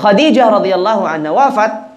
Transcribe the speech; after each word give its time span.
Khadijah 0.00 0.48
radhiyallahu 0.48 1.04
anha 1.04 1.28
wafat, 1.28 1.92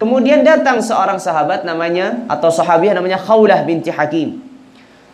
kemudian 0.00 0.40
datang 0.40 0.80
seorang 0.80 1.20
sahabat 1.20 1.68
namanya 1.68 2.24
atau 2.32 2.48
sahabiah 2.48 2.96
namanya 2.96 3.20
Khawlah 3.20 3.68
binti 3.68 3.92
Hakim. 3.92 4.40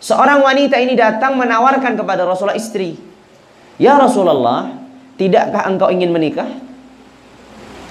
Seorang 0.01 0.41
wanita 0.41 0.79
ini 0.79 0.95
datang 0.97 1.37
menawarkan 1.37 1.93
kepada 1.93 2.25
Rasulullah 2.25 2.57
istri. 2.57 2.97
Ya 3.77 3.99
Rasulullah, 3.99 4.73
tidakkah 5.19 5.67
engkau 5.69 5.93
ingin 5.93 6.09
menikah? 6.09 6.49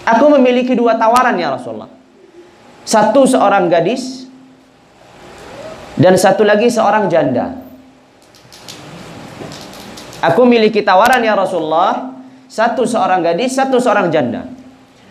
Aku 0.08 0.26
memiliki 0.32 0.74
dua 0.74 0.96
tawaran 0.96 1.38
ya 1.38 1.54
Rasulullah. 1.54 1.92
Satu 2.82 3.28
seorang 3.28 3.70
gadis 3.70 4.26
dan 6.00 6.16
satu 6.16 6.42
lagi 6.42 6.72
seorang 6.72 7.06
janda. 7.12 7.60
Aku 10.20 10.44
memiliki 10.48 10.82
tawaran 10.82 11.22
ya 11.22 11.32
Rasulullah, 11.36 12.19
satu 12.50 12.82
seorang 12.82 13.22
gadis, 13.22 13.54
satu 13.54 13.78
seorang 13.78 14.10
janda. 14.10 14.42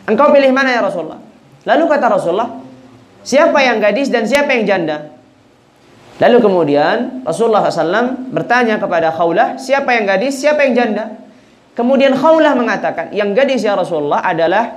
Engkau 0.04 0.28
pilih 0.36 0.52
mana 0.52 0.76
ya 0.76 0.84
Rasulullah? 0.84 1.24
Lalu 1.64 1.84
kata 1.88 2.06
Rasulullah, 2.12 2.60
siapa 3.24 3.64
yang 3.64 3.80
gadis 3.80 4.12
dan 4.12 4.28
siapa 4.28 4.52
yang 4.52 4.68
janda? 4.68 5.16
Lalu 6.20 6.44
kemudian 6.44 7.24
Rasulullah 7.24 7.64
SAW 7.72 8.28
bertanya 8.36 8.76
kepada 8.76 9.16
Khawlah, 9.16 9.56
siapa 9.56 9.96
yang 9.96 10.04
gadis, 10.04 10.36
siapa 10.36 10.68
yang 10.68 10.76
janda? 10.76 11.16
Kemudian 11.80 12.12
Khawlah 12.12 12.60
mengatakan, 12.60 13.16
yang 13.16 13.32
gadis 13.32 13.64
ya 13.64 13.80
Rasulullah 13.80 14.20
adalah 14.20 14.76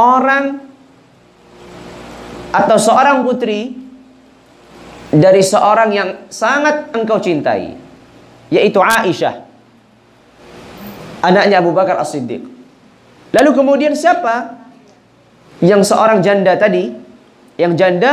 orang 0.00 0.64
atau 2.56 2.76
seorang 2.80 3.20
putri 3.20 3.76
dari 5.12 5.44
seorang 5.44 5.90
yang 5.92 6.08
sangat 6.32 6.88
engkau 6.96 7.20
cintai, 7.20 7.76
yaitu 8.48 8.80
Aisyah, 8.80 9.51
anaknya 11.22 11.62
Abu 11.62 11.70
Bakar 11.70 11.96
As-Siddiq. 12.02 12.42
Lalu 13.32 13.50
kemudian 13.54 13.94
siapa 13.96 14.60
yang 15.62 15.80
seorang 15.86 16.20
janda 16.20 16.58
tadi? 16.58 16.92
Yang 17.56 17.72
janda 17.78 18.12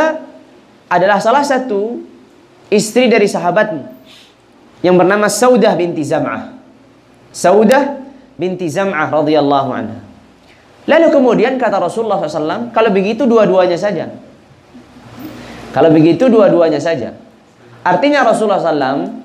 adalah 0.87 1.17
salah 1.17 1.41
satu 1.41 1.99
istri 2.69 3.09
dari 3.09 3.25
sahabatmu 3.25 3.83
yang 4.85 4.95
bernama 4.95 5.27
Saudah 5.27 5.73
binti 5.73 6.05
Zam'ah. 6.05 6.55
Saudah 7.33 7.99
binti 8.37 8.69
Zam'ah 8.69 9.09
radhiyallahu 9.09 9.69
anha. 9.73 9.99
Lalu 10.89 11.07
kemudian 11.13 11.61
kata 11.61 11.77
Rasulullah 11.77 12.17
SAW, 12.17 12.73
kalau 12.73 12.89
begitu 12.89 13.29
dua-duanya 13.29 13.77
saja. 13.77 14.09
Kalau 15.69 15.93
begitu 15.93 16.25
dua-duanya 16.25 16.81
saja. 16.81 17.13
Artinya 17.85 18.25
Rasulullah 18.25 18.59
SAW 18.59 19.21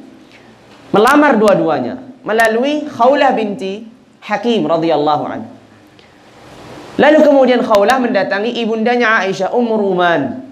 melamar 0.92 1.40
dua-duanya 1.40 2.13
melalui 2.24 2.88
Khawlah 2.88 3.36
binti 3.36 3.84
Hakim 4.24 4.64
radhiyallahu 4.64 5.24
anha. 5.28 5.48
Lalu 6.96 7.18
kemudian 7.20 7.60
Khawlah 7.60 8.00
mendatangi 8.00 8.56
ibundanya 8.64 9.22
Aisyah 9.22 9.52
Ummu 9.52 9.74
Ruman 9.76 10.44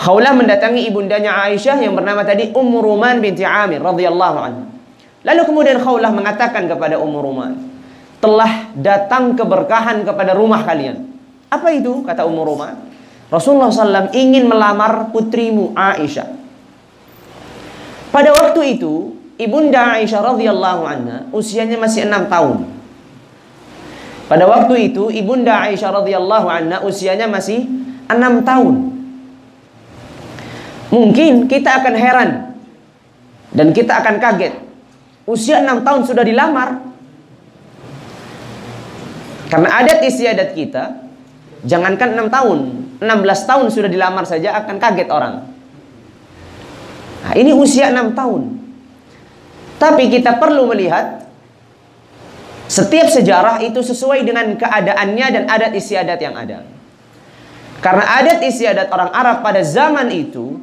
Khawlah 0.00 0.32
mendatangi 0.32 0.88
ibundanya 0.88 1.44
Aisyah 1.44 1.76
yang 1.84 1.92
bernama 1.92 2.24
tadi 2.24 2.48
Ummu 2.56 2.80
Ruman 2.80 3.20
binti 3.20 3.44
Amir 3.44 3.84
radhiyallahu 3.84 4.38
anha. 4.40 4.64
Lalu 5.28 5.42
kemudian 5.44 5.76
Khawlah 5.76 6.08
mengatakan 6.08 6.64
kepada 6.64 6.96
Ummu 6.96 7.18
Ruman, 7.20 7.52
telah 8.24 8.72
datang 8.72 9.36
keberkahan 9.36 10.00
kepada 10.08 10.32
rumah 10.32 10.64
kalian. 10.64 11.04
Apa 11.52 11.76
itu? 11.76 12.00
Kata 12.00 12.24
Ummu 12.24 12.42
Ruman. 12.48 12.74
Rasulullah 13.28 13.68
SAW 13.68 14.08
ingin 14.16 14.48
melamar 14.48 15.12
putrimu 15.12 15.76
Aisyah. 15.76 16.40
Pada 18.08 18.32
waktu 18.32 18.80
itu, 18.80 19.19
ibunda 19.40 19.96
Aisyah 19.96 20.20
radhiyallahu 20.20 20.82
anha 20.84 21.18
usianya 21.32 21.80
masih 21.80 22.04
enam 22.04 22.28
tahun. 22.28 22.68
Pada 24.28 24.44
waktu 24.46 24.92
itu, 24.92 25.08
ibunda 25.10 25.64
Aisyah 25.64 26.04
radhiyallahu 26.04 26.46
anha 26.46 26.76
usianya 26.84 27.26
masih 27.26 27.64
enam 28.06 28.44
tahun. 28.44 28.90
Mungkin 30.90 31.46
kita 31.46 31.80
akan 31.80 31.94
heran 31.94 32.30
dan 33.54 33.70
kita 33.70 34.02
akan 34.02 34.18
kaget. 34.18 34.54
Usia 35.22 35.62
6 35.62 35.86
tahun 35.86 36.02
sudah 36.02 36.26
dilamar. 36.26 36.82
Karena 39.46 39.82
adat 39.82 40.02
istiadat 40.02 40.54
kita, 40.58 41.06
jangankan 41.62 42.18
6 42.18 42.34
tahun, 42.34 42.58
16 43.02 43.50
tahun 43.50 43.66
sudah 43.70 43.90
dilamar 43.90 44.26
saja 44.26 44.58
akan 44.62 44.76
kaget 44.82 45.08
orang. 45.10 45.46
Nah, 47.22 47.34
ini 47.38 47.54
usia 47.54 47.90
6 47.94 48.14
tahun. 48.14 48.59
Tapi 49.80 50.12
kita 50.12 50.36
perlu 50.36 50.68
melihat 50.68 51.24
setiap 52.68 53.08
sejarah 53.08 53.64
itu 53.64 53.80
sesuai 53.80 54.22
dengan 54.28 54.52
keadaannya 54.54 55.26
dan 55.32 55.42
adat 55.48 55.72
istiadat 55.72 56.20
yang 56.20 56.36
ada. 56.36 56.68
Karena 57.80 58.04
adat 58.20 58.44
istiadat 58.44 58.92
orang 58.92 59.08
Arab 59.10 59.40
pada 59.40 59.64
zaman 59.64 60.12
itu 60.12 60.60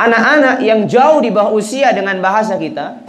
anak-anak 0.00 0.64
yang 0.64 0.88
jauh 0.88 1.20
di 1.20 1.28
bawah 1.28 1.52
usia 1.52 1.92
dengan 1.92 2.18
bahasa 2.24 2.56
kita 2.56 3.04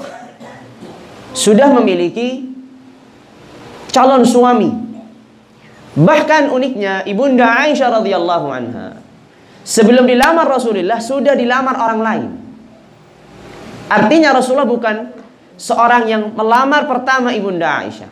sudah 1.32 1.72
memiliki 1.72 2.52
calon 3.96 4.28
suami. 4.28 4.92
Bahkan 5.96 6.54
uniknya 6.54 7.08
ibunda 7.08 7.66
Aisyah 7.66 8.04
radhiyallahu 8.04 8.48
anha 8.52 9.00
sebelum 9.66 10.06
dilamar 10.06 10.46
Rasulullah 10.46 11.02
sudah 11.02 11.34
dilamar 11.34 11.76
orang 11.80 12.02
lain. 12.04 12.39
Artinya 13.90 14.38
Rasulullah 14.38 14.70
bukan 14.70 14.96
seorang 15.58 16.06
yang 16.06 16.24
melamar 16.38 16.86
pertama 16.86 17.34
ibunda 17.34 17.84
Aisyah. 17.84 18.12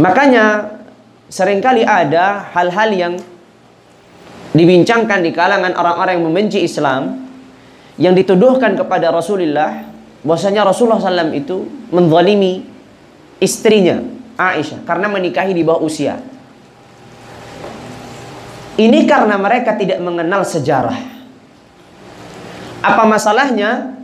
Makanya 0.00 0.74
sering 1.28 1.60
kali 1.60 1.84
ada 1.84 2.50
hal-hal 2.56 2.90
yang 2.96 3.14
dibincangkan 4.56 5.22
di 5.22 5.30
kalangan 5.30 5.76
orang-orang 5.76 6.18
yang 6.18 6.26
membenci 6.26 6.64
Islam 6.64 7.28
yang 8.00 8.16
dituduhkan 8.16 8.74
kepada 8.74 9.12
Rasulullah 9.12 9.86
bahwasanya 10.24 10.64
Rasulullah 10.64 10.98
SAW 10.98 11.36
itu 11.36 11.68
menzalimi 11.92 12.64
istrinya 13.38 14.00
Aisyah 14.40 14.88
karena 14.88 15.06
menikahi 15.12 15.52
di 15.52 15.60
bawah 15.60 15.84
usia. 15.84 16.16
Ini 18.80 19.04
karena 19.04 19.36
mereka 19.36 19.76
tidak 19.76 20.00
mengenal 20.00 20.40
sejarah. 20.48 21.19
Apa 22.80 23.04
masalahnya 23.04 24.00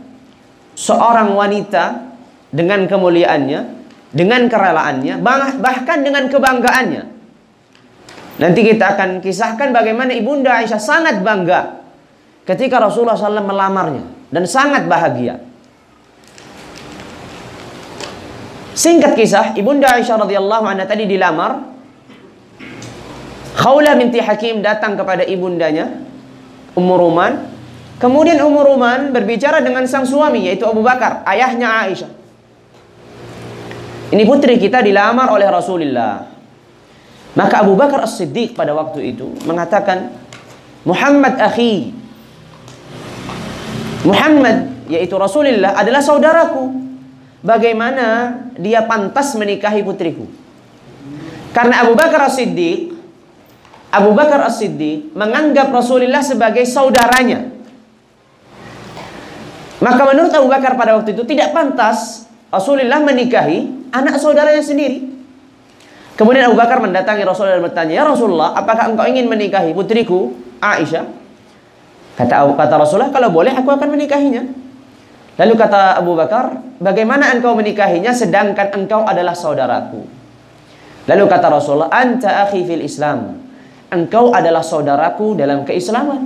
seorang 0.77 1.33
wanita 1.33 2.13
dengan 2.53 2.85
kemuliaannya, 2.85 3.59
dengan 4.13 4.45
kerelaannya, 4.45 5.19
bahkan 5.61 6.05
dengan 6.05 6.29
kebanggaannya 6.29 7.17
Nanti 8.37 8.61
kita 8.61 8.93
akan 8.93 9.09
kisahkan 9.17 9.73
bagaimana 9.73 10.13
Ibunda 10.13 10.61
Aisyah 10.61 10.77
sangat 10.77 11.25
bangga 11.25 11.81
ketika 12.45 12.77
Rasulullah 12.77 13.17
SAW 13.17 13.41
melamarnya 13.41 14.05
dan 14.29 14.45
sangat 14.45 14.85
bahagia. 14.85 15.41
Singkat 18.77 19.17
kisah, 19.17 19.45
Ibunda 19.57 19.89
Aisyah 19.89 20.21
radhiyallahu 20.21 20.65
anha 20.69 20.85
tadi 20.85 21.09
dilamar. 21.09 21.65
Khawlah 23.57 23.97
binti 23.97 24.21
Hakim 24.21 24.61
datang 24.61 24.93
kepada 24.93 25.25
ibundanya, 25.25 25.97
Ummu 26.77 26.93
Ruman. 26.93 27.56
Kemudian 27.97 28.37
Ummu 28.37 28.61
Ruman 28.61 29.09
berbicara 29.09 29.57
dengan 29.65 29.81
sang 29.89 30.05
suami 30.05 30.45
yaitu 30.45 30.69
Abu 30.69 30.85
Bakar, 30.85 31.25
ayahnya 31.25 31.81
Aisyah. 31.85 32.11
Ini 34.13 34.23
putri 34.23 34.61
kita 34.61 34.85
dilamar 34.85 35.33
oleh 35.33 35.49
Rasulullah. 35.49 36.29
Maka 37.33 37.65
Abu 37.65 37.73
Bakar 37.73 38.05
As-Siddiq 38.05 38.53
pada 38.53 38.73
waktu 38.77 39.13
itu 39.13 39.33
mengatakan, 39.45 40.13
Muhammad 40.85 41.41
akhi. 41.41 41.91
Muhammad 44.05 44.87
yaitu 44.87 45.17
Rasulullah 45.17 45.75
adalah 45.75 45.99
saudaraku. 45.99 46.87
Bagaimana 47.41 48.33
dia 48.57 48.85
pantas 48.85 49.33
menikahi 49.37 49.81
putriku? 49.85 50.25
Karena 51.53 51.85
Abu 51.85 51.97
Bakar 51.97 52.29
As-Siddiq 52.29 52.97
Abu 53.87 54.11
Bakar 54.11 54.43
As-Siddiq 54.43 55.15
menganggap 55.15 55.71
Rasulullah 55.71 56.19
sebagai 56.19 56.67
saudaranya. 56.67 57.56
Maka 59.77 60.01
menurut 60.09 60.33
Abu 60.33 60.49
Bakar 60.49 60.73
pada 60.73 60.97
waktu 60.97 61.13
itu 61.13 61.21
tidak 61.25 61.53
pantas 61.53 62.25
Rasulullah 62.49 62.97
menikahi 63.03 63.91
anak 63.93 64.17
saudaranya 64.17 64.63
sendiri. 64.63 65.05
Kemudian 66.17 66.49
Abu 66.49 66.57
Bakar 66.57 66.81
mendatangi 66.81 67.21
Rasulullah 67.21 67.61
dan 67.61 67.65
bertanya, 67.69 67.93
"Ya 68.01 68.03
Rasulullah, 68.09 68.57
apakah 68.57 68.89
engkau 68.89 69.05
ingin 69.05 69.29
menikahi 69.29 69.77
putriku 69.77 70.33
Aisyah?" 70.57 71.05
Kata 72.17 72.49
kata 72.57 72.75
Rasulullah, 72.81 73.13
"Kalau 73.13 73.29
boleh 73.29 73.53
aku 73.53 73.69
akan 73.69 73.93
menikahinya." 73.93 74.41
Lalu 75.37 75.53
kata 75.53 76.01
Abu 76.01 76.17
Bakar, 76.17 76.57
"Bagaimana 76.81 77.29
engkau 77.37 77.53
menikahinya 77.53 78.09
sedangkan 78.09 78.73
engkau 78.73 79.05
adalah 79.05 79.37
saudaraku?" 79.37 80.01
Lalu 81.05 81.23
kata 81.29 81.53
Rasulullah, 81.53 81.93
"Anta 81.93 82.49
akhi 82.49 82.65
fil 82.65 82.81
Islam." 82.81 83.45
Engkau 83.93 84.33
adalah 84.33 84.65
saudaraku 84.65 85.37
dalam 85.37 85.63
keislaman 85.63 86.19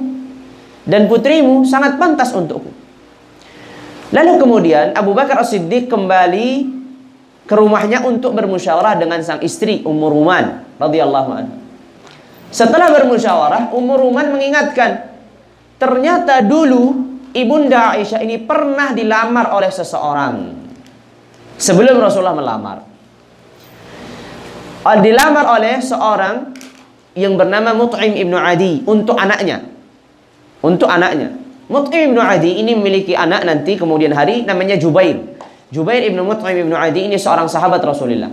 dan 0.87 1.05
putrimu 1.11 1.67
sangat 1.67 1.99
pantas 1.99 2.33
untukku. 2.33 2.70
Lalu 4.11 4.31
kemudian 4.43 4.91
Abu 4.91 5.15
Bakar 5.15 5.39
As-Siddiq 5.39 5.87
kembali 5.87 6.49
ke 7.47 7.53
rumahnya 7.55 8.03
untuk 8.03 8.35
bermusyawarah 8.35 8.99
dengan 8.99 9.23
sang 9.23 9.39
istri 9.43 9.83
Ummu 9.83 10.07
Ruman 10.11 10.45
radhiyallahu 10.79 11.29
anha. 11.31 11.55
Setelah 12.51 12.91
bermusyawarah, 12.91 13.71
Ummu 13.71 13.93
Ruman 13.95 14.35
mengingatkan, 14.35 15.15
ternyata 15.79 16.43
dulu 16.43 17.07
Ibunda 17.31 17.95
Aisyah 17.95 18.19
ini 18.27 18.43
pernah 18.43 18.91
dilamar 18.91 19.55
oleh 19.55 19.71
seseorang 19.71 20.51
sebelum 21.55 21.95
Rasulullah 21.95 22.35
melamar. 22.35 22.77
Dilamar 24.99 25.45
oleh 25.55 25.79
seorang 25.79 26.51
yang 27.15 27.39
bernama 27.39 27.71
Mut'im 27.71 28.19
ibnu 28.19 28.35
Adi 28.35 28.83
untuk 28.83 29.15
anaknya. 29.15 29.63
Untuk 30.59 30.91
anaknya. 30.91 31.31
Mut'im 31.71 32.11
ibnu 32.11 32.19
Adi 32.19 32.59
ini 32.59 32.75
memiliki 32.75 33.15
anak 33.15 33.47
nanti 33.47 33.79
kemudian 33.79 34.11
hari 34.11 34.43
namanya 34.43 34.75
Jubair. 34.75 35.39
Jubair 35.71 36.03
ibnu 36.03 36.19
Mut'im 36.27 36.67
ibnu 36.67 36.75
Adi 36.75 37.07
ini 37.07 37.15
seorang 37.15 37.47
sahabat 37.47 37.79
Rasulullah. 37.79 38.27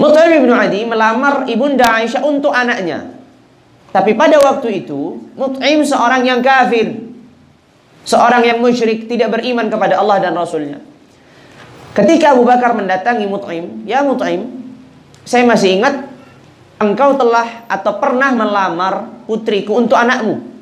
Mut'im 0.00 0.30
ibnu 0.40 0.56
Adi 0.56 0.88
melamar 0.88 1.44
ibunda 1.44 2.00
Aisyah 2.00 2.24
untuk 2.24 2.56
anaknya. 2.56 3.12
Tapi 3.92 4.16
pada 4.16 4.40
waktu 4.40 4.80
itu 4.80 5.28
Mut'im 5.36 5.84
seorang 5.84 6.24
yang 6.24 6.40
kafir. 6.40 7.04
Seorang 8.08 8.48
yang 8.48 8.64
musyrik 8.64 9.04
tidak 9.04 9.36
beriman 9.36 9.68
kepada 9.68 10.00
Allah 10.00 10.24
dan 10.24 10.32
Rasulnya. 10.32 10.80
Ketika 11.92 12.32
Abu 12.32 12.48
Bakar 12.48 12.72
mendatangi 12.72 13.28
Mut'im, 13.28 13.84
ya 13.84 14.00
Mut'im, 14.00 14.44
saya 15.24 15.44
masih 15.44 15.80
ingat 15.80 16.04
engkau 16.80 17.16
telah 17.16 17.68
atau 17.68 17.96
pernah 18.00 18.32
melamar 18.32 19.24
putriku 19.28 19.76
untuk 19.80 19.96
anakmu. 19.96 20.53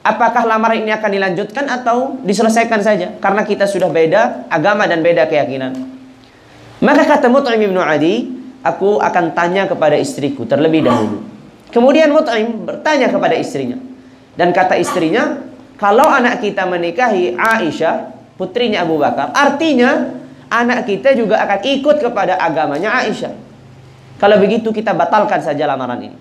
Apakah 0.00 0.48
lamaran 0.48 0.80
ini 0.80 0.96
akan 0.96 1.10
dilanjutkan 1.12 1.68
atau 1.68 2.16
diselesaikan 2.24 2.80
saja? 2.80 3.12
Karena 3.20 3.44
kita 3.44 3.68
sudah 3.68 3.92
beda 3.92 4.48
agama 4.48 4.88
dan 4.88 5.04
beda 5.04 5.28
keyakinan. 5.28 5.76
Maka 6.80 7.04
kata 7.04 7.28
Mut'im 7.28 7.60
bin 7.60 7.76
Adi, 7.76 8.32
aku 8.64 8.96
akan 8.96 9.36
tanya 9.36 9.68
kepada 9.68 10.00
istriku 10.00 10.48
terlebih 10.48 10.88
dahulu. 10.88 11.20
Kemudian 11.68 12.08
Mut'im 12.16 12.64
bertanya 12.64 13.12
kepada 13.12 13.36
istrinya. 13.36 13.76
Dan 14.40 14.56
kata 14.56 14.80
istrinya, 14.80 15.36
kalau 15.76 16.08
anak 16.08 16.40
kita 16.40 16.64
menikahi 16.64 17.36
Aisyah, 17.36 18.16
putrinya 18.40 18.88
Abu 18.88 18.96
Bakar, 18.96 19.36
artinya 19.36 20.16
anak 20.48 20.88
kita 20.88 21.12
juga 21.12 21.44
akan 21.44 21.60
ikut 21.60 21.96
kepada 22.00 22.40
agamanya 22.40 23.04
Aisyah. 23.04 23.36
Kalau 24.16 24.40
begitu 24.40 24.72
kita 24.72 24.96
batalkan 24.96 25.44
saja 25.44 25.68
lamaran 25.68 26.00
ini. 26.08 26.16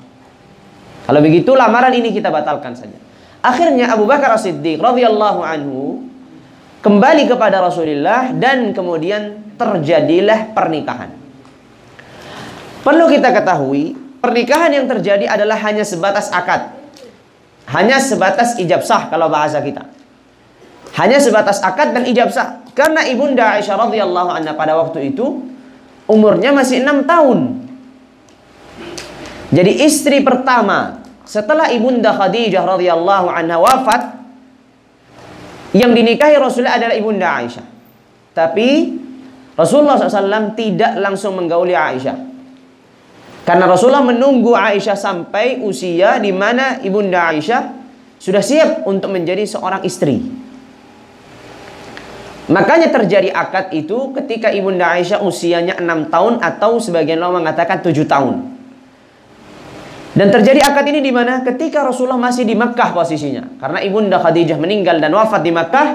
Kalau 1.08 1.24
begitu 1.24 1.56
lamaran 1.56 1.96
ini 1.96 2.12
kita 2.12 2.28
batalkan 2.28 2.76
saja. 2.76 3.09
Akhirnya 3.40 3.96
Abu 3.96 4.04
Bakar 4.04 4.36
As-Siddiq 4.36 4.84
radhiyallahu 4.84 5.40
anhu 5.40 6.04
kembali 6.84 7.28
kepada 7.28 7.64
Rasulullah 7.64 8.36
dan 8.36 8.76
kemudian 8.76 9.56
terjadilah 9.56 10.52
pernikahan. 10.52 11.12
Perlu 12.84 13.06
kita 13.12 13.32
ketahui, 13.36 13.96
pernikahan 14.24 14.72
yang 14.72 14.88
terjadi 14.88 15.28
adalah 15.28 15.60
hanya 15.68 15.84
sebatas 15.84 16.32
akad. 16.32 16.72
Hanya 17.70 18.02
sebatas 18.02 18.58
ijab 18.58 18.82
sah 18.84 19.08
kalau 19.08 19.30
bahasa 19.30 19.62
kita. 19.62 19.88
Hanya 20.98 21.22
sebatas 21.22 21.62
akad 21.62 21.96
dan 21.96 22.04
ijab 22.08 22.34
sah. 22.34 22.66
Karena 22.74 23.06
ibunda 23.08 23.60
Aisyah 23.60 23.76
radhiyallahu 23.88 24.30
anha 24.32 24.56
pada 24.56 24.74
waktu 24.80 25.14
itu 25.16 25.44
umurnya 26.10 26.56
masih 26.56 26.82
enam 26.82 27.06
tahun. 27.06 27.70
Jadi 29.54 29.86
istri 29.86 30.24
pertama 30.26 31.04
setelah 31.30 31.70
ibunda 31.70 32.10
Khadijah 32.10 32.66
radhiyallahu 32.66 33.30
anha 33.30 33.62
wafat 33.62 34.02
yang 35.78 35.94
dinikahi 35.94 36.34
Rasulullah 36.42 36.82
adalah 36.82 36.98
ibunda 36.98 37.30
Aisyah. 37.30 37.66
Tapi 38.34 38.98
Rasulullah 39.54 40.02
SAW 40.02 40.58
tidak 40.58 40.98
langsung 40.98 41.38
menggauli 41.38 41.78
Aisyah. 41.78 42.18
Karena 43.46 43.70
Rasulullah 43.70 44.02
menunggu 44.02 44.58
Aisyah 44.58 44.98
sampai 44.98 45.62
usia 45.62 46.18
di 46.18 46.34
mana 46.34 46.82
ibunda 46.82 47.30
Aisyah 47.30 47.78
sudah 48.18 48.42
siap 48.42 48.90
untuk 48.90 49.14
menjadi 49.14 49.46
seorang 49.46 49.86
istri. 49.86 50.26
Makanya 52.50 52.90
terjadi 52.90 53.30
akad 53.30 53.70
itu 53.78 54.18
ketika 54.18 54.50
ibunda 54.50 54.98
Aisyah 54.98 55.22
usianya 55.22 55.78
6 55.78 56.10
tahun 56.10 56.42
atau 56.42 56.82
sebagian 56.82 57.22
ulama 57.22 57.46
mengatakan 57.46 57.86
7 57.86 57.94
tahun. 58.10 58.59
Dan 60.10 60.34
terjadi 60.34 60.66
akad 60.66 60.90
ini 60.90 61.06
di 61.06 61.14
mana? 61.14 61.46
Ketika 61.46 61.86
Rasulullah 61.86 62.18
masih 62.18 62.42
di 62.46 62.58
Makkah 62.58 62.94
posisinya. 62.94 63.62
Karena 63.62 63.80
ibunda 63.86 64.18
Khadijah 64.18 64.58
meninggal 64.58 64.98
dan 64.98 65.14
wafat 65.14 65.46
di 65.46 65.54
Makkah. 65.54 65.88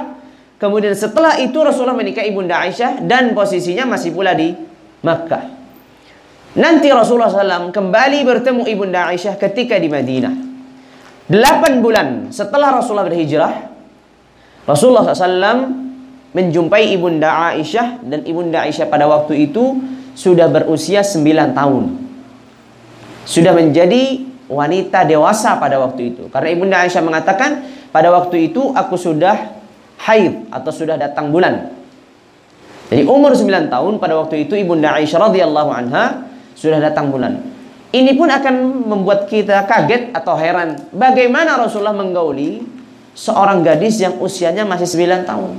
Kemudian 0.55 0.95
setelah 0.95 1.37
itu 1.43 1.59
Rasulullah 1.61 1.99
menikah 1.99 2.23
ibunda 2.23 2.63
Aisyah 2.63 3.03
dan 3.05 3.35
posisinya 3.35 3.85
masih 3.91 4.15
pula 4.15 4.33
di 4.33 4.55
Makkah. 5.03 5.55
Nanti 6.55 6.87
Rasulullah 6.87 7.35
SAW 7.35 7.75
kembali 7.75 8.23
bertemu 8.23 8.63
Ibunda 8.71 9.11
Aisyah 9.11 9.35
ketika 9.35 9.75
di 9.75 9.91
Madinah. 9.91 10.35
Delapan 11.27 11.83
bulan 11.83 12.09
setelah 12.31 12.79
Rasulullah 12.79 13.11
berhijrah, 13.11 13.53
Rasulullah 14.63 15.11
SAW 15.11 15.67
menjumpai 16.31 16.95
Ibunda 16.95 17.51
Aisyah 17.59 18.07
dan 18.07 18.23
Ibunda 18.23 18.63
Aisyah 18.63 18.87
pada 18.87 19.11
waktu 19.11 19.51
itu 19.51 19.83
sudah 20.15 20.47
berusia 20.47 21.03
sembilan 21.03 21.59
tahun. 21.59 22.04
Sudah 23.25 23.57
menjadi 23.57 24.21
wanita 24.49 25.09
dewasa 25.09 25.57
pada 25.57 25.81
waktu 25.81 26.15
itu. 26.15 26.29
Karena 26.29 26.49
Ibunda 26.53 26.77
Aisyah 26.85 27.03
mengatakan, 27.05 27.51
pada 27.89 28.13
waktu 28.13 28.53
itu 28.53 28.73
aku 28.75 28.99
sudah 29.01 29.55
haid 30.05 30.51
atau 30.53 30.71
sudah 30.75 31.01
datang 31.01 31.33
bulan. 31.33 31.73
Jadi 32.93 33.09
umur 33.09 33.33
9 33.33 33.73
tahun 33.73 33.93
pada 33.97 34.15
waktu 34.21 34.45
itu 34.45 34.59
Ibunda 34.59 34.93
Aisyah 34.99 35.31
radhiyallahu 35.31 35.71
anha 35.73 36.29
sudah 36.53 36.79
datang 36.83 37.09
bulan. 37.09 37.41
Ini 37.95 38.19
pun 38.19 38.27
akan 38.27 38.85
membuat 38.91 39.31
kita 39.31 39.65
kaget 39.71 40.11
atau 40.11 40.35
heran. 40.35 40.91
Bagaimana 40.91 41.55
Rasulullah 41.55 41.95
menggauli 41.95 42.67
seorang 43.15 43.63
gadis 43.63 44.03
yang 44.03 44.19
usianya 44.19 44.67
masih 44.67 44.91
9 44.91 45.23
tahun. 45.23 45.51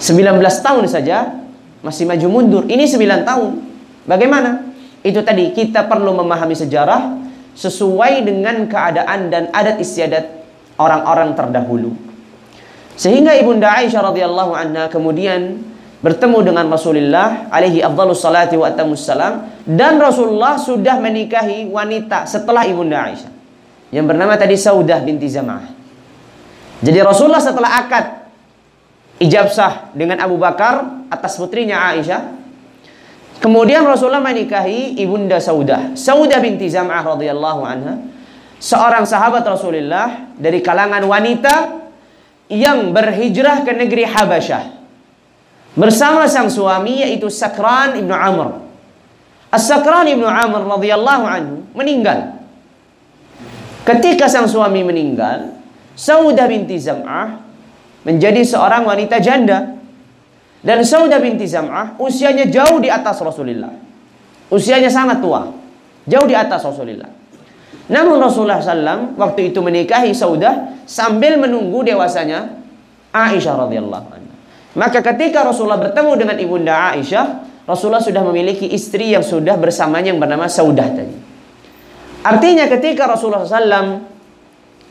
19 0.00 0.64
tahun 0.64 0.84
saja 0.86 1.34
masih 1.82 2.06
maju 2.06 2.26
mundur. 2.30 2.62
Ini 2.70 2.86
9 2.86 3.26
tahun. 3.26 3.50
Bagaimana? 4.06 4.69
Itu 5.00 5.24
tadi 5.24 5.52
kita 5.56 5.88
perlu 5.88 6.12
memahami 6.12 6.52
sejarah 6.52 7.16
sesuai 7.56 8.24
dengan 8.24 8.68
keadaan 8.68 9.32
dan 9.32 9.48
adat 9.52 9.80
istiadat 9.80 10.24
orang-orang 10.76 11.36
terdahulu. 11.36 11.92
Sehingga 13.00 13.32
Ibunda 13.36 13.72
Aisyah 13.80 14.12
radhiyallahu 14.12 14.52
anha 14.52 14.92
kemudian 14.92 15.70
bertemu 16.00 16.52
dengan 16.52 16.64
Rasulullah 16.68 17.48
alaihi 17.52 17.84
afdhalus 17.84 18.24
salati 18.24 18.56
wa 18.56 18.72
salam 18.96 19.52
dan 19.68 20.00
Rasulullah 20.00 20.56
sudah 20.56 20.96
menikahi 20.96 21.68
wanita 21.68 22.24
setelah 22.24 22.64
ibunda 22.64 23.04
Aisyah 23.04 23.32
yang 23.92 24.08
bernama 24.08 24.32
tadi 24.40 24.56
Saudah 24.56 24.96
binti 25.04 25.28
Zam'ah. 25.28 25.76
Jadi 26.80 26.98
Rasulullah 27.04 27.44
setelah 27.44 27.84
akad 27.84 28.04
ijab 29.20 29.52
sah 29.52 29.92
dengan 29.92 30.16
Abu 30.24 30.40
Bakar 30.40 31.04
atas 31.12 31.36
putrinya 31.36 31.84
Aisyah 31.92 32.39
Kemudian 33.40 33.88
Rasulullah 33.88 34.20
menikahi 34.20 35.00
ibunda 35.00 35.40
Saudah, 35.40 35.96
Saudah 35.96 36.36
binti 36.44 36.68
Zam'ah 36.68 37.00
radhiyallahu 37.00 37.60
anha, 37.64 37.96
seorang 38.60 39.08
sahabat 39.08 39.40
Rasulullah 39.48 40.28
dari 40.36 40.60
kalangan 40.60 41.00
wanita 41.08 41.54
yang 42.52 42.92
berhijrah 42.92 43.64
ke 43.64 43.72
negeri 43.72 44.04
Habasyah 44.04 44.76
bersama 45.72 46.28
sang 46.28 46.52
suami 46.52 47.00
yaitu 47.00 47.32
Sakran 47.32 47.96
ibnu 47.96 48.12
Amr. 48.12 48.60
As-Sakran 49.48 50.04
ibnu 50.12 50.28
Amr 50.28 50.68
radhiyallahu 50.76 51.24
anhu 51.24 51.64
meninggal. 51.72 52.44
Ketika 53.88 54.28
sang 54.28 54.46
suami 54.46 54.84
meninggal, 54.84 55.56
Saudah 55.96 56.44
binti 56.44 56.76
Zam'ah 56.76 57.40
menjadi 58.04 58.44
seorang 58.44 58.84
wanita 58.84 59.16
janda. 59.16 59.79
Dan 60.60 60.84
Saudah 60.84 61.16
binti 61.16 61.48
Zam'ah 61.48 61.96
usianya 61.96 62.44
jauh 62.48 62.76
di 62.80 62.92
atas 62.92 63.16
Rasulullah. 63.24 63.72
Usianya 64.52 64.92
sangat 64.92 65.24
tua. 65.24 65.48
Jauh 66.04 66.26
di 66.28 66.36
atas 66.36 66.60
Rasulullah. 66.64 67.08
Namun 67.90 68.22
Rasulullah 68.22 68.62
SAW 68.62 69.18
waktu 69.18 69.50
itu 69.50 69.58
menikahi 69.58 70.14
Saudah 70.14 70.84
sambil 70.86 71.40
menunggu 71.40 71.82
dewasanya 71.82 72.60
Aisyah 73.10 73.66
radhiyallahu 73.66 74.06
anha. 74.14 74.34
Maka 74.78 75.02
ketika 75.02 75.42
Rasulullah 75.42 75.90
bertemu 75.90 76.12
dengan 76.14 76.36
ibunda 76.38 76.94
Aisyah, 76.94 77.26
Rasulullah 77.66 78.02
sudah 78.02 78.22
memiliki 78.22 78.70
istri 78.70 79.10
yang 79.10 79.26
sudah 79.26 79.58
bersamanya 79.58 80.14
yang 80.14 80.22
bernama 80.22 80.46
Saudah 80.46 80.86
tadi. 80.86 81.16
Artinya 82.20 82.68
ketika 82.68 83.08
Rasulullah 83.08 83.42
SAW 83.42 84.06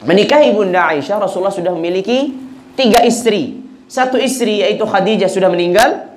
menikahi 0.04 0.52
ibunda 0.52 0.92
Aisyah, 0.92 1.24
Rasulullah 1.24 1.54
sudah 1.54 1.72
memiliki 1.72 2.36
tiga 2.76 3.06
istri. 3.06 3.69
Satu 3.90 4.22
istri 4.22 4.62
yaitu 4.62 4.86
Khadijah 4.86 5.26
sudah 5.26 5.50
meninggal. 5.50 6.14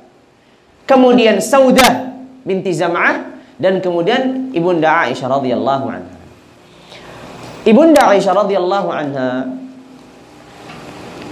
Kemudian 0.85 1.41
Saudah 1.41 2.12
binti 2.45 2.69
Zam'ah 2.76 3.33
dan 3.57 3.81
kemudian 3.81 4.52
ibunda 4.52 5.09
Aisyah 5.09 5.41
radhiyallahu 5.41 5.87
anha. 5.88 6.17
Ibunda 7.64 8.12
Aisyah 8.12 8.35
radhiyallahu 8.45 8.88
anha 8.93 9.31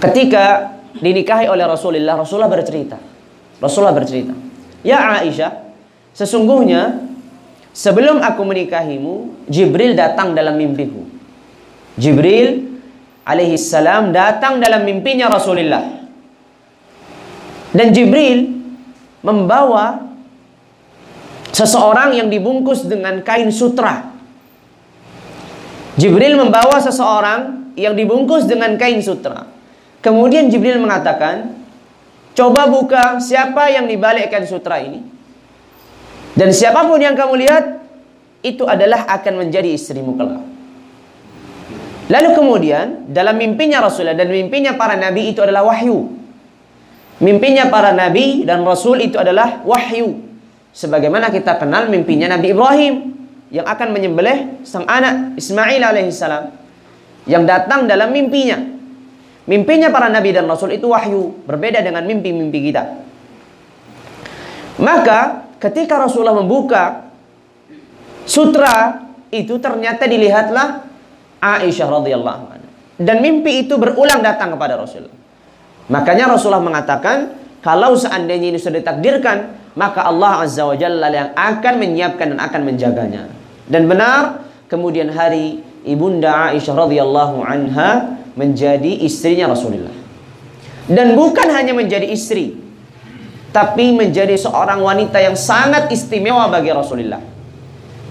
ketika 0.01 0.73
dinikahi 0.97 1.45
oleh 1.45 1.61
Rasulullah, 1.69 2.17
Rasulullah 2.17 2.49
bercerita. 2.49 2.97
Rasulullah 3.61 3.93
bercerita, 3.93 4.33
"Ya 4.81 5.21
Aisyah, 5.21 5.75
sesungguhnya 6.17 7.05
sebelum 7.69 8.17
aku 8.17 8.41
menikahimu, 8.41 9.45
Jibril 9.45 9.93
datang 9.93 10.33
dalam 10.33 10.57
mimpiku." 10.57 11.05
Jibril 12.01 12.81
alaihi 13.21 13.61
salam 13.61 14.09
datang 14.09 14.57
dalam 14.57 14.81
mimpinya 14.81 15.29
Rasulullah. 15.29 16.00
Dan 17.71 17.95
Jibril 17.95 18.51
membawa 19.23 20.11
seseorang 21.55 22.15
yang 22.15 22.27
dibungkus 22.27 22.83
dengan 22.87 23.23
kain 23.23 23.51
sutra. 23.51 24.11
Jibril 25.95 26.39
membawa 26.39 26.79
seseorang 26.79 27.71
yang 27.75 27.95
dibungkus 27.95 28.47
dengan 28.47 28.75
kain 28.75 28.99
sutra. 28.99 29.47
Kemudian 30.01 30.51
Jibril 30.51 30.81
mengatakan, 30.81 31.61
Coba 32.31 32.63
buka 32.71 33.19
siapa 33.19 33.67
yang 33.67 33.91
dibalikkan 33.91 34.47
sutra 34.47 34.79
ini. 34.79 35.03
Dan 36.31 36.55
siapa 36.55 36.87
pun 36.87 36.95
yang 36.95 37.11
kamu 37.11 37.43
lihat, 37.43 37.63
itu 38.41 38.63
adalah 38.63 39.03
akan 39.19 39.45
menjadi 39.45 39.67
istrimu 39.75 40.15
kelak. 40.15 40.41
Lalu 42.07 42.29
kemudian 42.35 43.07
dalam 43.11 43.35
mimpinya 43.35 43.83
Rasulullah 43.83 44.17
dan 44.17 44.31
mimpinya 44.31 44.75
para 44.75 44.95
nabi 44.95 45.31
itu 45.31 45.43
adalah 45.43 45.67
wahyu. 45.67 46.20
Mimpinya 47.21 47.69
para 47.69 47.93
nabi 47.93 48.41
dan 48.43 48.65
rasul 48.65 48.97
itu 48.97 49.21
adalah 49.21 49.61
wahyu. 49.61 50.25
Sebagaimana 50.73 51.29
kita 51.29 51.61
kenal 51.61 51.85
mimpinya 51.91 52.31
Nabi 52.31 52.55
Ibrahim 52.55 52.93
yang 53.53 53.67
akan 53.67 53.93
menyembelih 53.93 54.63
sang 54.65 54.87
anak 54.89 55.37
Ismail 55.37 55.83
alaihissalam 55.83 56.49
yang 57.29 57.45
datang 57.45 57.85
dalam 57.85 58.09
mimpinya. 58.09 58.57
Mimpinya 59.45 59.93
para 59.93 60.09
nabi 60.09 60.33
dan 60.33 60.49
rasul 60.49 60.73
itu 60.73 60.89
wahyu, 60.89 61.45
berbeda 61.45 61.83
dengan 61.85 62.07
mimpi-mimpi 62.07 62.59
kita. 62.71 62.83
Maka 64.81 65.45
ketika 65.61 66.01
Rasulullah 66.01 66.37
membuka 66.37 67.11
sutra 68.25 69.05
itu 69.29 69.61
ternyata 69.61 70.09
dilihatlah 70.09 70.87
Aisyah 71.41 71.87
radhiyallahu 71.89 72.43
anha. 72.49 72.69
Dan 73.01 73.21
mimpi 73.21 73.65
itu 73.65 73.77
berulang 73.77 74.21
datang 74.21 74.53
kepada 74.53 74.77
Rasul. 74.77 75.20
Makanya 75.89 76.29
Rasulullah 76.29 76.61
mengatakan, 76.61 77.33
kalau 77.63 77.97
seandainya 77.97 78.53
ini 78.53 78.59
sudah 78.61 78.81
ditakdirkan, 78.81 79.57
maka 79.77 80.03
Allah 80.03 80.43
Azza 80.43 80.67
wa 80.67 80.75
Jalla 80.75 81.07
yang 81.09 81.31
akan 81.33 81.73
menyiapkan 81.79 82.35
dan 82.35 82.39
akan 82.43 82.61
menjaganya. 82.67 83.31
Dan 83.71 83.87
benar, 83.87 84.43
kemudian 84.67 85.09
hari 85.13 85.63
Ibunda 85.87 86.53
Aisyah 86.53 86.75
radhiyallahu 86.75 87.41
anha 87.41 88.19
menjadi 88.37 89.01
istrinya 89.01 89.49
Rasulullah. 89.49 89.93
Dan 90.91 91.15
bukan 91.15 91.47
hanya 91.53 91.71
menjadi 91.71 92.05
istri, 92.09 92.57
tapi 93.55 93.91
menjadi 93.95 94.35
seorang 94.35 94.79
wanita 94.79 95.19
yang 95.19 95.35
sangat 95.35 95.91
istimewa 95.91 96.47
bagi 96.47 96.71
Rasulullah. 96.71 97.21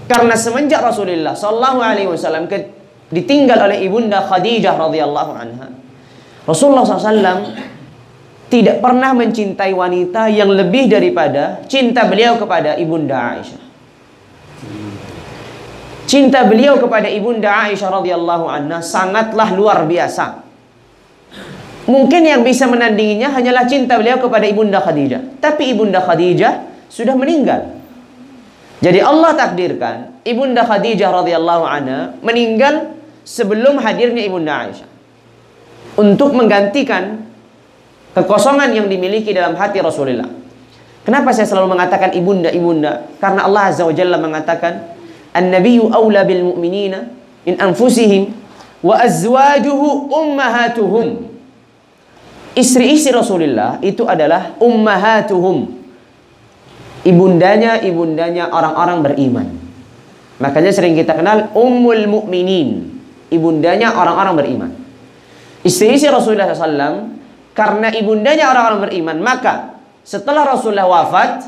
Karena 0.05 0.35
semenjak 0.35 0.83
Rasulullah 0.83 1.33
sallallahu 1.37 1.79
alaihi 1.79 2.09
wasallam 2.09 2.45
ditinggal 3.11 3.69
oleh 3.69 3.85
ibunda 3.85 4.23
Khadijah 4.23 4.75
radhiyallahu 4.75 5.31
anha, 5.35 5.67
Rasulullah 6.45 6.83
SAW 6.83 7.53
tidak 8.51 8.83
pernah 8.83 9.15
mencintai 9.15 9.71
wanita 9.71 10.27
yang 10.27 10.51
lebih 10.51 10.91
daripada 10.91 11.63
cinta 11.71 12.03
beliau 12.03 12.35
kepada 12.35 12.75
ibunda 12.75 13.39
Aisyah. 13.39 13.61
Cinta 16.03 16.43
beliau 16.43 16.75
kepada 16.75 17.07
ibunda 17.07 17.47
Aisyah 17.71 17.87
radhiyallahu 17.87 18.45
anha 18.51 18.83
sangatlah 18.83 19.55
luar 19.55 19.87
biasa. 19.87 20.43
Mungkin 21.87 22.27
yang 22.27 22.43
bisa 22.43 22.67
menandinginya 22.67 23.31
hanyalah 23.31 23.63
cinta 23.71 23.95
beliau 23.95 24.19
kepada 24.19 24.43
ibunda 24.43 24.83
Khadijah. 24.83 25.39
Tapi 25.39 25.71
ibunda 25.71 26.03
Khadijah 26.03 26.67
sudah 26.91 27.15
meninggal. 27.15 27.79
Jadi 28.83 28.99
Allah 28.99 29.31
takdirkan 29.39 30.19
ibunda 30.27 30.67
Khadijah 30.67 31.23
radhiyallahu 31.23 31.63
anha 31.63 32.19
meninggal 32.19 32.99
sebelum 33.23 33.79
hadirnya 33.79 34.27
ibunda 34.27 34.67
Aisyah. 34.67 34.90
Untuk 36.01 36.33
menggantikan 36.33 37.29
kekosongan 38.17 38.73
yang 38.73 38.89
dimiliki 38.89 39.29
dalam 39.37 39.53
hati 39.53 39.77
Rasulullah. 39.85 40.25
Kenapa 41.05 41.29
saya 41.29 41.45
selalu 41.45 41.77
mengatakan 41.77 42.09
ibunda 42.17 42.49
ibunda? 42.49 43.05
Karena 43.21 43.45
Allah 43.45 43.69
Azza 43.69 43.85
wa 43.85 43.93
Jalla 43.93 44.17
mengatakan 44.17 44.97
An-nabiyyu 45.31 45.93
awla 45.93 46.25
bil 46.25 46.41
mu'minina 46.41 47.05
in 47.45 47.55
anfusihim 47.61 48.33
wa 48.81 48.97
azwajuhu 48.97 50.09
ummahatuhum. 50.11 51.29
Istri-istri 52.51 53.15
Rasulullah 53.15 53.79
itu 53.79 54.03
adalah 54.03 54.57
ummahatuhum. 54.59 55.79
Ibundanya 57.07 57.79
ibundanya 57.85 58.51
orang-orang 58.51 58.99
beriman. 59.05 59.47
Makanya 60.41 60.73
sering 60.73 60.97
kita 60.97 61.13
kenal 61.13 61.53
ummul 61.53 62.09
mu'minin. 62.09 62.89
Ibundanya 63.31 63.95
orang-orang 63.95 64.35
beriman. 64.35 64.80
Istri-istri 65.61 66.09
Rasulullah 66.09 66.49
SAW 66.53 67.13
karena 67.53 67.93
ibundanya 67.93 68.49
orang-orang 68.49 68.89
beriman, 68.89 69.17
maka 69.21 69.77
setelah 70.01 70.47
Rasulullah 70.47 70.89
wafat, 70.89 71.45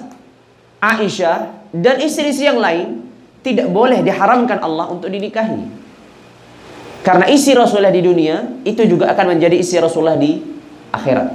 Aisyah 0.84 1.72
dan 1.74 1.98
istri-istri 2.04 2.46
yang 2.46 2.60
lain 2.60 3.08
tidak 3.42 3.72
boleh 3.72 4.04
diharamkan 4.06 4.62
Allah 4.62 4.92
untuk 4.92 5.10
dinikahi. 5.10 5.84
Karena 7.04 7.28
isi 7.28 7.52
Rasulullah 7.52 7.92
di 7.92 8.00
dunia 8.00 8.64
itu 8.64 8.88
juga 8.88 9.12
akan 9.12 9.36
menjadi 9.36 9.60
isi 9.60 9.76
Rasulullah 9.76 10.16
di 10.16 10.40
akhirat. 10.94 11.28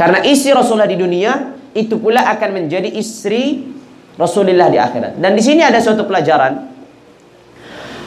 Karena 0.00 0.24
isi 0.24 0.48
Rasulullah 0.48 0.88
di 0.88 0.96
dunia 0.96 1.32
itu 1.76 2.00
pula 2.00 2.24
akan 2.24 2.64
menjadi 2.64 2.88
istri 2.88 3.68
Rasulullah 4.16 4.72
di 4.72 4.80
akhirat. 4.80 5.20
Dan 5.20 5.36
di 5.36 5.42
sini 5.44 5.60
ada 5.60 5.76
suatu 5.76 6.08
pelajaran 6.08 6.72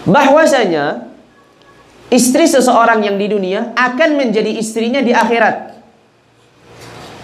bahwasanya 0.09 1.12
istri 2.13 2.45
seseorang 2.45 3.01
yang 3.01 3.17
di 3.17 3.25
dunia 3.25 3.73
akan 3.73 4.21
menjadi 4.21 4.53
istrinya 4.53 5.01
di 5.01 5.09
akhirat. 5.09 5.73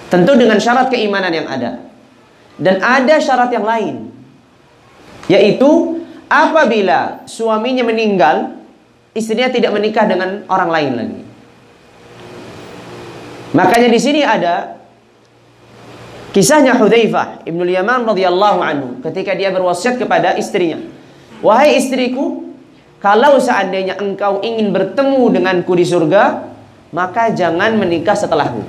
Tentu 0.09 0.33
dengan 0.33 0.57
syarat 0.57 0.89
keimanan 0.89 1.29
yang 1.29 1.45
ada. 1.45 1.85
Dan 2.57 2.81
ada 2.81 3.21
syarat 3.21 3.53
yang 3.53 3.61
lain. 3.61 4.09
Yaitu 5.29 6.01
apabila 6.25 7.21
suaminya 7.29 7.85
meninggal, 7.85 8.57
istrinya 9.13 9.53
tidak 9.53 9.69
menikah 9.77 10.09
dengan 10.09 10.49
orang 10.49 10.69
lain 10.73 10.91
lagi. 10.97 11.21
Makanya 13.53 13.89
di 13.93 13.99
sini 14.01 14.21
ada 14.25 14.81
kisahnya 16.33 16.73
Hudzaifah 16.77 17.45
Ibnu 17.45 17.65
Yaman 17.69 18.09
radhiyallahu 18.09 18.59
anhu 18.61 18.87
ketika 19.05 19.37
dia 19.37 19.53
berwasiat 19.53 20.01
kepada 20.01 20.33
istrinya, 20.37 20.81
"Wahai 21.45 21.77
istriku, 21.77 22.48
kalau 22.99 23.39
seandainya 23.39 23.99
engkau 23.99 24.43
ingin 24.43 24.71
bertemu 24.75 25.31
denganku 25.31 25.71
di 25.75 25.87
surga, 25.87 26.51
maka 26.91 27.31
jangan 27.31 27.75
menikah 27.79 28.15
setelahku." 28.15 28.61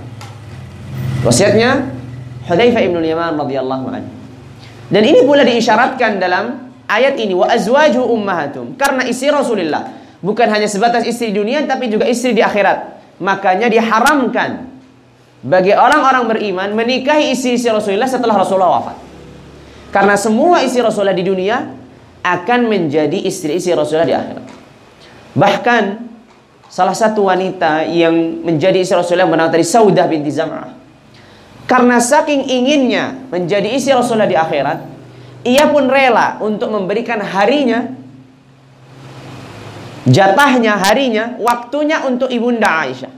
Wasiatnya 1.20 2.00
Hudzaifah 2.48 2.82
Ibnu 2.82 2.98
Yaman 3.04 3.36
radhiyallahu 3.36 3.84
anhu. 3.92 4.10
Dan 4.90 5.02
ini 5.06 5.22
pula 5.22 5.46
diisyaratkan 5.46 6.18
dalam 6.18 6.72
ayat 6.90 7.14
ini 7.14 7.36
wa 7.36 7.46
azwaju 7.46 8.10
ummahatum 8.10 8.74
karena 8.74 9.06
istri 9.06 9.30
Rasulullah 9.30 9.86
bukan 10.18 10.50
hanya 10.50 10.66
sebatas 10.66 11.06
istri 11.06 11.30
dunia 11.30 11.62
tapi 11.62 11.86
juga 11.86 12.10
istri 12.10 12.34
di 12.34 12.42
akhirat. 12.42 12.98
Makanya 13.22 13.70
diharamkan 13.70 14.66
bagi 15.44 15.76
orang-orang 15.76 16.24
beriman 16.26 16.68
menikahi 16.74 17.36
istri-istri 17.36 17.70
Rasulullah 17.70 18.10
setelah 18.10 18.34
Rasulullah 18.34 18.82
wafat. 18.82 18.96
Karena 19.94 20.18
semua 20.18 20.64
istri 20.66 20.82
Rasulullah 20.82 21.14
di 21.14 21.22
dunia 21.22 21.79
akan 22.20 22.60
menjadi 22.68 23.16
istri-istri 23.16 23.72
Rasulullah 23.72 24.08
di 24.08 24.16
akhirat. 24.16 24.46
Bahkan 25.36 25.82
salah 26.68 26.94
satu 26.94 27.28
wanita 27.28 27.88
yang 27.88 28.44
menjadi 28.44 28.80
istri 28.82 28.98
Rasulullah 28.98 29.28
bernama 29.28 29.50
tadi 29.50 29.64
Saudah 29.64 30.06
binti 30.06 30.30
Zam'ah 30.30 30.80
karena 31.70 32.02
saking 32.02 32.50
inginnya 32.50 33.14
menjadi 33.30 33.70
istri 33.70 33.94
Rasulullah 33.94 34.26
di 34.26 34.34
akhirat, 34.34 34.90
ia 35.46 35.70
pun 35.70 35.86
rela 35.86 36.42
untuk 36.42 36.66
memberikan 36.66 37.22
harinya, 37.22 37.94
jatahnya, 40.02 40.74
harinya, 40.82 41.38
waktunya 41.38 42.02
untuk 42.10 42.26
ibunda 42.26 42.66
Aisyah. 42.66 43.14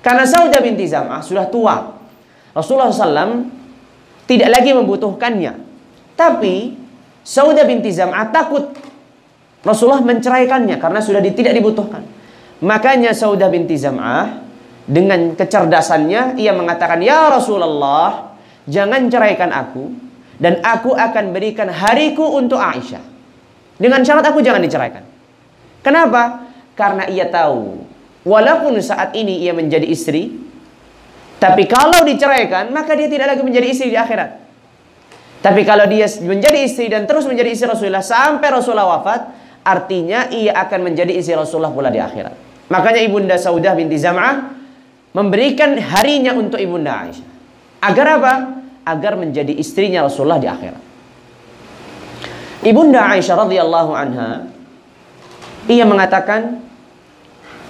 Karena 0.00 0.24
Saudah 0.24 0.64
binti 0.64 0.88
Zam'ah 0.88 1.20
sudah 1.20 1.52
tua. 1.52 2.00
Rasulullah 2.56 2.88
SAW 2.88 3.44
tidak 4.24 4.48
lagi 4.56 4.72
membutuhkannya. 4.72 5.52
Tapi 6.16 6.72
Saudah 7.26 7.66
binti 7.66 7.90
Zam'ah 7.90 8.30
takut 8.30 8.70
Rasulullah 9.66 9.98
menceraikannya 10.06 10.78
karena 10.78 11.02
sudah 11.02 11.18
tidak 11.26 11.50
dibutuhkan. 11.58 12.06
Makanya 12.62 13.10
Saudah 13.10 13.50
binti 13.50 13.74
Zam'ah 13.74 14.46
dengan 14.86 15.34
kecerdasannya 15.34 16.38
ia 16.38 16.54
mengatakan, 16.54 17.02
"Ya 17.02 17.26
Rasulullah, 17.26 18.38
jangan 18.70 19.10
ceraikan 19.10 19.50
aku 19.50 19.90
dan 20.38 20.62
aku 20.62 20.94
akan 20.94 21.34
berikan 21.34 21.66
hariku 21.66 22.38
untuk 22.38 22.62
Aisyah." 22.62 23.02
Dengan 23.76 24.06
syarat 24.06 24.30
aku 24.30 24.38
jangan 24.38 24.62
diceraikan. 24.62 25.02
Kenapa? 25.82 26.46
Karena 26.78 27.10
ia 27.10 27.26
tahu 27.26 27.82
walaupun 28.22 28.78
saat 28.78 29.18
ini 29.18 29.42
ia 29.42 29.50
menjadi 29.50 29.84
istri, 29.90 30.46
Tapi 31.36 31.68
kalau 31.68 32.00
diceraikan, 32.00 32.72
maka 32.72 32.96
dia 32.96 33.12
tidak 33.12 33.36
lagi 33.36 33.44
menjadi 33.44 33.68
istri 33.68 33.92
di 33.92 33.98
akhirat. 34.00 34.45
Tapi 35.44 35.62
kalau 35.62 35.84
dia 35.86 36.08
menjadi 36.24 36.58
istri 36.64 36.88
dan 36.90 37.04
terus 37.04 37.28
menjadi 37.28 37.52
istri 37.52 37.66
Rasulullah 37.68 38.02
sampai 38.02 38.48
Rasulullah 38.50 38.98
wafat, 38.98 39.20
artinya 39.62 40.30
ia 40.32 40.56
akan 40.56 40.92
menjadi 40.92 41.12
istri 41.14 41.36
Rasulullah 41.36 41.70
pula 41.70 41.92
di 41.92 42.00
akhirat. 42.00 42.34
Makanya 42.66 43.00
Ibunda 43.04 43.36
Saudah 43.38 43.78
binti 43.78 43.94
Zam'ah 43.94 44.56
memberikan 45.14 45.78
harinya 45.78 46.34
untuk 46.34 46.58
Ibunda 46.58 47.06
Aisyah. 47.06 47.28
Agar 47.84 48.06
apa? 48.18 48.34
Agar 48.86 49.14
menjadi 49.14 49.54
istrinya 49.54 50.02
Rasulullah 50.02 50.42
di 50.42 50.48
akhirat. 50.50 50.82
Ibunda 52.66 53.06
Aisyah 53.14 53.36
radhiyallahu 53.46 53.92
anha 53.94 54.50
ia 55.70 55.86
mengatakan, 55.86 56.58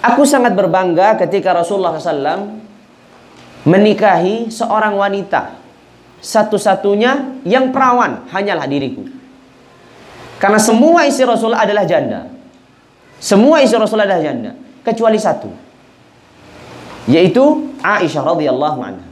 "Aku 0.00 0.25
sangat 0.25 0.56
berbangga 0.56 1.20
ketika 1.20 1.52
Rasulullah 1.52 1.96
SAW 1.96 2.56
menikahi 3.66 4.49
seorang 4.49 4.96
wanita 4.96 5.65
satu-satunya 6.26 7.42
yang 7.47 7.71
perawan 7.71 8.26
hanyalah 8.35 8.66
diriku. 8.66 9.06
Karena 10.42 10.59
semua 10.59 11.06
istri 11.06 11.23
Rasul 11.23 11.54
adalah 11.54 11.87
janda. 11.87 12.26
Semua 13.23 13.62
istri 13.62 13.78
Rasul 13.78 14.02
adalah 14.02 14.18
janda 14.18 14.59
kecuali 14.83 15.23
satu. 15.23 15.49
Yaitu 17.06 17.71
Aisyah 17.78 18.23
radhiyallahu 18.26 18.78
anha. 18.83 19.06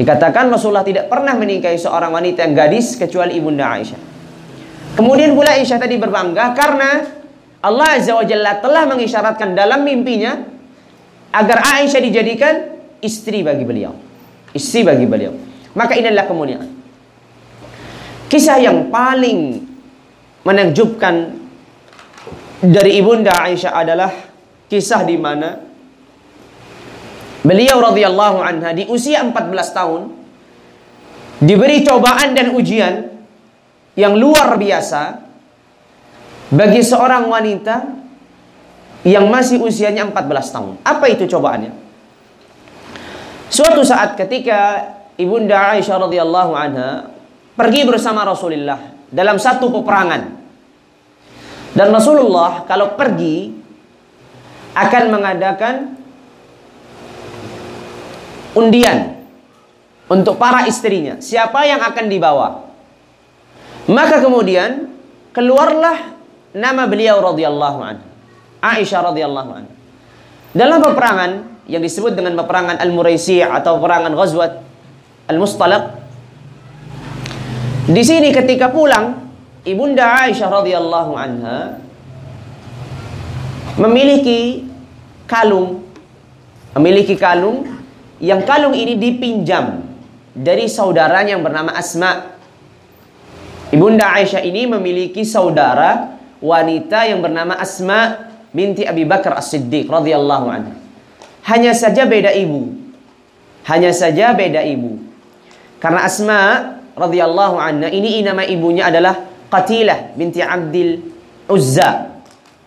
Dikatakan 0.00 0.48
Rasulullah 0.48 0.86
tidak 0.86 1.12
pernah 1.12 1.36
menikahi 1.36 1.76
seorang 1.76 2.08
wanita 2.08 2.40
yang 2.48 2.56
gadis 2.56 2.96
kecuali 2.96 3.36
ibunda 3.36 3.68
Aisyah. 3.76 4.00
Kemudian 4.96 5.36
pula 5.36 5.60
Aisyah 5.60 5.76
tadi 5.76 6.00
berbangga 6.00 6.56
karena 6.56 7.04
Allah 7.60 8.00
Azza 8.00 8.16
wa 8.16 8.24
Jalla 8.24 8.64
telah 8.64 8.88
mengisyaratkan 8.88 9.52
dalam 9.52 9.84
mimpinya 9.84 10.40
agar 11.36 11.58
Aisyah 11.78 12.00
dijadikan 12.00 12.54
istri 13.04 13.44
bagi 13.44 13.68
beliau. 13.68 13.92
Istri 14.56 14.88
bagi 14.88 15.04
beliau. 15.04 15.47
Maka 15.76 15.96
inilah 15.96 16.24
kemuliaan. 16.24 16.68
Kisah 18.28 18.60
yang 18.60 18.92
paling 18.92 19.64
menakjubkan 20.44 21.36
dari 22.60 23.00
ibunda 23.00 23.32
Aisyah 23.32 23.72
adalah 23.72 24.12
kisah 24.68 25.04
di 25.08 25.16
mana 25.16 25.56
beliau 27.40 27.80
radhiyallahu 27.80 28.38
anha 28.44 28.76
di 28.76 28.84
usia 28.90 29.24
14 29.24 29.32
tahun 29.72 30.02
diberi 31.40 31.80
cobaan 31.86 32.36
dan 32.36 32.52
ujian 32.52 33.08
yang 33.96 34.12
luar 34.18 34.58
biasa 34.60 35.24
bagi 36.52 36.82
seorang 36.84 37.28
wanita 37.28 37.76
yang 39.06 39.30
masih 39.30 39.62
usianya 39.62 40.04
14 40.10 40.54
tahun. 40.54 40.74
Apa 40.82 41.06
itu 41.08 41.24
cobaannya? 41.24 41.72
Suatu 43.48 43.80
saat 43.86 44.18
ketika 44.18 44.84
Ibunda 45.18 45.74
Aisyah 45.74 45.98
radhiyallahu 46.06 46.52
anha 46.54 47.10
pergi 47.58 47.82
bersama 47.82 48.22
Rasulullah 48.22 48.94
dalam 49.10 49.34
satu 49.34 49.66
peperangan. 49.74 50.38
Dan 51.74 51.90
Rasulullah 51.90 52.62
kalau 52.70 52.94
pergi 52.94 53.50
akan 54.78 55.04
mengadakan 55.10 55.74
undian 58.54 59.18
untuk 60.06 60.38
para 60.38 60.70
istrinya. 60.70 61.18
Siapa 61.18 61.66
yang 61.66 61.82
akan 61.82 62.06
dibawa? 62.06 62.48
Maka 63.90 64.22
kemudian 64.22 64.86
keluarlah 65.34 66.14
nama 66.54 66.86
beliau 66.86 67.18
radhiyallahu 67.34 67.78
anha. 67.82 68.06
Aisyah 68.62 69.10
radhiyallahu 69.10 69.50
anha. 69.50 69.72
Dalam 70.54 70.78
peperangan 70.78 71.30
yang 71.66 71.82
disebut 71.82 72.14
dengan 72.14 72.38
peperangan 72.38 72.78
Al-Muraisi 72.78 73.42
atau 73.42 73.82
peperangan 73.82 74.14
Ghazwat 74.14 74.67
Al-Mustalaq. 75.28 75.84
Di 77.88 78.02
sini 78.04 78.32
ketika 78.32 78.72
pulang, 78.72 79.28
Ibunda 79.68 80.24
Aisyah 80.24 80.48
radhiyallahu 80.48 81.12
anha 81.12 81.76
memiliki 83.76 84.64
kalung 85.28 85.84
memiliki 86.72 87.14
kalung 87.18 87.68
yang 88.22 88.42
kalung 88.46 88.72
ini 88.74 88.98
dipinjam 88.98 89.84
dari 90.32 90.70
saudaranya 90.70 91.36
yang 91.38 91.44
bernama 91.44 91.74
Asma. 91.74 92.38
Ibunda 93.68 94.14
Aisyah 94.16 94.42
ini 94.46 94.64
memiliki 94.64 95.26
saudara 95.26 96.16
wanita 96.40 97.04
yang 97.04 97.20
bernama 97.20 97.58
Asma 97.58 98.30
binti 98.54 98.86
Abi 98.86 99.04
Bakar 99.04 99.36
As-Siddiq 99.36 99.90
radhiyallahu 99.90 100.46
anha. 100.48 100.74
Hanya 101.44 101.76
saja 101.76 102.08
beda 102.08 102.32
ibu. 102.32 102.72
Hanya 103.68 103.92
saja 103.92 104.32
beda 104.32 104.64
ibu. 104.64 105.07
Karena 105.78 106.02
Asma 106.02 106.40
radhiyallahu 106.98 107.56
anha 107.58 107.88
ini 107.90 108.22
nama 108.26 108.42
ibunya 108.42 108.90
adalah 108.90 109.14
Qatilah 109.48 110.12
binti 110.18 110.44
Abdil 110.44 111.00
Uzza. 111.48 112.20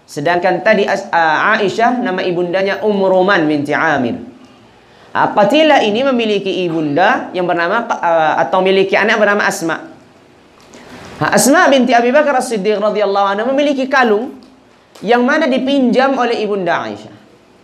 Sedangkan 0.08 0.66
tadi 0.66 0.84
Aisyah 0.90 2.02
nama 2.02 2.20
ibundanya 2.26 2.82
Umruman 2.84 3.46
binti 3.48 3.72
Amir. 3.72 4.18
Qatilah 5.12 5.84
ini 5.84 6.08
memiliki 6.08 6.64
ibunda 6.66 7.30
yang 7.36 7.46
bernama 7.46 7.84
atau 8.40 8.64
memiliki 8.64 8.96
anak 8.96 9.20
bernama 9.20 9.44
Asma. 9.44 9.78
Asma 11.22 11.70
binti 11.70 11.94
Abi 11.94 12.10
Bakar 12.10 12.42
As-Siddiq 12.42 12.82
radhiyallahu 12.82 13.28
anha 13.30 13.44
memiliki 13.46 13.86
kalung 13.86 14.42
yang 15.06 15.22
mana 15.22 15.46
dipinjam 15.46 16.18
oleh 16.18 16.42
ibunda 16.42 16.82
Aisyah 16.90 17.14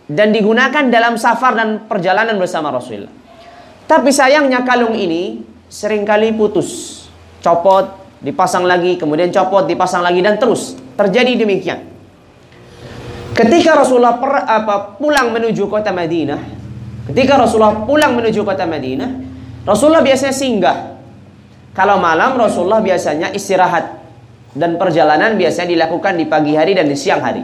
dan 0.06 0.30
digunakan 0.30 0.86
dalam 0.88 1.18
safar 1.18 1.58
dan 1.58 1.90
perjalanan 1.90 2.38
bersama 2.38 2.70
Rasulullah. 2.70 3.17
Tapi 3.88 4.12
sayangnya 4.12 4.68
kalung 4.68 4.92
ini 4.92 5.40
sering 5.72 6.04
kali 6.04 6.36
putus, 6.36 7.08
copot, 7.40 7.88
dipasang 8.20 8.68
lagi, 8.68 9.00
kemudian 9.00 9.32
copot, 9.32 9.64
dipasang 9.64 10.04
lagi 10.04 10.20
dan 10.20 10.36
terus 10.36 10.76
terjadi 10.92 11.40
demikian. 11.40 11.88
Ketika 13.32 13.80
Rasulullah 13.80 14.20
per, 14.20 14.44
apa, 14.44 15.00
pulang 15.00 15.32
menuju 15.32 15.72
kota 15.72 15.88
Madinah, 15.88 16.36
ketika 17.08 17.40
Rasulullah 17.40 17.88
pulang 17.88 18.12
menuju 18.12 18.44
kota 18.44 18.68
Madinah, 18.68 19.10
Rasulullah 19.64 20.04
biasanya 20.04 20.34
singgah. 20.36 20.78
Kalau 21.72 21.96
malam 21.96 22.36
Rasulullah 22.36 22.84
biasanya 22.84 23.32
istirahat 23.32 24.04
dan 24.52 24.76
perjalanan 24.76 25.38
biasanya 25.38 25.72
dilakukan 25.72 26.18
di 26.18 26.28
pagi 26.28 26.52
hari 26.58 26.76
dan 26.76 26.90
di 26.90 26.98
siang 26.98 27.24
hari. 27.24 27.40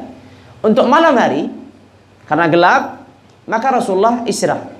Untuk 0.61 0.90
malam 0.90 1.14
hari 1.16 1.48
karena 2.26 2.50
gelap, 2.52 2.83
maka 3.46 3.80
Rasulullah 3.80 4.26
istirahat. 4.28 4.73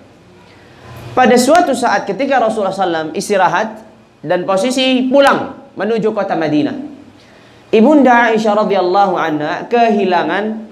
Pada 1.15 1.39
suatu 1.39 1.71
saat 1.79 2.11
ketika 2.11 2.43
Rasulullah 2.43 2.75
SAW 2.75 3.15
istirahat 3.15 3.87
dan 4.19 4.43
posisi 4.43 5.07
pulang 5.07 5.71
menuju 5.79 6.11
kota 6.11 6.35
Madinah. 6.35 6.75
Ibunda 7.71 8.35
Aisyah 8.35 8.67
radhiyallahu 8.67 9.15
anha 9.15 9.67
kehilangan 9.71 10.67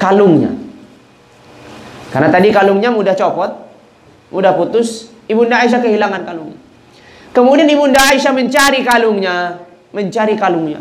kalungnya. 0.00 0.52
Karena 2.12 2.28
tadi 2.28 2.48
kalungnya 2.52 2.92
mudah 2.92 3.16
copot, 3.16 3.52
mudah 4.32 4.52
putus, 4.56 5.08
Ibunda 5.28 5.64
Aisyah 5.64 5.80
kehilangan 5.80 6.28
kalungnya. 6.28 6.60
Kemudian 7.32 7.68
Ibunda 7.68 8.00
Aisyah 8.12 8.32
mencari 8.36 8.84
kalungnya, 8.84 9.64
mencari 9.96 10.36
kalungnya. 10.36 10.80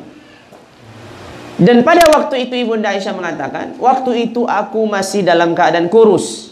Dan 1.55 1.87
pada 1.87 2.03
waktu 2.11 2.47
itu 2.47 2.55
Ibunda 2.59 2.91
Aisyah 2.91 3.15
mengatakan, 3.15 3.79
waktu 3.79 4.31
itu 4.31 4.43
aku 4.43 4.83
masih 4.83 5.23
dalam 5.23 5.55
keadaan 5.55 5.87
kurus. 5.87 6.50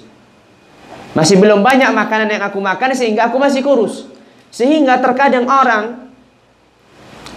Masih 1.18 1.42
belum 1.42 1.66
banyak 1.66 1.90
makanan 1.90 2.30
yang 2.30 2.44
aku 2.46 2.62
makan 2.62 2.94
sehingga 2.94 3.30
aku 3.32 3.42
masih 3.42 3.66
kurus. 3.66 4.06
Sehingga 4.54 5.02
terkadang 5.02 5.50
orang 5.50 6.10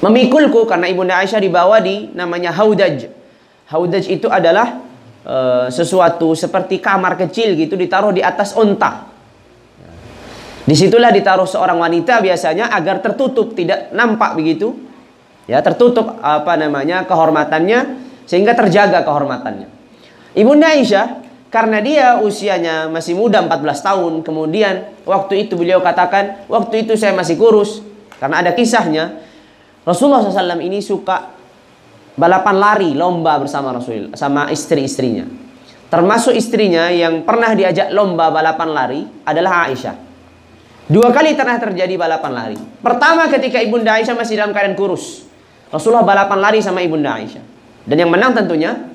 memikulku 0.05 0.69
karena 0.69 0.89
Ibunda 0.89 1.17
Aisyah 1.21 1.41
dibawa 1.41 1.81
di 1.81 2.13
namanya 2.13 2.53
haudaj. 2.53 3.09
Haudaj 3.73 4.05
itu 4.13 4.29
adalah 4.29 4.83
uh, 5.25 5.67
sesuatu 5.73 6.37
seperti 6.37 6.83
kamar 6.85 7.17
kecil 7.17 7.57
gitu 7.57 7.79
ditaruh 7.79 8.13
di 8.13 8.21
atas 8.21 8.53
unta. 8.53 9.09
Di 10.63 10.75
situlah 10.79 11.11
ditaruh 11.11 11.49
seorang 11.49 11.81
wanita 11.81 12.23
biasanya 12.23 12.71
agar 12.71 13.03
tertutup 13.03 13.57
tidak 13.57 13.91
nampak 13.91 14.37
begitu. 14.39 14.77
Ya, 15.51 15.59
tertutup 15.59 16.23
apa 16.23 16.55
namanya 16.55 17.03
kehormatannya 17.03 17.99
sehingga 18.31 18.55
terjaga 18.55 19.03
kehormatannya. 19.03 19.67
Ibunda 20.39 20.71
Aisyah 20.71 21.22
karena 21.53 21.85
dia 21.85 22.17
usianya 22.17 22.89
masih 22.89 23.13
muda 23.13 23.45
14 23.45 23.61
tahun. 23.85 24.13
Kemudian 24.25 25.05
waktu 25.05 25.47
itu 25.47 25.61
beliau 25.61 25.85
katakan, 25.85 26.49
waktu 26.49 26.89
itu 26.89 26.97
saya 26.97 27.13
masih 27.13 27.37
kurus. 27.37 27.85
Karena 28.17 28.41
ada 28.41 28.57
kisahnya, 28.57 29.21
Rasulullah 29.85 30.25
SAW 30.25 30.65
ini 30.65 30.81
suka 30.81 31.29
balapan 32.17 32.57
lari, 32.57 32.91
lomba 32.97 33.37
bersama 33.37 33.77
Rasul, 33.77 34.17
sama 34.17 34.49
istri-istrinya. 34.49 35.29
Termasuk 35.93 36.33
istrinya 36.33 36.89
yang 36.89 37.21
pernah 37.29 37.53
diajak 37.53 37.93
lomba 37.93 38.33
balapan 38.33 38.69
lari 38.73 39.03
adalah 39.29 39.69
Aisyah. 39.69 39.97
Dua 40.89 41.13
kali 41.13 41.37
pernah 41.37 41.61
terjadi 41.61 42.01
balapan 42.01 42.33
lari. 42.33 42.59
Pertama 42.81 43.29
ketika 43.29 43.61
Ibunda 43.61 44.01
Aisyah 44.01 44.17
masih 44.17 44.41
dalam 44.41 44.57
keadaan 44.57 44.73
kurus. 44.73 45.29
Rasulullah 45.69 46.01
balapan 46.01 46.41
lari 46.41 46.65
sama 46.65 46.81
Ibunda 46.81 47.13
Aisyah. 47.21 47.45
Dan 47.85 47.97
yang 48.01 48.09
menang 48.09 48.33
tentunya 48.33 48.92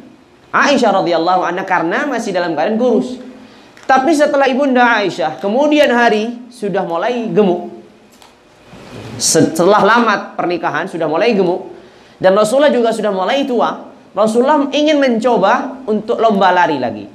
Aisyah 0.65 0.89
radhiyallahu 1.03 1.41
anha 1.45 1.63
karena 1.67 2.09
masih 2.09 2.33
dalam 2.33 2.57
keadaan 2.57 2.81
kurus. 2.81 3.21
Tapi 3.87 4.11
setelah 4.11 4.49
Ibunda 4.49 4.83
Aisyah, 4.99 5.39
kemudian 5.39 5.87
hari 5.93 6.49
sudah 6.49 6.83
mulai 6.83 7.29
gemuk. 7.31 7.71
Setelah 9.17 9.81
lama 9.81 10.37
pernikahan 10.37 10.85
sudah 10.85 11.09
mulai 11.09 11.33
gemuk 11.33 11.73
dan 12.17 12.33
Rasulullah 12.33 12.73
juga 12.73 12.89
sudah 12.89 13.13
mulai 13.13 13.45
tua. 13.45 13.89
Rasulullah 14.17 14.65
ingin 14.73 14.97
mencoba 14.97 15.85
untuk 15.85 16.17
lomba 16.17 16.49
lari 16.49 16.81
lagi. 16.81 17.05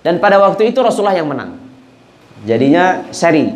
Dan 0.00 0.16
pada 0.16 0.40
waktu 0.40 0.72
itu 0.72 0.80
Rasulullah 0.80 1.16
yang 1.16 1.28
menang. 1.28 1.60
Jadinya 2.48 3.04
seri. 3.12 3.52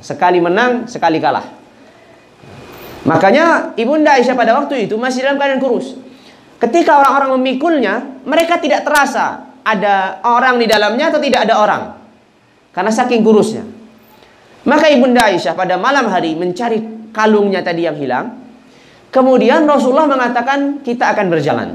Sekali 0.00 0.40
menang, 0.40 0.88
sekali 0.88 1.20
kalah. 1.20 1.44
Makanya 3.04 3.76
Ibunda 3.76 4.16
Aisyah 4.16 4.32
pada 4.32 4.56
waktu 4.56 4.88
itu 4.88 4.96
masih 4.96 5.24
dalam 5.24 5.36
keadaan 5.36 5.60
kurus. 5.60 5.96
Ketika 6.60 7.00
orang-orang 7.00 7.40
memikulnya, 7.40 8.20
mereka 8.28 8.60
tidak 8.60 8.84
terasa 8.84 9.48
ada 9.64 10.20
orang 10.28 10.60
di 10.60 10.68
dalamnya 10.68 11.08
atau 11.08 11.16
tidak 11.16 11.48
ada 11.48 11.54
orang. 11.56 11.82
Karena 12.76 12.92
saking 12.92 13.24
kurusnya. 13.24 13.64
Maka 14.68 14.92
Ibunda 14.92 15.24
Aisyah 15.24 15.56
pada 15.56 15.80
malam 15.80 16.12
hari 16.12 16.36
mencari 16.36 17.08
kalungnya 17.16 17.64
tadi 17.64 17.88
yang 17.88 17.96
hilang. 17.96 18.36
Kemudian 19.08 19.64
Rasulullah 19.64 20.06
mengatakan 20.06 20.84
kita 20.84 21.16
akan 21.16 21.26
berjalan. 21.32 21.68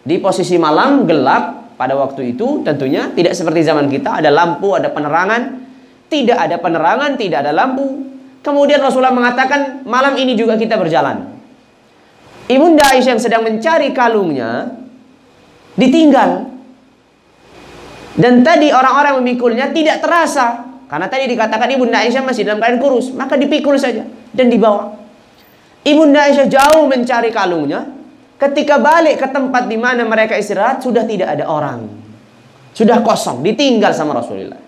Di 0.00 0.16
posisi 0.16 0.56
malam 0.56 1.04
gelap 1.04 1.76
pada 1.76 1.92
waktu 1.92 2.32
itu 2.32 2.64
tentunya 2.64 3.12
tidak 3.12 3.36
seperti 3.36 3.68
zaman 3.68 3.92
kita 3.92 4.24
ada 4.24 4.32
lampu, 4.32 4.72
ada 4.72 4.88
penerangan. 4.88 5.68
Tidak 6.06 6.38
ada 6.38 6.56
penerangan, 6.56 7.20
tidak 7.20 7.44
ada 7.44 7.52
lampu. 7.52 8.00
Kemudian 8.40 8.80
Rasulullah 8.80 9.12
mengatakan 9.12 9.84
malam 9.84 10.16
ini 10.16 10.32
juga 10.38 10.56
kita 10.56 10.80
berjalan. 10.80 11.35
Ibunda 12.46 12.94
Aisyah 12.94 13.18
yang 13.18 13.22
sedang 13.22 13.42
mencari 13.42 13.90
kalungnya 13.90 14.70
ditinggal 15.74 16.56
dan 18.16 18.40
tadi 18.40 18.72
orang-orang 18.72 19.20
memikulnya 19.20 19.70
tidak 19.70 20.00
terasa. 20.00 20.64
Karena 20.88 21.06
tadi 21.10 21.28
dikatakan 21.28 21.68
Ibunda 21.68 22.00
Aisyah 22.00 22.24
masih 22.24 22.48
dalam 22.48 22.64
keadaan 22.64 22.80
kurus. 22.80 23.12
Maka 23.12 23.36
dipikul 23.36 23.76
saja 23.76 24.08
dan 24.32 24.48
dibawa. 24.48 24.96
Ibunda 25.84 26.24
Aisyah 26.24 26.48
jauh 26.48 26.88
mencari 26.88 27.28
kalungnya. 27.30 27.92
Ketika 28.36 28.76
balik 28.76 29.20
ke 29.20 29.28
tempat 29.32 29.64
di 29.64 29.80
mana 29.80 30.04
mereka 30.04 30.36
istirahat, 30.36 30.84
sudah 30.84 31.08
tidak 31.08 31.40
ada 31.40 31.48
orang. 31.48 31.88
Sudah 32.76 33.00
kosong, 33.00 33.40
ditinggal 33.40 33.96
sama 33.96 34.12
Rasulullah. 34.12 34.60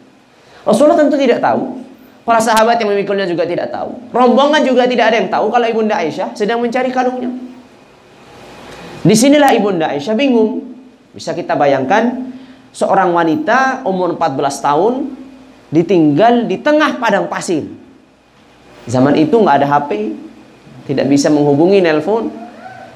Rasulullah 0.64 0.96
tentu 0.96 1.20
tidak 1.20 1.44
tahu. 1.44 1.84
Para 2.24 2.40
sahabat 2.40 2.80
yang 2.80 2.92
memikulnya 2.92 3.24
juga 3.24 3.44
tidak 3.48 3.72
tahu. 3.72 4.12
Rombongan 4.12 4.64
juga 4.64 4.84
tidak 4.84 5.12
ada 5.12 5.16
yang 5.20 5.28
tahu 5.32 5.48
kalau 5.48 5.64
Ibunda 5.68 5.96
Aisyah 6.00 6.36
sedang 6.36 6.60
mencari 6.60 6.92
kalungnya. 6.92 7.28
Di 9.02 9.14
sinilah 9.14 9.54
Ibunda 9.54 9.94
Aisyah 9.94 10.16
bingung. 10.18 10.74
Bisa 11.14 11.34
kita 11.34 11.54
bayangkan 11.54 12.34
seorang 12.74 13.14
wanita 13.14 13.86
umur 13.86 14.14
14 14.18 14.66
tahun 14.66 14.94
ditinggal 15.70 16.46
di 16.50 16.58
tengah 16.58 16.98
padang 16.98 17.30
pasir. 17.30 17.66
Zaman 18.88 19.14
itu 19.20 19.36
nggak 19.36 19.56
ada 19.64 19.68
HP, 19.68 20.16
tidak 20.88 21.06
bisa 21.12 21.28
menghubungi 21.28 21.84
nelpon, 21.84 22.32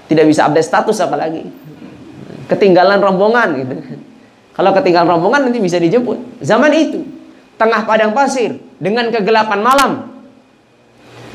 tidak 0.08 0.24
bisa 0.24 0.48
update 0.48 0.66
status 0.66 0.98
apalagi. 1.04 1.44
Ketinggalan 2.48 2.98
rombongan 3.00 3.48
gitu. 3.60 3.74
Kalau 4.52 4.70
ketinggalan 4.76 5.16
rombongan 5.18 5.48
nanti 5.48 5.60
bisa 5.60 5.80
dijemput. 5.80 6.44
Zaman 6.44 6.72
itu 6.76 7.00
tengah 7.56 7.84
padang 7.84 8.12
pasir 8.12 8.58
dengan 8.80 9.08
kegelapan 9.08 9.60
malam. 9.60 9.92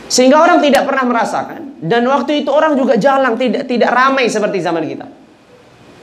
Sehingga 0.08 0.40
orang 0.40 0.64
tidak 0.64 0.88
pernah 0.88 1.04
merasakan 1.04 1.67
dan 1.82 2.06
waktu 2.10 2.46
itu 2.46 2.50
orang 2.50 2.74
juga 2.74 2.98
jalan 2.98 3.38
tidak 3.38 3.70
tidak 3.70 3.90
ramai 3.94 4.26
seperti 4.28 4.62
zaman 4.62 4.84
kita. 4.86 5.06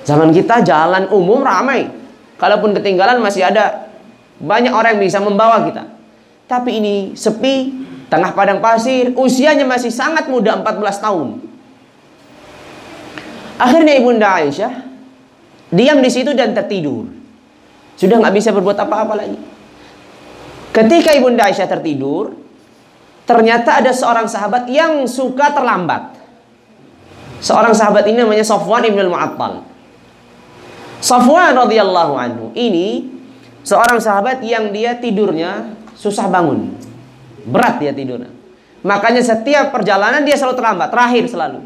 Zaman 0.05 0.31
kita 0.37 0.61
jalan 0.61 1.09
umum 1.09 1.41
ramai, 1.41 1.89
Kalaupun 2.35 2.75
ketinggalan 2.75 3.23
masih 3.23 3.47
ada 3.47 3.89
banyak 4.43 4.75
orang 4.75 4.99
yang 4.99 5.03
bisa 5.07 5.23
membawa 5.23 5.63
kita. 5.65 5.87
Tapi 6.51 6.71
ini 6.83 6.95
sepi, 7.15 7.73
tengah 8.11 8.35
padang 8.35 8.59
pasir, 8.59 9.15
usianya 9.15 9.65
masih 9.65 9.95
sangat 9.95 10.27
muda 10.27 10.59
14 10.61 10.99
tahun. 11.01 11.29
Akhirnya 13.55 13.95
Ibunda 13.97 14.29
Aisyah 14.43 14.73
diam 15.71 16.03
di 16.03 16.11
situ 16.11 16.35
dan 16.35 16.53
tertidur. 16.53 17.07
Sudah 17.95 18.19
nggak 18.19 18.35
bisa 18.35 18.51
berbuat 18.51 18.77
apa-apa 18.77 19.15
lagi. 19.15 19.39
Ketika 20.75 21.15
Ibunda 21.15 21.47
Aisyah 21.47 21.71
tertidur, 21.71 22.35
ternyata 23.25 23.81
ada 23.81 23.93
seorang 23.93 24.29
sahabat 24.29 24.69
yang 24.69 25.05
suka 25.09 25.53
terlambat. 25.53 26.17
Seorang 27.45 27.77
sahabat 27.77 28.09
ini 28.09 28.25
namanya 28.25 28.45
Sofwan 28.45 28.85
ibn 28.89 28.97
al-Mu'attal. 29.05 29.65
Safwan 31.05 31.53
radhiyallahu 31.53 32.15
anhu 32.17 32.45
ini 32.57 33.05
seorang 33.61 34.01
sahabat 34.01 34.41
yang 34.41 34.73
dia 34.73 34.97
tidurnya 34.97 35.77
susah 35.93 36.33
bangun. 36.33 36.73
Berat 37.45 37.77
dia 37.81 37.93
tidurnya. 37.93 38.33
Makanya 38.85 39.21
setiap 39.21 39.73
perjalanan 39.73 40.25
dia 40.25 40.37
selalu 40.37 40.57
terlambat, 40.61 40.89
terakhir 40.93 41.25
selalu. 41.29 41.61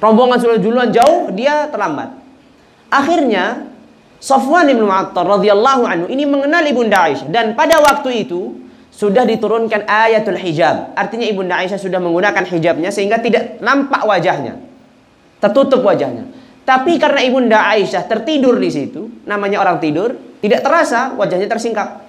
Rombongan 0.00 0.38
sudah 0.40 0.58
duluan 0.60 0.88
jauh, 0.92 1.32
dia 1.32 1.68
terlambat. 1.68 2.16
Akhirnya 2.92 3.72
Safwan 4.22 4.70
bin 4.70 4.86
Mu'attar 4.86 5.26
radhiyallahu 5.26 5.82
anhu 5.82 6.06
ini 6.06 6.22
mengenal 6.28 6.62
Ibunda 6.62 7.10
Aisyah 7.10 7.26
dan 7.26 7.58
pada 7.58 7.82
waktu 7.82 8.22
itu 8.22 8.61
sudah 8.92 9.24
diturunkan 9.24 9.88
ayatul 9.88 10.36
hijab. 10.36 10.92
Artinya 10.92 11.24
Ibunda 11.24 11.56
Aisyah 11.64 11.80
sudah 11.80 11.96
menggunakan 11.96 12.44
hijabnya 12.44 12.92
sehingga 12.92 13.18
tidak 13.24 13.58
nampak 13.64 14.04
wajahnya. 14.04 14.60
Tertutup 15.40 15.80
wajahnya. 15.80 16.28
Tapi 16.62 17.00
karena 17.00 17.24
Ibunda 17.24 17.58
Aisyah 17.72 18.06
tertidur 18.06 18.54
di 18.60 18.70
situ, 18.70 19.24
namanya 19.26 19.64
orang 19.64 19.82
tidur, 19.82 20.14
tidak 20.44 20.62
terasa 20.62 21.16
wajahnya 21.18 21.48
tersingkap. 21.50 22.04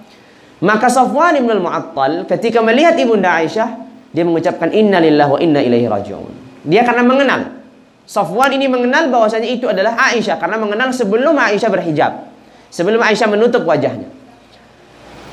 Maka 0.61 0.91
Safwan 0.91 1.39
bin 1.41 1.49
Al-Mu'attal 1.49 2.29
ketika 2.29 2.61
melihat 2.61 2.93
Ibunda 2.99 3.41
Aisyah, 3.41 3.81
dia 4.13 4.21
mengucapkan 4.27 4.69
inna 4.69 5.01
lillahi 5.01 5.31
wa 5.33 5.39
inna 5.41 5.59
ilaihi 5.65 5.89
raji'un. 5.89 6.33
Dia 6.69 6.85
karena 6.85 7.01
mengenal. 7.01 7.65
Safwan 8.05 8.53
ini 8.53 8.69
mengenal 8.69 9.09
bahwasanya 9.09 9.49
itu 9.49 9.65
adalah 9.65 9.97
Aisyah 9.97 10.37
karena 10.37 10.61
mengenal 10.61 10.93
sebelum 10.93 11.33
Aisyah 11.33 11.69
berhijab. 11.73 12.29
Sebelum 12.69 13.01
Aisyah 13.01 13.27
menutup 13.33 13.65
wajahnya. 13.65 14.12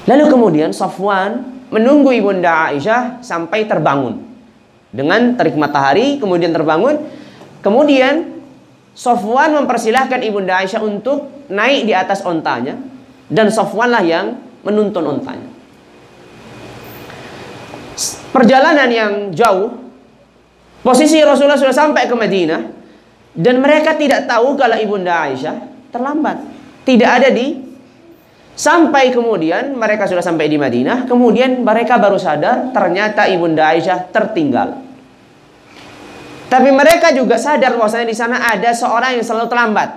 Lalu 0.09 0.25
kemudian 0.31 0.71
Safwan 0.73 1.61
menunggu 1.71 2.11
Ibunda 2.11 2.73
Aisyah 2.73 3.23
sampai 3.25 3.65
terbangun. 3.65 4.27
Dengan 4.91 5.39
terik 5.39 5.55
matahari 5.55 6.19
kemudian 6.19 6.51
terbangun. 6.51 6.99
Kemudian 7.63 8.43
Sofwan 8.91 9.55
mempersilahkan 9.55 10.19
Ibunda 10.27 10.61
Aisyah 10.61 10.83
untuk 10.83 11.47
naik 11.47 11.87
di 11.87 11.95
atas 11.95 12.27
ontanya 12.27 12.75
dan 13.31 13.49
Sofwan 13.49 13.95
lah 13.95 14.03
yang 14.03 14.35
menuntun 14.67 15.07
ontanya. 15.07 15.47
Perjalanan 18.35 18.89
yang 18.91 19.13
jauh, 19.31 19.79
posisi 20.83 21.23
Rasulullah 21.23 21.61
sudah 21.61 21.77
sampai 21.77 22.11
ke 22.11 22.15
Madinah 22.19 22.63
dan 23.37 23.63
mereka 23.63 23.95
tidak 23.95 24.27
tahu 24.27 24.59
kalau 24.59 24.75
Ibunda 24.75 25.31
Aisyah 25.31 25.57
terlambat. 25.95 26.43
Tidak 26.83 27.07
ada 27.07 27.29
di 27.31 27.70
sampai 28.61 29.09
kemudian 29.09 29.73
mereka 29.73 30.05
sudah 30.05 30.21
sampai 30.21 30.53
di 30.53 30.61
Madinah, 30.61 31.09
kemudian 31.09 31.65
mereka 31.65 31.97
baru 31.97 32.21
sadar 32.21 32.69
ternyata 32.77 33.25
Ibunda 33.25 33.73
Aisyah 33.73 34.13
tertinggal. 34.13 34.77
Tapi 36.53 36.69
mereka 36.69 37.15
juga 37.17 37.41
sadar 37.41 37.81
bahwasanya 37.81 38.05
di 38.05 38.13
sana 38.13 38.37
ada 38.53 38.69
seorang 38.77 39.17
yang 39.17 39.25
selalu 39.25 39.49
terlambat. 39.49 39.91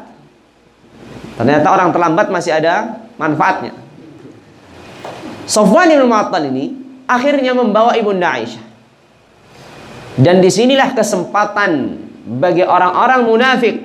Ternyata 1.35 1.67
orang 1.67 1.89
terlambat 1.91 2.31
masih 2.31 2.55
ada 2.55 3.03
manfaatnya. 3.19 3.75
Sofwan 5.43 5.91
bin 5.91 6.07
Mu'attal 6.07 6.47
ini 6.47 6.71
akhirnya 7.03 7.51
membawa 7.51 7.99
Ibunda 7.99 8.31
Aisyah. 8.31 8.63
Dan 10.23 10.39
di 10.39 10.47
sinilah 10.47 10.93
kesempatan 10.93 11.99
bagi 12.39 12.63
orang-orang 12.63 13.27
munafik, 13.27 13.83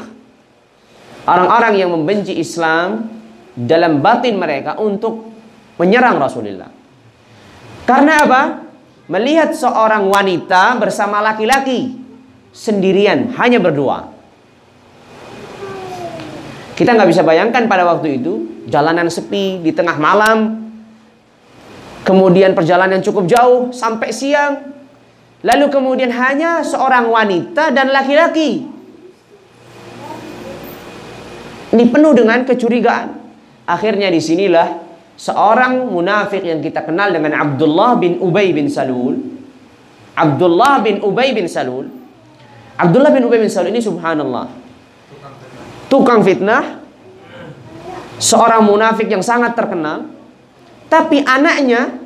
orang-orang 1.25 1.73
yang 1.81 1.91
membenci 1.91 2.37
Islam 2.37 3.17
dalam 3.59 3.99
batin 3.99 4.38
mereka 4.38 4.79
untuk 4.79 5.27
menyerang 5.83 6.23
Rasulullah. 6.23 6.71
Karena 7.83 8.23
apa? 8.23 8.42
Melihat 9.09 9.57
seorang 9.57 10.05
wanita 10.07 10.77
bersama 10.77 11.25
laki-laki 11.25 11.97
sendirian, 12.53 13.33
hanya 13.40 13.57
berdua. 13.59 14.12
Kita 16.77 16.94
nggak 16.94 17.11
bisa 17.11 17.27
bayangkan 17.27 17.66
pada 17.66 17.88
waktu 17.88 18.23
itu 18.23 18.62
jalanan 18.68 19.11
sepi 19.11 19.64
di 19.64 19.73
tengah 19.75 19.97
malam, 19.99 20.71
kemudian 22.05 22.55
perjalanan 22.55 23.03
cukup 23.03 23.27
jauh 23.27 23.75
sampai 23.75 24.14
siang, 24.14 24.77
lalu 25.42 25.66
kemudian 25.73 26.12
hanya 26.12 26.62
seorang 26.62 27.09
wanita 27.09 27.75
dan 27.75 27.90
laki-laki. 27.90 28.68
Ini 31.68 31.85
penuh 31.88 32.12
dengan 32.14 32.47
kecurigaan. 32.47 33.17
Akhirnya 33.68 34.09
di 34.09 34.16
sinilah 34.16 34.81
seorang 35.20 35.92
munafik 35.92 36.40
yang 36.40 36.64
kita 36.64 36.88
kenal 36.88 37.12
dengan 37.12 37.37
Abdullah 37.37 38.00
bin 38.00 38.16
Ubay 38.16 38.57
bin 38.57 38.72
Salul. 38.72 39.20
Abdullah 40.16 40.81
bin 40.81 41.04
Ubay 41.04 41.37
bin 41.37 41.44
Salul 41.46 41.98
Abdullah 42.78 43.11
bin 43.11 43.26
Ubay 43.26 43.42
bin 43.42 43.50
Salul 43.50 43.74
ini 43.74 43.83
subhanallah. 43.83 44.46
Tukang 45.90 46.22
fitnah. 46.22 46.78
Seorang 48.22 48.62
munafik 48.62 49.11
yang 49.11 49.22
sangat 49.22 49.59
terkenal. 49.59 50.07
Tapi 50.87 51.26
anaknya 51.26 51.98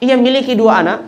ia 0.00 0.16
miliki 0.16 0.56
dua 0.56 0.80
anak. 0.80 0.98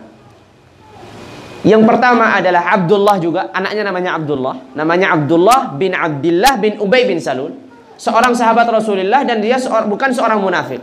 Yang 1.61 1.85
pertama 1.85 2.33
adalah 2.33 2.73
Abdullah 2.73 3.21
juga, 3.21 3.53
anaknya 3.53 3.85
namanya 3.85 4.17
Abdullah. 4.17 4.73
Namanya 4.73 5.13
Abdullah 5.13 5.77
bin 5.77 5.93
Abdullah 5.93 6.57
bin 6.57 6.81
Ubay 6.81 7.05
bin 7.05 7.21
Salul. 7.21 7.53
Seorang 8.01 8.33
sahabat 8.33 8.65
Rasulullah 8.65 9.21
dan 9.21 9.45
dia 9.45 9.61
seor 9.61 9.85
bukan 9.85 10.09
seorang 10.09 10.41
munafik. 10.41 10.81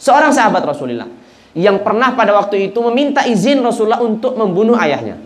Seorang 0.00 0.32
sahabat 0.32 0.64
Rasulullah 0.64 1.04
yang 1.52 1.84
pernah 1.84 2.16
pada 2.16 2.32
waktu 2.32 2.72
itu 2.72 2.80
meminta 2.88 3.28
izin 3.28 3.60
Rasulullah 3.60 4.00
untuk 4.00 4.40
membunuh 4.40 4.72
ayahnya. 4.80 5.20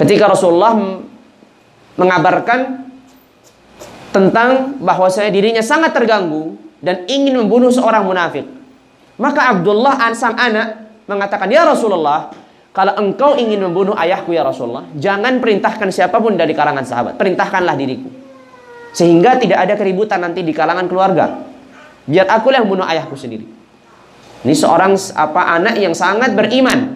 Ketika 0.00 0.32
Rasulullah 0.32 0.72
mengabarkan 2.00 2.88
tentang 4.16 4.80
bahwa 4.80 5.12
saya 5.12 5.28
dirinya 5.28 5.60
sangat 5.60 5.92
terganggu 5.92 6.56
dan 6.80 7.04
ingin 7.04 7.36
membunuh 7.36 7.68
seorang 7.68 8.08
munafik. 8.08 8.48
Maka 9.20 9.52
Abdullah 9.52 10.08
sang 10.16 10.40
anak 10.40 10.88
mengatakan, 11.04 11.52
"Ya 11.52 11.68
Rasulullah, 11.68 12.32
kalau 12.72 12.96
engkau 12.96 13.36
ingin 13.36 13.60
membunuh 13.60 13.92
ayahku 13.92 14.32
ya 14.32 14.46
Rasulullah, 14.46 14.88
jangan 14.96 15.36
perintahkan 15.42 15.92
siapa 15.92 16.16
pun 16.16 16.38
dari 16.38 16.56
kalangan 16.56 16.86
sahabat, 16.86 17.20
perintahkanlah 17.20 17.76
diriku." 17.76 18.27
Sehingga 18.96 19.36
tidak 19.36 19.68
ada 19.68 19.74
keributan 19.76 20.24
nanti 20.24 20.42
di 20.42 20.50
kalangan 20.50 20.88
keluarga. 20.88 21.44
Biar 22.08 22.24
aku 22.28 22.48
yang 22.48 22.64
bunuh 22.64 22.88
ayahku 22.88 23.14
sendiri. 23.14 23.44
Ini 24.46 24.54
seorang 24.54 24.94
apa 25.18 25.42
anak 25.58 25.76
yang 25.76 25.92
sangat 25.92 26.32
beriman 26.32 26.94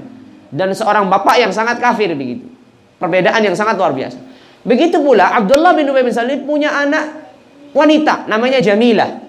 dan 0.48 0.72
seorang 0.72 1.10
bapak 1.10 1.42
yang 1.42 1.52
sangat 1.52 1.82
kafir 1.82 2.14
begitu. 2.14 2.48
Perbedaan 2.96 3.42
yang 3.42 3.56
sangat 3.58 3.74
luar 3.76 3.92
biasa. 3.92 4.16
Begitu 4.62 5.02
pula 5.02 5.34
Abdullah 5.42 5.74
bin 5.74 5.90
Ubay 5.90 6.06
bin 6.06 6.14
Salib 6.14 6.46
punya 6.46 6.70
anak 6.70 7.34
wanita 7.74 8.30
namanya 8.30 8.62
Jamilah. 8.62 9.20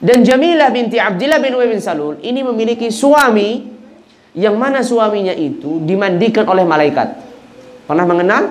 Dan 0.00 0.26
Jamilah 0.26 0.74
binti 0.74 0.98
Abdullah 0.98 1.38
bin 1.38 1.54
Ubay 1.54 1.70
bin 1.70 1.78
Salul 1.78 2.18
ini 2.20 2.42
memiliki 2.42 2.90
suami 2.90 3.62
yang 4.34 4.58
mana 4.58 4.82
suaminya 4.82 5.32
itu 5.32 5.80
dimandikan 5.86 6.44
oleh 6.50 6.66
malaikat. 6.66 7.08
Pernah 7.86 8.06
mengenal? 8.06 8.42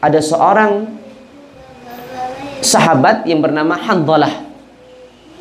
Ada 0.00 0.18
seorang 0.18 0.99
sahabat 2.62 3.24
yang 3.26 3.40
bernama 3.40 3.76
Hanzalah. 3.76 4.48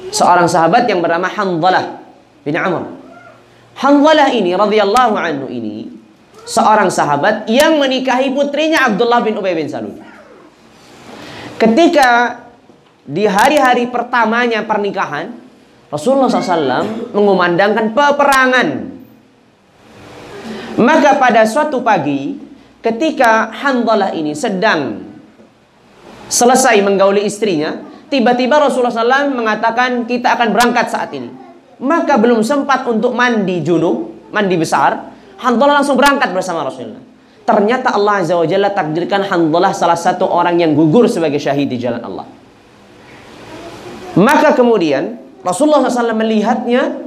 Seorang 0.09 0.49
sahabat 0.49 0.89
yang 0.89 1.03
bernama 1.03 1.29
Hanzalah 1.29 2.01
bin 2.41 2.55
Amr. 2.57 2.83
Hanzalah 3.79 4.33
ini 4.33 4.51
radhiyallahu 4.57 5.15
anhu 5.15 5.47
ini 5.47 5.87
seorang 6.49 6.89
sahabat 6.89 7.45
yang 7.45 7.77
menikahi 7.77 8.33
putrinya 8.33 8.89
Abdullah 8.89 9.21
bin 9.21 9.37
Ubay 9.37 9.53
bin 9.53 9.69
Salul. 9.69 9.95
Ketika 11.59 12.39
di 13.05 13.27
hari-hari 13.27 13.85
pertamanya 13.91 14.65
pernikahan, 14.65 15.35
Rasulullah 15.89 16.29
SAW 16.29 17.13
mengumandangkan 17.13 17.93
peperangan. 17.93 18.67
Maka 20.79 21.19
pada 21.19 21.43
suatu 21.43 21.83
pagi, 21.83 22.39
ketika 22.79 23.51
Handalah 23.51 24.15
ini 24.15 24.31
sedang 24.31 25.08
selesai 26.29 26.77
menggauli 26.85 27.25
istrinya, 27.25 27.81
tiba-tiba 28.07 28.61
Rasulullah 28.61 28.93
SAW 28.93 29.33
mengatakan 29.33 30.05
kita 30.05 30.37
akan 30.37 30.53
berangkat 30.53 30.93
saat 30.93 31.09
ini. 31.11 31.33
Maka 31.81 32.15
belum 32.21 32.45
sempat 32.45 32.85
untuk 32.85 33.17
mandi 33.17 33.59
junub, 33.65 34.29
mandi 34.31 34.55
besar, 34.55 35.11
Handalah 35.39 35.79
langsung 35.79 35.95
berangkat 35.95 36.35
bersama 36.35 36.67
Rasulullah. 36.67 36.99
Ternyata 37.47 37.95
Allah 37.95 38.19
Azza 38.19 38.35
wa 38.35 38.43
Jalla 38.43 38.75
takdirkan 38.75 39.23
Handalah 39.23 39.71
salah 39.71 39.95
satu 39.95 40.27
orang 40.27 40.59
yang 40.59 40.75
gugur 40.75 41.07
sebagai 41.07 41.39
syahid 41.39 41.71
di 41.71 41.79
jalan 41.79 42.03
Allah. 42.03 42.27
Maka 44.19 44.51
kemudian 44.51 45.15
Rasulullah 45.39 45.87
SAW 45.87 46.11
melihatnya 46.11 46.99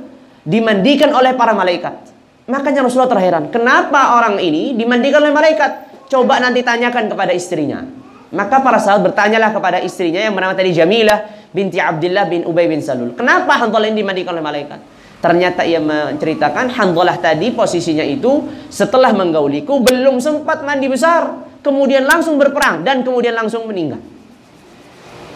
dimandikan 0.48 1.12
oleh 1.12 1.36
para 1.36 1.52
malaikat. 1.52 2.08
Makanya 2.48 2.88
Rasulullah 2.88 3.12
terheran, 3.12 3.52
kenapa 3.52 4.16
orang 4.18 4.40
ini 4.40 4.72
dimandikan 4.74 5.20
oleh 5.20 5.30
malaikat? 5.36 5.92
Coba 6.08 6.40
nanti 6.40 6.64
tanyakan 6.64 7.12
kepada 7.12 7.36
istrinya. 7.36 8.01
Maka 8.32 8.64
para 8.64 8.80
sahabat 8.80 9.12
bertanyalah 9.12 9.52
kepada 9.52 9.78
istrinya 9.84 10.16
yang 10.16 10.32
bernama 10.32 10.56
tadi 10.56 10.72
Jamilah 10.72 11.52
binti 11.52 11.76
Abdullah 11.76 12.24
bin 12.24 12.48
Ubay 12.48 12.64
bin 12.64 12.80
Salul. 12.80 13.12
Kenapa 13.12 13.60
Handalah 13.60 13.92
ini 13.92 14.00
dimandikan 14.00 14.32
oleh 14.32 14.40
malaikat? 14.40 14.80
Ternyata 15.20 15.62
ia 15.68 15.78
menceritakan 15.78 16.72
Handalah 16.72 17.20
tadi 17.20 17.52
posisinya 17.52 18.02
itu 18.02 18.48
setelah 18.72 19.12
menggauliku 19.12 19.84
belum 19.84 20.16
sempat 20.18 20.64
mandi 20.64 20.88
besar, 20.88 21.44
kemudian 21.60 22.08
langsung 22.08 22.40
berperang 22.40 22.80
dan 22.80 23.04
kemudian 23.04 23.36
langsung 23.36 23.68
meninggal. 23.68 24.00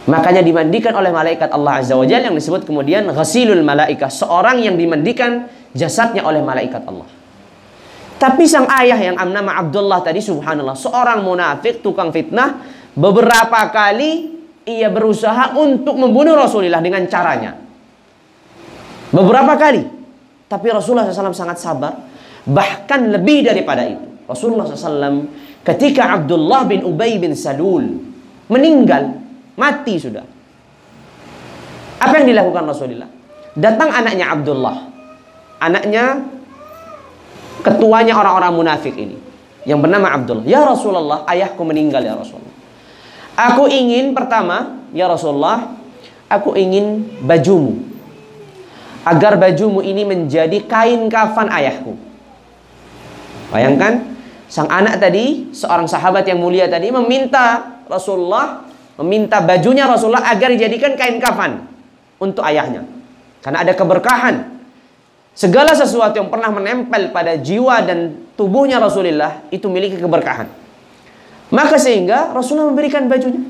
Makanya 0.09 0.41
dimandikan 0.41 0.97
oleh 0.97 1.13
malaikat 1.13 1.53
Allah 1.53 1.85
Azza 1.85 1.99
wa 1.99 2.07
Jalla 2.09 2.33
yang 2.33 2.39
disebut 2.39 2.65
kemudian 2.65 3.05
ghasilul 3.13 3.61
malaikah, 3.61 4.09
seorang 4.09 4.63
yang 4.65 4.81
dimandikan 4.81 5.53
jasadnya 5.77 6.25
oleh 6.25 6.41
malaikat 6.41 6.81
Allah. 6.89 7.07
Tapi 8.17 8.49
sang 8.49 8.65
ayah 8.81 8.97
yang 8.97 9.21
nama 9.21 9.61
Abdullah 9.61 10.01
tadi 10.01 10.25
subhanallah, 10.25 10.73
seorang 10.73 11.21
munafik, 11.21 11.85
tukang 11.85 12.09
fitnah, 12.09 12.65
beberapa 12.97 13.61
kali 13.71 14.37
ia 14.67 14.91
berusaha 14.91 15.55
untuk 15.55 15.95
membunuh 15.95 16.35
Rasulullah 16.35 16.83
dengan 16.83 17.07
caranya. 17.07 17.55
Beberapa 19.15 19.55
kali. 19.55 19.83
Tapi 20.47 20.67
Rasulullah 20.75 21.07
SAW 21.07 21.31
sangat 21.31 21.63
sabar. 21.63 21.95
Bahkan 22.47 23.15
lebih 23.15 23.47
daripada 23.47 23.87
itu. 23.87 24.27
Rasulullah 24.27 24.67
SAW 24.67 25.31
ketika 25.63 26.19
Abdullah 26.19 26.67
bin 26.67 26.83
Ubay 26.83 27.19
bin 27.23 27.35
Salul 27.39 27.87
meninggal, 28.51 29.23
mati 29.55 29.95
sudah. 30.03 30.27
Apa 32.03 32.23
yang 32.23 32.27
dilakukan 32.35 32.67
Rasulullah? 32.67 33.11
Datang 33.55 33.91
anaknya 33.95 34.35
Abdullah. 34.35 34.77
Anaknya 35.63 36.05
ketuanya 37.63 38.19
orang-orang 38.19 38.53
munafik 38.55 38.95
ini. 38.99 39.19
Yang 39.67 39.79
bernama 39.83 40.15
Abdullah. 40.15 40.47
Ya 40.47 40.63
Rasulullah, 40.63 41.27
ayahku 41.27 41.63
meninggal 41.67 42.03
ya 42.03 42.15
Rasulullah. 42.15 42.46
Aku 43.37 43.69
ingin 43.69 44.17
pertama, 44.17 44.81
ya 44.97 45.05
Rasulullah, 45.05 45.77
aku 46.33 46.57
ingin 46.57 47.05
bajumu 47.21 47.85
agar 49.07 49.39
bajumu 49.39 49.85
ini 49.87 50.03
menjadi 50.03 50.59
kain 50.67 51.07
kafan 51.07 51.47
ayahku. 51.47 51.95
Bayangkan, 53.55 54.03
sang 54.51 54.67
anak 54.67 54.99
tadi, 54.99 55.55
seorang 55.55 55.87
sahabat 55.87 56.27
yang 56.27 56.43
mulia 56.43 56.67
tadi 56.67 56.91
meminta 56.91 57.79
Rasulullah, 57.87 58.67
meminta 58.99 59.39
bajunya 59.39 59.87
Rasulullah 59.87 60.27
agar 60.27 60.51
dijadikan 60.51 60.99
kain 60.99 61.23
kafan 61.23 61.63
untuk 62.19 62.43
ayahnya. 62.43 62.83
Karena 63.45 63.63
ada 63.63 63.79
keberkahan. 63.79 64.59
Segala 65.37 65.77
sesuatu 65.77 66.19
yang 66.19 66.33
pernah 66.33 66.51
menempel 66.51 67.13
pada 67.15 67.39
jiwa 67.39 67.85
dan 67.85 68.27
tubuhnya 68.35 68.83
Rasulullah 68.83 69.45
itu 69.55 69.71
memiliki 69.71 70.01
keberkahan. 70.03 70.66
Maka 71.55 71.79
sehingga 71.79 72.35
Rasulullah 72.35 72.75
memberikan 72.75 73.07
bajunya. 73.07 73.43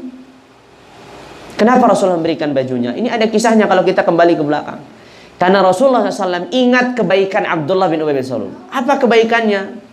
Kenapa 1.56 1.88
Rasulullah 1.88 2.20
memberikan 2.20 2.52
bajunya? 2.52 2.92
Ini 2.92 3.08
ada 3.08 3.24
kisahnya 3.32 3.64
kalau 3.64 3.80
kita 3.80 4.04
kembali 4.04 4.36
ke 4.36 4.44
belakang. 4.44 4.80
Karena 5.36 5.60
Rasulullah 5.60 6.04
SAW 6.08 6.52
ingat 6.52 6.96
kebaikan 6.96 7.44
Abdullah 7.44 7.88
bin 7.92 8.00
Ubay 8.04 8.16
bin 8.16 8.24
Salul. 8.24 8.52
Apa 8.72 9.00
kebaikannya? 9.00 9.84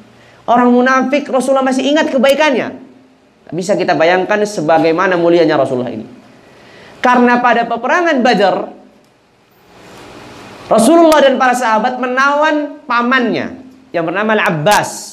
Orang 0.48 0.76
munafik 0.76 1.28
Rasulullah 1.32 1.63
masih 1.63 1.88
ingat 1.88 2.12
kebaikannya. 2.12 2.84
Bisa 3.52 3.76
kita 3.80 3.96
bayangkan 3.96 4.44
sebagaimana 4.44 5.16
mulianya 5.16 5.56
Rasulullah 5.56 5.92
ini. 5.92 6.08
Karena 7.04 7.44
pada 7.44 7.68
peperangan 7.68 8.18
Badar, 8.24 8.56
Rasulullah 10.72 11.20
dan 11.20 11.36
para 11.36 11.52
sahabat 11.52 12.00
menawan 12.00 12.80
pamannya 12.88 13.60
yang 13.92 14.08
bernama 14.08 14.34
Al-Abbas. 14.39 15.12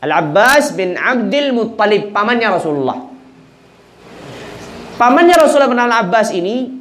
Al-Abbas 0.00 0.72
bin 0.72 0.96
Abdul 0.96 1.52
Muttalib, 1.52 2.08
pamannya 2.10 2.48
Rasulullah. 2.48 2.98
Pamannya 4.96 5.36
Rasulullah 5.36 5.68
bernama 5.68 5.88
Al-Abbas 6.00 6.32
ini 6.32 6.72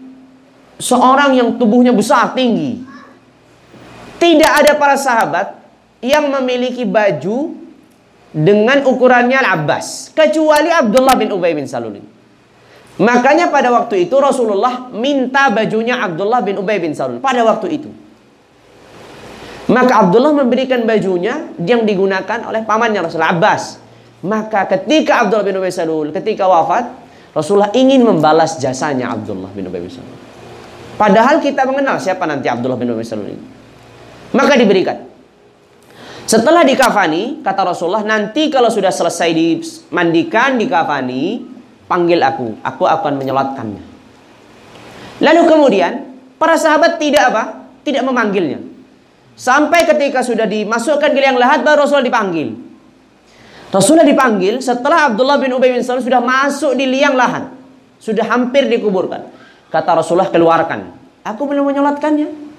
seorang 0.80 1.36
yang 1.36 1.60
tubuhnya 1.60 1.92
besar 1.92 2.32
tinggi. 2.32 2.80
Tidak 4.20 4.52
ada 4.64 4.76
para 4.76 4.96
sahabat 4.96 5.56
yang 6.00 6.32
memiliki 6.32 6.88
baju 6.88 7.56
dengan 8.32 8.88
ukurannya 8.88 9.40
Al-Abbas 9.44 10.16
kecuali 10.16 10.72
Abdullah 10.72 11.16
bin 11.20 11.32
Ubay 11.36 11.52
bin 11.56 11.68
Salul. 11.68 12.00
Makanya 13.00 13.48
pada 13.48 13.72
waktu 13.72 14.08
itu 14.08 14.16
Rasulullah 14.20 14.92
minta 14.92 15.48
bajunya 15.52 16.04
Abdullah 16.04 16.44
bin 16.44 16.60
Ubay 16.60 16.84
bin 16.84 16.92
Salul 16.96 17.24
pada 17.24 17.44
waktu 17.48 17.80
itu. 17.80 17.90
Maka 19.70 20.02
Abdullah 20.02 20.34
memberikan 20.34 20.82
bajunya 20.90 21.54
yang 21.62 21.86
digunakan 21.86 22.42
oleh 22.50 22.66
pamannya 22.66 23.06
Rasulullah 23.06 23.38
Abbas. 23.38 23.78
Maka 24.26 24.66
ketika 24.66 25.24
Abdullah 25.24 25.46
bin 25.46 25.62
Ubay 25.62 25.70
Salul 25.70 26.10
ketika 26.10 26.50
wafat, 26.50 26.90
Rasulullah 27.32 27.70
ingin 27.78 28.02
membalas 28.02 28.58
jasanya 28.58 29.14
Abdullah 29.14 29.54
bin 29.54 29.70
Ubay 29.70 29.86
Salul. 29.86 30.18
Padahal 30.98 31.38
kita 31.40 31.64
mengenal 31.70 32.02
siapa 32.02 32.26
nanti 32.26 32.50
Abdullah 32.50 32.82
bin 32.82 32.90
Ubay 32.90 33.06
Salul 33.06 33.30
ini. 33.30 33.46
Maka 34.34 34.58
diberikan. 34.58 35.06
Setelah 36.30 36.62
dikafani, 36.62 37.42
kata 37.42 37.74
Rasulullah, 37.74 38.06
nanti 38.06 38.54
kalau 38.54 38.70
sudah 38.70 38.94
selesai 38.94 39.34
dimandikan, 39.34 40.62
dikafani, 40.62 41.42
panggil 41.90 42.22
aku, 42.22 42.62
aku 42.62 42.86
akan 42.86 43.18
menyolatkannya. 43.18 43.82
Lalu 45.26 45.42
kemudian, 45.50 45.94
para 46.38 46.54
sahabat 46.58 47.02
tidak 47.02 47.34
apa? 47.34 47.44
tidak 47.82 48.06
memanggilnya. 48.06 48.62
Sampai 49.40 49.88
ketika 49.88 50.20
sudah 50.20 50.44
dimasukkan 50.44 51.16
ke 51.16 51.20
liang 51.24 51.40
lahat 51.40 51.64
baru 51.64 51.88
Rasulullah 51.88 52.12
dipanggil. 52.12 52.60
Rasulullah 53.72 54.04
dipanggil 54.04 54.60
setelah 54.60 55.08
Abdullah 55.08 55.40
bin 55.40 55.56
Ubay 55.56 55.72
bin 55.72 55.80
Salul 55.80 56.04
sudah 56.04 56.20
masuk 56.20 56.76
di 56.76 56.84
liang 56.84 57.16
lahat. 57.16 57.48
Sudah 58.04 58.28
hampir 58.28 58.68
dikuburkan. 58.68 59.32
Kata 59.72 60.04
Rasulullah 60.04 60.28
keluarkan. 60.28 60.92
Aku 61.24 61.48
belum 61.48 61.72
menyolatkannya. 61.72 62.52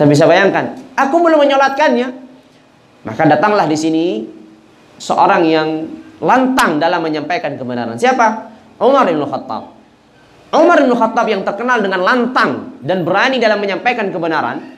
Tapi 0.00 0.08
bisa 0.08 0.24
bayangkan, 0.24 0.72
aku 0.96 1.20
belum 1.20 1.44
menyolatkannya. 1.44 2.08
Maka 3.04 3.22
datanglah 3.28 3.68
di 3.68 3.76
sini 3.76 4.24
seorang 4.96 5.42
yang 5.44 5.68
lantang 6.24 6.80
dalam 6.80 7.04
menyampaikan 7.04 7.60
kebenaran. 7.60 8.00
Siapa? 8.00 8.56
Umar 8.80 9.04
bin 9.04 9.20
Khattab. 9.20 9.72
Umar 10.56 10.80
bin 10.80 10.92
Khattab 10.96 11.26
yang 11.28 11.44
terkenal 11.44 11.84
dengan 11.84 12.00
lantang 12.00 12.80
dan 12.80 13.04
berani 13.04 13.36
dalam 13.36 13.60
menyampaikan 13.60 14.08
kebenaran 14.08 14.75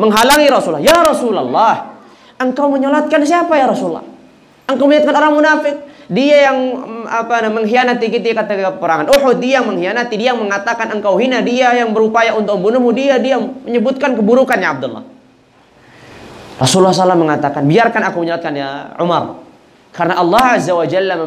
menghalangi 0.00 0.48
Rasulullah. 0.48 0.80
Ya 0.80 0.96
Rasulullah, 1.04 1.74
engkau 2.40 2.72
menyolatkan 2.72 3.20
siapa 3.28 3.52
ya 3.60 3.68
Rasulullah? 3.68 4.04
Engkau 4.64 4.88
menyolatkan 4.88 5.14
orang 5.20 5.32
munafik. 5.36 5.76
Dia 6.10 6.50
yang 6.50 6.58
mm, 6.58 7.04
apa 7.06 7.46
mengkhianati 7.52 8.10
kita 8.10 8.34
ketika 8.34 8.74
peperangan 8.74 9.14
Uhud, 9.14 9.38
dia 9.38 9.62
yang 9.62 9.70
mengkhianati, 9.70 10.14
dia 10.18 10.34
yang 10.34 10.42
mengatakan 10.42 10.90
engkau 10.90 11.14
hina, 11.22 11.38
dia 11.38 11.70
yang 11.76 11.94
berupaya 11.94 12.34
untuk 12.34 12.58
membunuhmu, 12.58 12.90
dia 12.90 13.22
dia 13.22 13.38
menyebutkan 13.38 14.18
keburukannya 14.18 14.66
Abdullah. 14.66 15.04
Rasulullah 16.58 16.92
SAW 16.92 17.14
mengatakan, 17.16 17.62
biarkan 17.64 18.02
aku 18.10 18.26
menyolatkan 18.26 18.52
ya 18.52 18.68
Umar. 18.98 19.38
Karena 19.90 20.18
Allah 20.18 20.60
Azza 20.60 20.74
wa 20.74 20.86
Jalla 20.86 21.18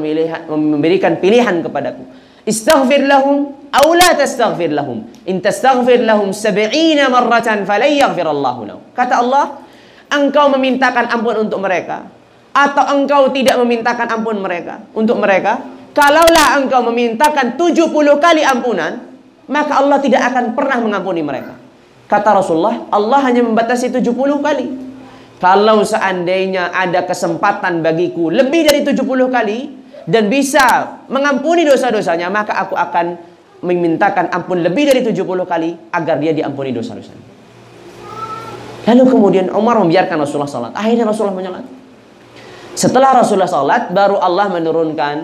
memberikan 0.47 1.17
pilihan 1.17 1.63
kepadaku. 1.63 2.03
Istaghfir 2.43 3.07
lahum 3.07 3.55
aw 3.71 3.87
la 3.95 4.13
tastaghfir 4.19 4.75
lahum. 4.75 5.07
In 5.25 5.39
tastaghfir 5.39 6.03
lahum 6.03 6.35
70 6.35 6.73
marratan 7.07 7.63
falan 7.63 7.91
yaghfir 7.91 8.27
Allah 8.27 8.55
lahum. 8.59 8.81
Kata 8.91 9.23
Allah, 9.23 9.63
engkau 10.11 10.51
memintakan 10.53 11.09
ampun 11.09 11.47
untuk 11.47 11.63
mereka 11.63 12.05
atau 12.53 12.83
engkau 12.93 13.33
tidak 13.33 13.57
memintakan 13.57 14.07
ampun 14.13 14.37
mereka 14.37 14.85
untuk 14.93 15.17
mereka, 15.17 15.57
kalaulah 15.97 16.61
engkau 16.61 16.85
memintakan 16.85 17.57
70 17.57 17.89
kali 18.21 18.45
ampunan, 18.45 19.09
maka 19.49 19.81
Allah 19.81 19.97
tidak 19.97 20.21
akan 20.29 20.53
pernah 20.53 20.77
mengampuni 20.77 21.25
mereka. 21.25 21.57
Kata 22.05 22.29
Rasulullah, 22.37 22.85
Allah 22.93 23.19
hanya 23.25 23.41
membatasi 23.41 23.89
70 23.89 24.13
kali. 24.37 24.67
Kalau 25.41 25.81
seandainya 25.83 26.71
ada 26.71 27.03
kesempatan 27.03 27.83
bagiku 27.83 28.29
lebih 28.29 28.69
dari 28.69 28.85
70 28.85 29.01
kali, 29.33 29.82
dan 30.03 30.27
bisa 30.27 30.99
mengampuni 31.07 31.63
dosa-dosanya, 31.63 32.27
maka 32.27 32.55
aku 32.59 32.75
akan 32.75 33.05
memintakan 33.63 34.27
ampun 34.27 34.59
lebih 34.59 34.91
dari 34.91 35.01
70 35.01 35.23
kali 35.47 35.69
agar 35.95 36.19
dia 36.19 36.35
diampuni 36.35 36.75
dosa-dosanya. 36.75 37.31
Lalu 38.83 39.03
kemudian 39.07 39.47
Umar 39.55 39.79
membiarkan 39.79 40.19
Rasulullah 40.19 40.51
salat. 40.51 40.75
Akhirnya 40.75 41.07
Rasulullah 41.07 41.39
menyolat. 41.39 41.65
Setelah 42.75 43.23
Rasulullah 43.23 43.47
salat, 43.47 43.95
baru 43.95 44.19
Allah 44.19 44.51
menurunkan 44.51 45.15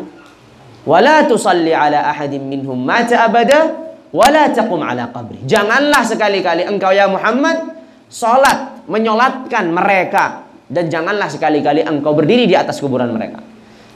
wala 0.87 1.27
tusalli 1.27 1.75
ala 1.75 2.07
ahadin 2.07 2.47
minhum 2.47 2.79
mata 2.79 3.19
abada 3.27 3.75
wala 4.15 4.47
taqum 4.55 4.79
ala 4.79 5.11
qabri. 5.11 5.43
Janganlah 5.43 6.07
sekali-kali 6.07 6.63
engkau 6.63 6.95
ya 6.95 7.11
Muhammad 7.11 7.75
salat 8.07 8.87
menyolatkan 8.87 9.67
mereka 9.67 10.47
dan 10.71 10.87
janganlah 10.87 11.27
sekali-kali 11.27 11.83
engkau 11.83 12.15
berdiri 12.15 12.47
di 12.47 12.55
atas 12.55 12.79
kuburan 12.79 13.11
mereka. 13.11 13.43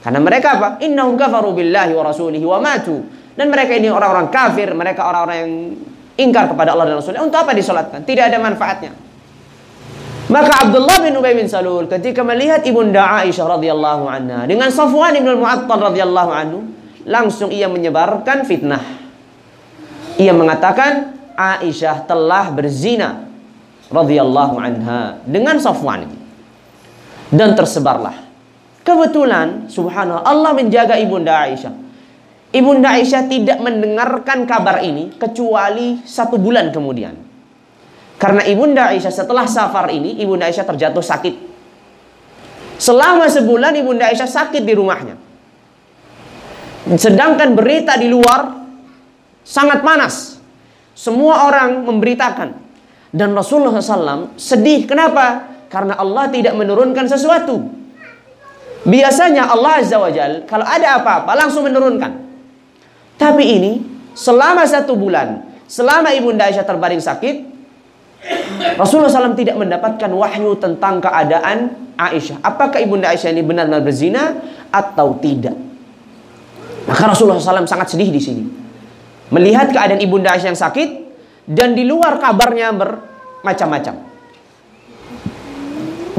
Karena 0.03 0.19
mereka 0.19 0.59
apa? 0.59 0.67
Innahum 0.83 1.15
kafaru 1.15 1.55
billahi 1.55 1.95
wa 1.95 2.03
rasulihi 2.03 2.43
wa 2.43 2.59
matu. 2.59 2.99
Dan 3.33 3.47
mereka 3.47 3.71
ini 3.73 3.87
orang-orang 3.87 4.27
kafir, 4.27 4.75
mereka 4.75 5.07
orang-orang 5.07 5.37
yang 5.39 5.53
ingkar 6.19 6.51
kepada 6.51 6.75
Allah 6.75 6.91
dan 6.91 6.95
Rasulnya. 6.99 7.23
Untuk 7.23 7.39
apa 7.39 7.55
disolatkan? 7.55 8.03
Tidak 8.03 8.27
ada 8.27 8.37
manfaatnya. 8.37 8.91
Maka 10.27 10.67
Abdullah 10.67 11.03
bin 11.03 11.15
Ubay 11.19 11.35
bin 11.35 11.47
Salul 11.47 11.87
ketika 11.87 12.23
melihat 12.23 12.63
ibunda 12.63 13.03
Aisyah 13.23 13.59
radhiyallahu 13.59 14.03
anha 14.07 14.47
dengan 14.47 14.71
Safwan 14.71 15.15
bin 15.15 15.27
Al-Mu'attal 15.27 15.91
radhiyallahu 15.91 16.31
anhu, 16.31 16.59
langsung 17.07 17.51
ia 17.51 17.67
menyebarkan 17.67 18.47
fitnah. 18.47 18.83
Ia 20.19 20.31
mengatakan 20.35 21.15
Aisyah 21.35 22.07
telah 22.07 22.51
berzina 22.51 23.23
radhiyallahu 23.87 24.55
anha 24.59 25.19
dengan 25.23 25.59
Safwan. 25.63 26.07
Dan 27.33 27.57
tersebarlah 27.57 28.32
Kebetulan 28.83 29.71
subhanallah 29.71 30.27
Allah 30.27 30.51
menjaga 30.51 30.99
Ibunda 30.99 31.47
Aisyah. 31.47 31.73
Ibunda 32.53 32.93
Aisyah 32.99 33.31
tidak 33.31 33.57
mendengarkan 33.63 34.43
kabar 34.43 34.83
ini 34.83 35.15
kecuali 35.15 36.03
satu 36.03 36.35
bulan 36.35 36.69
kemudian. 36.69 37.15
Karena 38.19 38.43
Ibunda 38.43 38.91
Aisyah 38.91 39.09
setelah 39.09 39.47
safar 39.47 39.87
ini, 39.89 40.19
Ibunda 40.19 40.51
Aisyah 40.51 40.67
terjatuh 40.67 41.01
sakit. 41.01 41.35
Selama 42.77 43.31
sebulan 43.31 43.73
Ibunda 43.79 44.11
Aisyah 44.11 44.29
sakit 44.29 44.63
di 44.67 44.73
rumahnya. 44.75 45.15
Sedangkan 46.99 47.55
berita 47.55 47.95
di 47.95 48.11
luar 48.11 48.51
sangat 49.47 49.79
panas. 49.79 50.43
Semua 50.91 51.47
orang 51.47 51.87
memberitakan. 51.87 52.49
Dan 53.13 53.31
Rasulullah 53.31 53.79
SAW 53.79 54.35
sedih. 54.37 54.85
Kenapa? 54.85 55.47
Karena 55.71 55.95
Allah 55.97 56.29
tidak 56.29 56.53
menurunkan 56.53 57.07
sesuatu. 57.07 57.82
Biasanya 58.83 59.47
Allah 59.47 59.79
Azza 59.79 59.95
wa 59.95 60.11
Jal, 60.11 60.43
kalau 60.43 60.67
ada 60.67 60.99
apa-apa 60.99 61.31
langsung 61.39 61.63
menurunkan. 61.63 62.19
Tapi 63.15 63.43
ini 63.43 63.71
selama 64.11 64.67
satu 64.67 64.99
bulan, 64.99 65.39
selama 65.71 66.11
Ibunda 66.11 66.51
Aisyah 66.51 66.67
terbaring 66.67 66.99
sakit, 66.99 67.35
Rasulullah 68.75 69.11
SAW 69.11 69.39
tidak 69.39 69.55
mendapatkan 69.55 70.11
wahyu 70.11 70.59
tentang 70.59 70.99
keadaan 70.99 71.71
Aisyah. 71.95 72.43
Apakah 72.43 72.83
Ibunda 72.83 73.11
Aisyah 73.11 73.31
ini 73.31 73.43
benar-benar 73.43 73.83
berzina 73.83 74.35
atau 74.67 75.15
tidak? 75.19 75.55
Maka 76.83 77.15
Rasulullah 77.15 77.39
SAW 77.39 77.63
sangat 77.63 77.95
sedih 77.95 78.11
di 78.11 78.19
sini. 78.19 78.43
Melihat 79.31 79.71
keadaan 79.71 80.03
Ibunda 80.03 80.35
Aisyah 80.35 80.51
yang 80.51 80.59
sakit 80.59 80.89
dan 81.47 81.71
di 81.71 81.87
luar 81.87 82.19
kabarnya 82.19 82.75
bermacam-macam. 82.75 83.95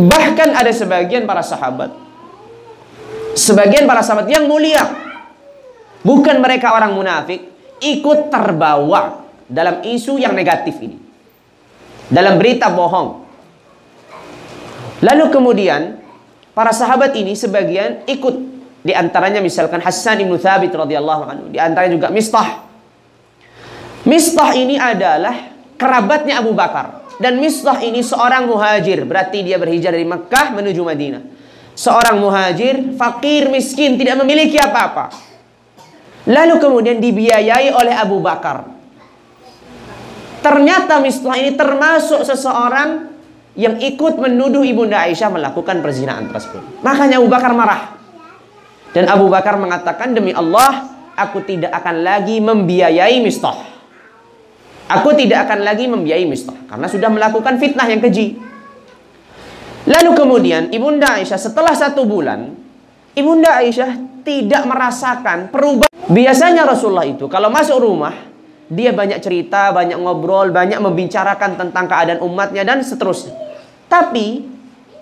Bahkan 0.00 0.48
ada 0.56 0.72
sebagian 0.72 1.28
para 1.28 1.44
sahabat 1.44 2.03
sebagian 3.34 3.84
para 3.84 4.00
sahabat 4.00 4.30
yang 4.30 4.46
mulia 4.46 4.82
bukan 6.06 6.38
mereka 6.38 6.72
orang 6.72 6.94
munafik 6.94 7.50
ikut 7.82 8.30
terbawa 8.30 9.26
dalam 9.50 9.82
isu 9.84 10.16
yang 10.16 10.32
negatif 10.32 10.78
ini. 10.80 10.96
Dalam 12.08 12.38
berita 12.38 12.70
bohong. 12.70 13.26
Lalu 15.04 15.24
kemudian 15.28 16.00
para 16.56 16.70
sahabat 16.72 17.12
ini 17.18 17.34
sebagian 17.34 18.06
ikut. 18.08 18.56
Di 18.84 18.92
antaranya 18.92 19.40
misalkan 19.40 19.80
Hasan 19.80 20.20
bin 20.20 20.36
Thabit 20.36 20.68
radhiyallahu 20.68 21.22
anhu 21.24 21.44
di 21.48 21.56
antaranya 21.56 21.96
juga 21.96 22.08
Mistah. 22.12 22.60
Mistah 24.04 24.52
ini 24.52 24.76
adalah 24.76 25.56
kerabatnya 25.80 26.44
Abu 26.44 26.52
Bakar. 26.52 27.00
Dan 27.16 27.40
Mistah 27.40 27.80
ini 27.80 28.04
seorang 28.04 28.44
muhajir 28.44 29.08
berarti 29.08 29.40
dia 29.40 29.56
berhijrah 29.56 29.96
dari 29.96 30.04
Mekah 30.04 30.52
menuju 30.52 30.82
Madinah 30.84 31.33
seorang 31.74 32.22
muhajir, 32.22 32.94
fakir, 32.94 33.50
miskin, 33.50 33.98
tidak 33.98 34.22
memiliki 34.22 34.56
apa-apa. 34.58 35.10
Lalu 36.24 36.56
kemudian 36.56 36.98
dibiayai 37.02 37.74
oleh 37.74 37.94
Abu 37.94 38.22
Bakar. 38.24 38.64
Ternyata 40.40 41.00
Mistah 41.00 41.36
ini 41.36 41.52
termasuk 41.52 42.24
seseorang 42.24 43.12
yang 43.54 43.78
ikut 43.80 44.18
menuduh 44.18 44.64
Ibunda 44.64 45.04
Aisyah 45.04 45.30
melakukan 45.30 45.84
perzinahan 45.84 46.26
tersebut. 46.28 46.84
Makanya 46.84 47.20
Abu 47.20 47.28
Bakar 47.28 47.52
marah. 47.52 47.96
Dan 48.94 49.10
Abu 49.10 49.26
Bakar 49.26 49.58
mengatakan, 49.58 50.14
demi 50.14 50.30
Allah, 50.30 50.94
aku 51.18 51.42
tidak 51.42 51.74
akan 51.74 52.06
lagi 52.06 52.38
membiayai 52.38 53.18
Mistah. 53.18 53.56
Aku 54.86 55.16
tidak 55.16 55.48
akan 55.48 55.64
lagi 55.64 55.88
membiayai 55.90 56.28
Mistah. 56.28 56.54
Karena 56.70 56.86
sudah 56.86 57.10
melakukan 57.10 57.58
fitnah 57.58 57.88
yang 57.90 57.98
keji. 58.04 58.38
Lalu 59.84 60.10
kemudian 60.16 60.72
Ibunda 60.72 61.20
Aisyah 61.20 61.36
setelah 61.36 61.76
satu 61.76 62.08
bulan, 62.08 62.56
Ibunda 63.12 63.60
Aisyah 63.60 64.24
tidak 64.24 64.64
merasakan 64.64 65.52
perubahan. 65.52 65.92
Biasanya 66.08 66.64
Rasulullah 66.64 67.04
itu 67.04 67.28
kalau 67.28 67.52
masuk 67.52 67.84
rumah, 67.84 68.16
dia 68.72 68.96
banyak 68.96 69.20
cerita, 69.20 69.76
banyak 69.76 70.00
ngobrol, 70.00 70.48
banyak 70.48 70.80
membicarakan 70.80 71.60
tentang 71.60 71.84
keadaan 71.84 72.24
umatnya 72.24 72.64
dan 72.64 72.80
seterusnya. 72.80 73.36
Tapi 73.84 74.40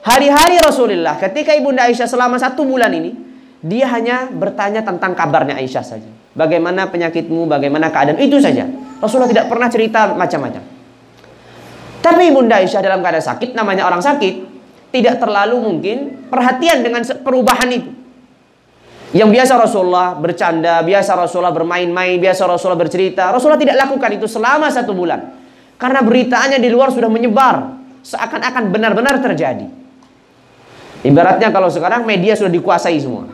hari-hari 0.02 0.58
Rasulullah 0.58 1.14
ketika 1.14 1.54
Ibunda 1.54 1.86
Aisyah 1.86 2.10
selama 2.10 2.42
satu 2.42 2.66
bulan 2.66 2.90
ini, 2.90 3.14
dia 3.62 3.86
hanya 3.94 4.26
bertanya 4.34 4.82
tentang 4.82 5.14
kabarnya 5.14 5.62
Aisyah 5.62 5.84
saja. 5.86 6.10
Bagaimana 6.34 6.90
penyakitmu, 6.90 7.46
bagaimana 7.46 7.94
keadaan 7.94 8.18
itu 8.18 8.42
saja. 8.42 8.66
Rasulullah 8.98 9.30
tidak 9.30 9.46
pernah 9.46 9.70
cerita 9.70 10.10
macam-macam. 10.18 10.62
Tapi 12.02 12.22
Ibunda 12.34 12.58
Aisyah 12.58 12.82
dalam 12.82 12.98
keadaan 12.98 13.22
sakit, 13.22 13.54
namanya 13.54 13.86
orang 13.86 14.02
sakit, 14.02 14.51
tidak 14.92 15.18
terlalu 15.18 15.56
mungkin 15.58 16.28
perhatian 16.28 16.84
dengan 16.84 17.00
perubahan 17.24 17.68
itu. 17.72 17.90
Yang 19.12 19.28
biasa 19.28 19.52
Rasulullah 19.60 20.16
bercanda, 20.16 20.80
biasa 20.80 21.12
Rasulullah 21.16 21.52
bermain-main, 21.52 22.16
biasa 22.16 22.48
Rasulullah 22.48 22.80
bercerita. 22.80 23.28
Rasulullah 23.28 23.60
tidak 23.60 23.76
lakukan 23.76 24.10
itu 24.16 24.24
selama 24.24 24.72
satu 24.72 24.96
bulan. 24.96 25.36
Karena 25.76 26.00
beritanya 26.00 26.56
di 26.56 26.68
luar 26.72 26.88
sudah 26.88 27.12
menyebar. 27.12 27.76
Seakan-akan 28.04 28.72
benar-benar 28.72 29.20
terjadi. 29.20 29.68
Ibaratnya 31.04 31.52
kalau 31.52 31.68
sekarang 31.68 32.08
media 32.08 32.32
sudah 32.32 32.48
dikuasai 32.48 32.96
semua. 33.04 33.28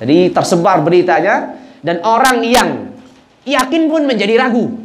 Jadi 0.00 0.32
tersebar 0.32 0.80
beritanya. 0.80 1.60
Dan 1.84 2.00
orang 2.00 2.40
yang 2.40 2.96
yakin 3.44 3.92
pun 3.92 4.08
menjadi 4.08 4.40
ragu. 4.40 4.80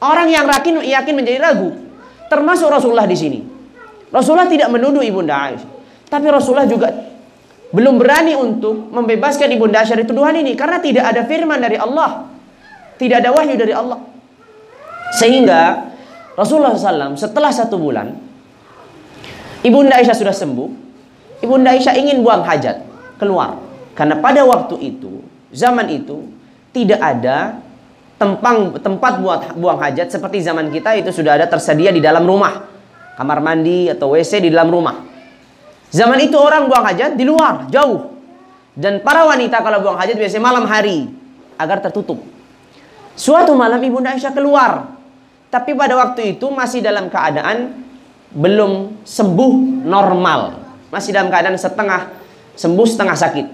Orang 0.00 0.32
yang 0.32 0.48
yakin, 0.48 0.80
yakin 0.80 1.12
menjadi 1.12 1.38
ragu. 1.44 1.76
Termasuk 2.32 2.72
Rasulullah 2.72 3.04
di 3.04 3.14
sini. 3.20 3.51
Rasulullah 4.12 4.46
tidak 4.46 4.68
menuduh 4.68 5.00
Ibunda 5.00 5.48
Aisyah. 5.48 5.70
Tapi 6.12 6.26
Rasulullah 6.28 6.68
juga 6.68 6.92
belum 7.72 7.96
berani 7.96 8.36
untuk 8.36 8.92
membebaskan 8.92 9.48
Ibunda 9.48 9.80
Aisyah 9.80 9.96
dari 9.96 10.06
tuduhan 10.06 10.36
ini. 10.36 10.52
Karena 10.52 10.78
tidak 10.84 11.08
ada 11.08 11.24
firman 11.24 11.56
dari 11.56 11.80
Allah. 11.80 12.28
Tidak 13.00 13.16
ada 13.16 13.32
wahyu 13.32 13.56
dari 13.56 13.72
Allah. 13.72 13.98
Sehingga 15.16 15.88
Rasulullah 16.36 16.76
SAW 16.76 17.16
setelah 17.20 17.52
satu 17.52 17.76
bulan 17.76 18.16
Ibunda 19.60 20.00
Aisyah 20.00 20.16
sudah 20.16 20.32
sembuh 20.32 20.68
Ibunda 21.44 21.76
Aisyah 21.76 21.92
ingin 22.00 22.24
buang 22.24 22.40
hajat 22.40 22.80
Keluar 23.20 23.60
Karena 23.92 24.16
pada 24.16 24.40
waktu 24.48 24.80
itu 24.80 25.20
Zaman 25.52 25.92
itu 25.92 26.32
Tidak 26.72 26.96
ada 26.96 27.60
tempang, 28.16 28.72
tempat 28.80 29.20
buat 29.20 29.52
buang 29.52 29.76
hajat 29.76 30.08
Seperti 30.08 30.40
zaman 30.40 30.72
kita 30.72 30.96
itu 30.96 31.12
sudah 31.12 31.36
ada 31.36 31.44
tersedia 31.44 31.92
di 31.92 32.00
dalam 32.00 32.24
rumah 32.24 32.71
Kamar 33.22 33.38
mandi 33.38 33.86
atau 33.86 34.18
WC 34.18 34.42
di 34.42 34.50
dalam 34.50 34.66
rumah 34.74 34.98
Zaman 35.94 36.18
itu 36.18 36.34
orang 36.34 36.66
buang 36.66 36.82
hajat 36.82 37.14
di 37.14 37.22
luar 37.22 37.70
Jauh 37.70 38.10
Dan 38.74 38.98
para 39.06 39.22
wanita 39.30 39.62
kalau 39.62 39.78
buang 39.78 39.94
hajat 39.94 40.18
biasanya 40.18 40.42
malam 40.42 40.66
hari 40.66 41.06
Agar 41.54 41.78
tertutup 41.78 42.18
Suatu 43.14 43.54
malam 43.54 43.78
Ibunda 43.78 44.10
Aisyah 44.10 44.34
keluar 44.34 45.02
tapi 45.52 45.76
pada 45.76 45.92
waktu 46.00 46.40
itu 46.40 46.48
masih 46.48 46.80
dalam 46.80 47.12
keadaan 47.12 47.84
belum 48.32 49.04
sembuh 49.04 49.84
normal. 49.84 50.56
Masih 50.88 51.12
dalam 51.12 51.28
keadaan 51.28 51.60
setengah 51.60 52.08
sembuh 52.56 52.88
setengah 52.88 53.12
sakit. 53.12 53.46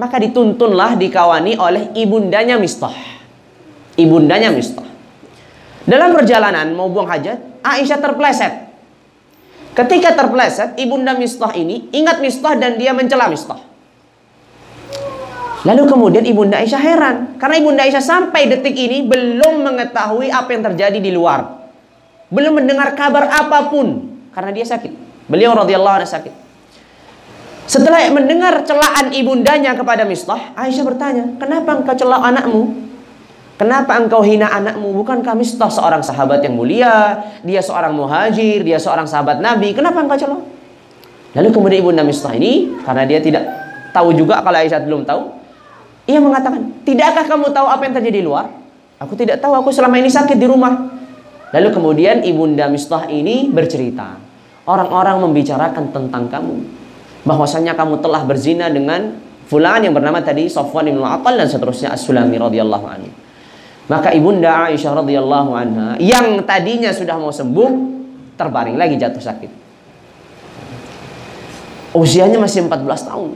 Maka 0.00 0.16
dituntunlah 0.16 0.96
dikawani 0.96 1.60
oleh 1.60 1.92
ibundanya 1.92 2.56
Mistah. 2.56 2.96
Ibundanya 4.00 4.48
Mistah. 4.48 4.88
Dalam 5.84 6.16
perjalanan 6.16 6.72
mau 6.72 6.88
buang 6.88 7.04
hajat, 7.04 7.60
Aisyah 7.60 8.00
terpleset. 8.00 8.65
Ketika 9.76 10.16
terpleset, 10.16 10.80
ibunda 10.80 11.12
Mistah 11.12 11.52
ini 11.52 11.92
ingat 11.92 12.24
Mistah 12.24 12.56
dan 12.56 12.80
dia 12.80 12.96
mencela 12.96 13.28
Mistah. 13.28 13.60
Lalu 15.66 15.82
kemudian 15.84 16.22
Ibunda 16.22 16.62
Aisyah 16.62 16.78
heran 16.78 17.16
karena 17.42 17.58
Ibunda 17.58 17.82
Aisyah 17.82 18.00
sampai 18.00 18.46
detik 18.46 18.72
ini 18.72 19.02
belum 19.02 19.66
mengetahui 19.66 20.30
apa 20.30 20.54
yang 20.54 20.62
terjadi 20.62 20.98
di 21.02 21.10
luar. 21.10 21.58
Belum 22.30 22.54
mendengar 22.54 22.94
kabar 22.94 23.26
apa 23.26 23.66
pun 23.66 24.14
karena 24.30 24.54
dia 24.54 24.62
sakit. 24.62 24.94
Beliau 25.26 25.58
radhiyallahu 25.58 25.96
anhu 26.00 26.06
sakit. 26.06 26.34
Setelah 27.66 27.98
mendengar 28.14 28.62
celaan 28.62 29.10
ibundanya 29.10 29.74
kepada 29.74 30.06
Mistah, 30.06 30.54
Aisyah 30.54 30.84
bertanya, 30.86 31.24
"Kenapa 31.34 31.82
engkau 31.82 31.98
celah 31.98 32.22
anakmu? 32.30 32.85
Kenapa 33.56 33.96
engkau 33.96 34.20
hina 34.20 34.52
anakmu? 34.52 34.92
Bukankah 35.00 35.32
Mistah 35.32 35.72
seorang 35.72 36.04
sahabat 36.04 36.44
yang 36.44 36.52
mulia? 36.60 37.24
Dia 37.40 37.64
seorang 37.64 37.96
muhajir, 37.96 38.60
dia 38.60 38.76
seorang 38.76 39.08
sahabat 39.08 39.40
Nabi. 39.40 39.72
Kenapa 39.72 40.04
engkau 40.04 40.16
celah?" 40.20 40.40
Lalu 41.36 41.48
kemudian 41.52 41.80
ibunda 41.84 42.04
Mistah 42.04 42.32
ini 42.36 42.72
karena 42.84 43.04
dia 43.08 43.20
tidak 43.20 43.44
tahu 43.96 44.12
juga 44.12 44.44
kalau 44.44 44.56
Aisyah 44.56 44.80
belum 44.84 45.08
tahu, 45.08 45.36
ia 46.08 46.20
mengatakan, 46.20 46.84
tidakkah 46.84 47.24
kamu 47.28 47.52
tahu 47.52 47.66
apa 47.68 47.82
yang 47.84 47.94
terjadi 47.96 48.20
di 48.20 48.24
luar? 48.24 48.48
Aku 49.00 49.12
tidak 49.12 49.44
tahu, 49.44 49.52
aku 49.52 49.68
selama 49.68 50.00
ini 50.00 50.08
sakit 50.08 50.36
di 50.36 50.48
rumah. 50.48 50.88
Lalu 51.52 51.68
kemudian 51.72 52.24
ibunda 52.24 52.68
Mistah 52.72 53.08
ini 53.12 53.48
bercerita. 53.48 54.16
Orang-orang 54.64 55.20
membicarakan 55.24 55.92
tentang 55.92 56.28
kamu. 56.28 56.56
Bahwasanya 57.24 57.76
kamu 57.76 58.00
telah 58.00 58.24
berzina 58.24 58.72
dengan 58.72 59.18
fulan 59.44 59.84
yang 59.84 59.92
bernama 59.92 60.24
tadi 60.24 60.48
Safwan 60.48 60.88
bin 60.88 60.98
Mu'attal 60.98 61.36
dan 61.36 61.48
seterusnya 61.48 61.92
As-Sulami 61.92 62.36
radhiyallahu 62.40 62.86
anhu. 62.88 63.25
Maka 63.86 64.10
ibunda 64.10 64.66
Aisyah 64.66 64.98
radhiyallahu 64.98 65.50
anha 65.54 65.88
yang 66.02 66.42
tadinya 66.42 66.90
sudah 66.90 67.14
mau 67.22 67.30
sembuh 67.30 67.70
terbaring 68.34 68.74
lagi 68.74 68.98
jatuh 68.98 69.22
sakit. 69.22 69.50
Usianya 71.94 72.42
masih 72.42 72.66
14 72.66 72.82
tahun. 72.82 73.30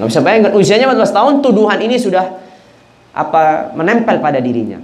Nggak 0.00 0.08
bisa 0.08 0.20
bayangkan 0.24 0.52
usianya 0.56 0.88
14 0.88 1.12
tahun 1.12 1.32
tuduhan 1.44 1.78
ini 1.84 2.00
sudah 2.00 2.40
apa 3.12 3.76
menempel 3.76 4.16
pada 4.18 4.40
dirinya. 4.40 4.80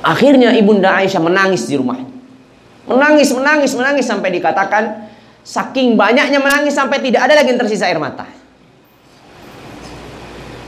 Akhirnya 0.00 0.56
ibunda 0.56 0.96
Aisyah 0.96 1.20
menangis 1.20 1.68
di 1.68 1.76
rumah. 1.76 2.00
Menangis, 2.88 3.28
menangis, 3.36 3.76
menangis 3.76 4.08
sampai 4.08 4.32
dikatakan 4.32 5.12
saking 5.44 5.92
banyaknya 5.92 6.40
menangis 6.40 6.72
sampai 6.72 7.04
tidak 7.04 7.28
ada 7.28 7.36
lagi 7.36 7.52
yang 7.52 7.60
tersisa 7.60 7.84
air 7.84 8.00
mata. 8.00 8.24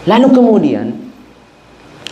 Lalu 0.05 0.29
kemudian 0.37 1.10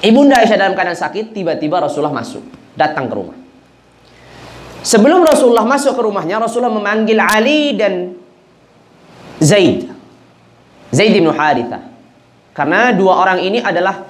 ibunda 0.05 0.39
Aisyah 0.39 0.57
dalam 0.57 0.75
keadaan 0.79 0.99
sakit 0.99 1.35
tiba-tiba 1.35 1.83
Rasulullah 1.83 2.15
masuk 2.15 2.43
datang 2.79 3.11
ke 3.11 3.15
rumah. 3.15 3.39
Sebelum 4.79 5.27
Rasulullah 5.27 5.67
masuk 5.67 5.99
ke 5.99 6.03
rumahnya, 6.07 6.39
Rasulullah 6.39 6.73
memanggil 6.73 7.19
Ali 7.19 7.75
dan 7.75 8.15
Zaid. 9.43 9.91
Zaid 10.95 11.13
bin 11.13 11.27
Haritha. 11.29 11.83
Karena 12.55 12.91
dua 12.95 13.23
orang 13.23 13.39
ini 13.43 13.63
adalah 13.63 14.03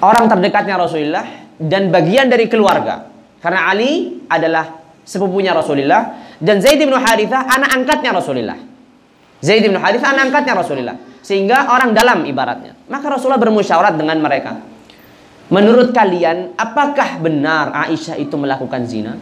orang 0.00 0.24
terdekatnya 0.28 0.80
Rasulullah 0.80 1.26
dan 1.60 1.88
bagian 1.88 2.28
dari 2.28 2.48
keluarga. 2.48 3.08
Karena 3.40 3.68
Ali 3.68 4.24
adalah 4.28 4.80
sepupunya 5.04 5.52
Rasulullah 5.52 6.32
dan 6.40 6.60
Zaid 6.64 6.80
bin 6.80 6.92
Haritha 6.92 7.44
anak 7.44 7.70
angkatnya 7.72 8.10
Rasulullah. 8.16 8.56
Zaid 9.44 9.60
bin 9.60 9.76
Haritha 9.76 10.12
anak 10.12 10.32
angkatnya 10.32 10.54
Rasulullah. 10.56 10.96
Sehingga 11.24 11.72
orang 11.72 11.96
dalam 11.96 12.24
ibaratnya. 12.28 12.76
Maka 12.88 13.16
Rasulullah 13.16 13.40
bermusyawarat 13.40 13.96
dengan 13.96 14.20
mereka. 14.20 14.73
Menurut 15.52 15.92
kalian, 15.92 16.56
apakah 16.56 17.20
benar 17.20 17.68
Aisyah 17.88 18.16
itu 18.16 18.32
melakukan 18.40 18.88
zina? 18.88 19.20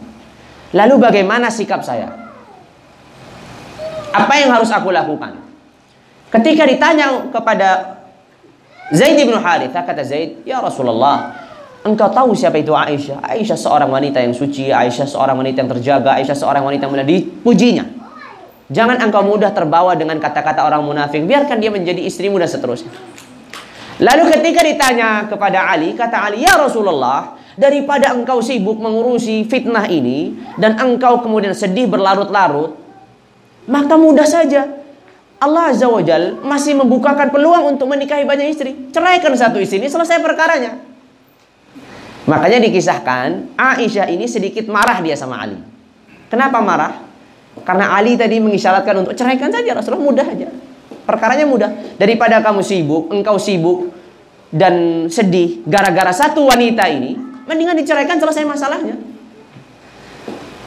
Lalu 0.71 0.95
bagaimana 1.03 1.51
sikap 1.51 1.83
saya? 1.83 2.09
Apa 4.13 4.33
yang 4.39 4.55
harus 4.55 4.71
aku 4.71 4.93
lakukan? 4.93 5.41
Ketika 6.31 6.63
ditanya 6.65 7.29
kepada 7.29 7.99
Zaid 8.93 9.19
bin 9.19 9.35
Haritha 9.35 9.83
kata 9.83 10.01
Zaid, 10.01 10.45
"Ya 10.47 10.63
Rasulullah, 10.63 11.33
engkau 11.85 12.09
tahu 12.09 12.33
siapa 12.33 12.57
itu 12.57 12.73
Aisyah? 12.73 13.21
Aisyah 13.21 13.57
seorang 13.59 13.89
wanita 13.91 14.23
yang 14.23 14.33
suci, 14.33 14.71
Aisyah 14.73 15.05
seorang 15.05 15.37
wanita 15.37 15.61
yang 15.61 15.71
terjaga, 15.77 16.17
Aisyah 16.17 16.37
seorang 16.37 16.63
wanita 16.65 16.87
yang 16.87 17.05
dipujinya. 17.05 17.85
Jangan 18.71 18.97
engkau 19.01 19.21
mudah 19.27 19.51
terbawa 19.51 19.93
dengan 19.93 20.17
kata-kata 20.17 20.65
orang 20.65 20.81
munafik, 20.81 21.21
biarkan 21.25 21.59
dia 21.59 21.69
menjadi 21.69 22.01
istrimu 22.01 22.39
dan 22.39 22.49
seterusnya." 22.49 22.89
Lalu 24.01 24.23
ketika 24.33 24.65
ditanya 24.65 25.29
kepada 25.29 25.69
Ali, 25.69 25.93
kata 25.93 26.17
Ali, 26.17 26.41
"Ya 26.41 26.57
Rasulullah, 26.57 27.37
daripada 27.53 28.13
engkau 28.13 28.41
sibuk 28.41 28.81
mengurusi 28.81 29.45
fitnah 29.45 29.85
ini 29.85 30.33
dan 30.57 30.77
engkau 30.77 31.21
kemudian 31.21 31.53
sedih 31.53 31.85
berlarut-larut, 31.85 32.73
maka 33.69 33.93
mudah 33.95 34.25
saja 34.25 34.65
Allah 35.37 35.75
Azza 35.75 35.91
wa 35.91 35.99
Jal 35.99 36.39
masih 36.39 36.73
membukakan 36.79 37.27
peluang 37.29 37.75
untuk 37.75 37.91
menikahi 37.91 38.23
banyak 38.23 38.47
istri. 38.47 38.71
Ceraikan 38.95 39.35
satu 39.35 39.59
istri 39.59 39.83
ini 39.83 39.91
selesai 39.91 40.23
perkaranya. 40.23 40.79
Makanya 42.23 42.63
dikisahkan 42.63 43.59
Aisyah 43.59 44.07
ini 44.07 44.23
sedikit 44.31 44.71
marah 44.71 45.03
dia 45.03 45.19
sama 45.19 45.43
Ali. 45.43 45.59
Kenapa 46.31 46.63
marah? 46.63 47.03
Karena 47.67 47.93
Ali 47.93 48.15
tadi 48.15 48.39
mengisyaratkan 48.39 49.03
untuk 49.03 49.13
ceraikan 49.13 49.51
saja 49.51 49.75
Rasulullah 49.75 50.07
mudah 50.07 50.25
aja. 50.25 50.49
Perkaranya 51.03 51.43
mudah. 51.43 51.99
Daripada 51.99 52.39
kamu 52.39 52.63
sibuk, 52.63 53.11
engkau 53.11 53.35
sibuk 53.35 53.91
dan 54.53 55.07
sedih 55.11 55.65
gara-gara 55.67 56.15
satu 56.15 56.47
wanita 56.47 56.87
ini, 56.87 57.19
mendingan 57.47 57.75
diceraikan 57.75 58.17
selesai 58.19 58.43
masalahnya. 58.47 58.95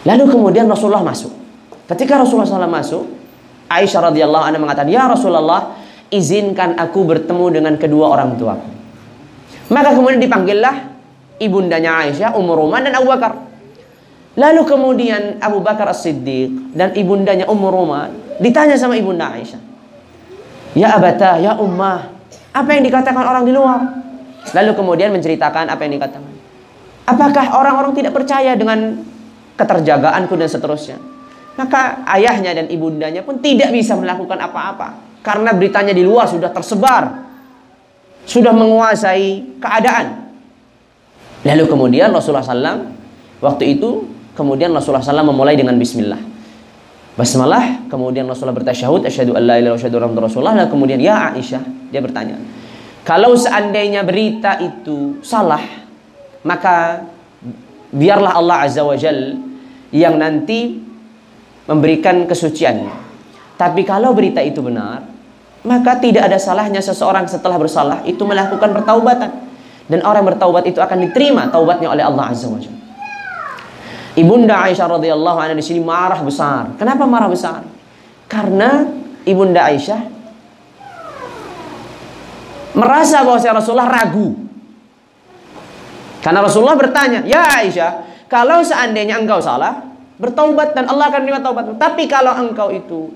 Lalu 0.07 0.25
kemudian 0.31 0.71
Rasulullah 0.71 1.03
masuk. 1.03 1.35
Ketika 1.87 2.19
Rasulullah 2.19 2.47
SAW 2.47 2.71
masuk, 2.71 3.03
Aisyah 3.67 4.11
radhiyallahu 4.11 4.45
anha 4.47 4.59
mengatakan, 4.63 4.91
"Ya 4.91 5.07
Rasulullah, 5.11 5.75
izinkan 6.11 6.79
aku 6.79 7.03
bertemu 7.03 7.47
dengan 7.51 7.75
kedua 7.75 8.15
orang 8.15 8.39
tuaku." 8.39 8.71
Maka 9.71 9.99
kemudian 9.99 10.23
dipanggillah 10.23 10.75
ibundanya 11.43 12.07
Aisyah, 12.07 12.39
Ummu 12.39 12.53
Ruman 12.55 12.87
dan 12.87 12.95
Abu 12.95 13.11
Bakar. 13.11 13.35
Lalu 14.37 14.63
kemudian 14.69 15.43
Abu 15.43 15.65
Bakar 15.65 15.91
As-Siddiq 15.91 16.77
dan 16.77 16.95
ibundanya 16.95 17.49
Ummu 17.51 17.69
Ruman 17.73 18.11
ditanya 18.39 18.79
sama 18.79 18.95
ibunda 18.95 19.33
Aisyah. 19.33 19.59
Ya 20.77 20.93
abata, 20.93 21.41
ya 21.41 21.57
ummah, 21.57 22.13
apa 22.53 22.71
yang 22.77 22.85
dikatakan 22.85 23.25
orang 23.25 23.45
di 23.49 23.53
luar? 23.57 23.81
Lalu 24.53 24.73
kemudian 24.77 25.09
menceritakan 25.13 25.73
apa 25.73 25.81
yang 25.89 25.97
dikatakan. 25.97 26.33
Apakah 27.09 27.57
orang-orang 27.57 27.97
tidak 27.97 28.13
percaya 28.13 28.53
dengan 28.53 29.01
keterjagaanku 29.57 30.37
dan 30.37 30.49
seterusnya? 30.53 30.99
Maka 31.57 32.05
ayahnya 32.13 32.53
dan 32.53 32.67
ibundanya 32.69 33.25
pun 33.25 33.41
tidak 33.41 33.73
bisa 33.73 33.97
melakukan 33.97 34.37
apa-apa. 34.37 35.21
Karena 35.25 35.57
beritanya 35.57 35.97
di 35.97 36.05
luar 36.05 36.29
sudah 36.29 36.53
tersebar. 36.53 37.25
Sudah 38.29 38.53
menguasai 38.53 39.57
keadaan. 39.63 40.29
Lalu 41.47 41.65
kemudian 41.71 42.11
Rasulullah 42.11 42.43
SAW 42.43 42.97
Waktu 43.41 43.77
itu 43.77 44.09
kemudian 44.33 44.73
Rasulullah 44.73 45.05
SAW 45.05 45.29
memulai 45.29 45.57
dengan 45.57 45.77
Bismillah. 45.77 46.36
Basmalah, 47.17 47.89
kemudian 47.89 48.29
Rasulullah 48.29 48.61
bertasyahud, 48.61 49.01
asyhadu 49.09 49.33
an 49.41 49.49
la 49.49 49.57
ilaha 49.57 49.81
illallah 49.81 50.29
Rasulullah, 50.29 50.53
lalu 50.53 50.69
kemudian 50.69 51.01
ya 51.01 51.33
Aisyah, 51.33 51.89
dia 51.89 52.05
bertanya, 52.05 52.37
kalau 53.09 53.33
seandainya 53.33 54.05
berita 54.05 54.61
itu 54.61 55.25
salah, 55.25 55.65
maka 56.45 57.09
biarlah 57.89 58.37
Allah 58.37 58.69
Azza 58.69 58.85
wa 58.85 58.93
Jal 59.01 59.33
yang 59.97 60.21
nanti 60.21 60.77
memberikan 61.65 62.29
kesuciannya. 62.29 63.09
Tapi 63.57 63.81
kalau 63.89 64.13
berita 64.13 64.45
itu 64.45 64.61
benar, 64.61 65.09
maka 65.65 65.97
tidak 65.97 66.29
ada 66.29 66.37
salahnya 66.37 66.85
seseorang 66.85 67.25
setelah 67.25 67.57
bersalah 67.57 68.05
itu 68.05 68.21
melakukan 68.29 68.77
pertaubatan. 68.77 69.31
Dan 69.87 70.03
orang 70.03 70.27
bertaubat 70.35 70.67
itu 70.67 70.83
akan 70.83 71.09
diterima 71.09 71.47
taubatnya 71.49 71.89
oleh 71.89 72.03
Allah 72.03 72.35
Azza 72.35 72.51
wa 72.51 72.61
Jalla. 72.61 72.76
Ibunda 74.17 74.65
Aisyah 74.65 74.97
radhiyallahu 74.97 75.39
anha 75.39 75.53
di 75.53 75.61
sini 75.61 75.85
marah 75.85 76.25
besar. 76.25 76.73
Kenapa 76.81 77.05
marah 77.05 77.29
besar? 77.29 77.61
Karena 78.25 78.89
Ibunda 79.29 79.61
Aisyah 79.69 80.01
merasa 82.73 83.21
bahwa 83.21 83.37
Rasulullah 83.37 83.93
ragu. 83.93 84.33
Karena 86.25 86.41
Rasulullah 86.41 86.81
bertanya, 86.81 87.29
"Ya 87.29 87.45
Aisyah, 87.61 88.25
kalau 88.27 88.65
seandainya 88.65 89.21
engkau 89.21 89.39
salah, 89.39 89.85
bertaubat 90.17 90.73
dan 90.73 90.89
Allah 90.89 91.13
akan 91.13 91.21
menerima 91.23 91.41
taubatmu. 91.45 91.75
Tapi 91.77 92.09
kalau 92.09 92.33
engkau 92.41 92.73
itu 92.73 93.13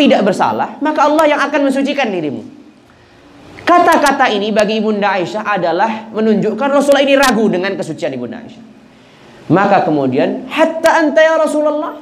tidak 0.00 0.24
bersalah, 0.24 0.80
maka 0.80 1.06
Allah 1.06 1.28
yang 1.28 1.40
akan 1.44 1.68
mensucikan 1.68 2.08
dirimu." 2.08 2.40
Kata-kata 3.68 4.32
ini 4.32 4.48
bagi 4.48 4.80
Ibunda 4.80 5.12
Aisyah 5.20 5.44
adalah 5.44 6.08
menunjukkan 6.08 6.68
Rasulullah 6.72 7.04
ini 7.04 7.20
ragu 7.20 7.52
dengan 7.52 7.76
kesucian 7.76 8.16
Ibunda 8.16 8.40
Aisyah. 8.40 8.77
Maka 9.48 9.84
kemudian, 9.88 10.44
hatta 10.48 11.00
anta 11.00 11.20
ya 11.24 11.40
Rasulullah. 11.40 11.96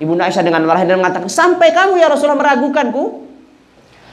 Ibunda 0.00 0.28
Aisyah 0.28 0.44
dengan 0.44 0.64
marah 0.64 0.84
dan 0.84 1.00
mengatakan, 1.00 1.28
sampai 1.28 1.72
kamu 1.72 2.00
ya 2.00 2.08
Rasulullah 2.08 2.40
meragukanku. 2.40 3.04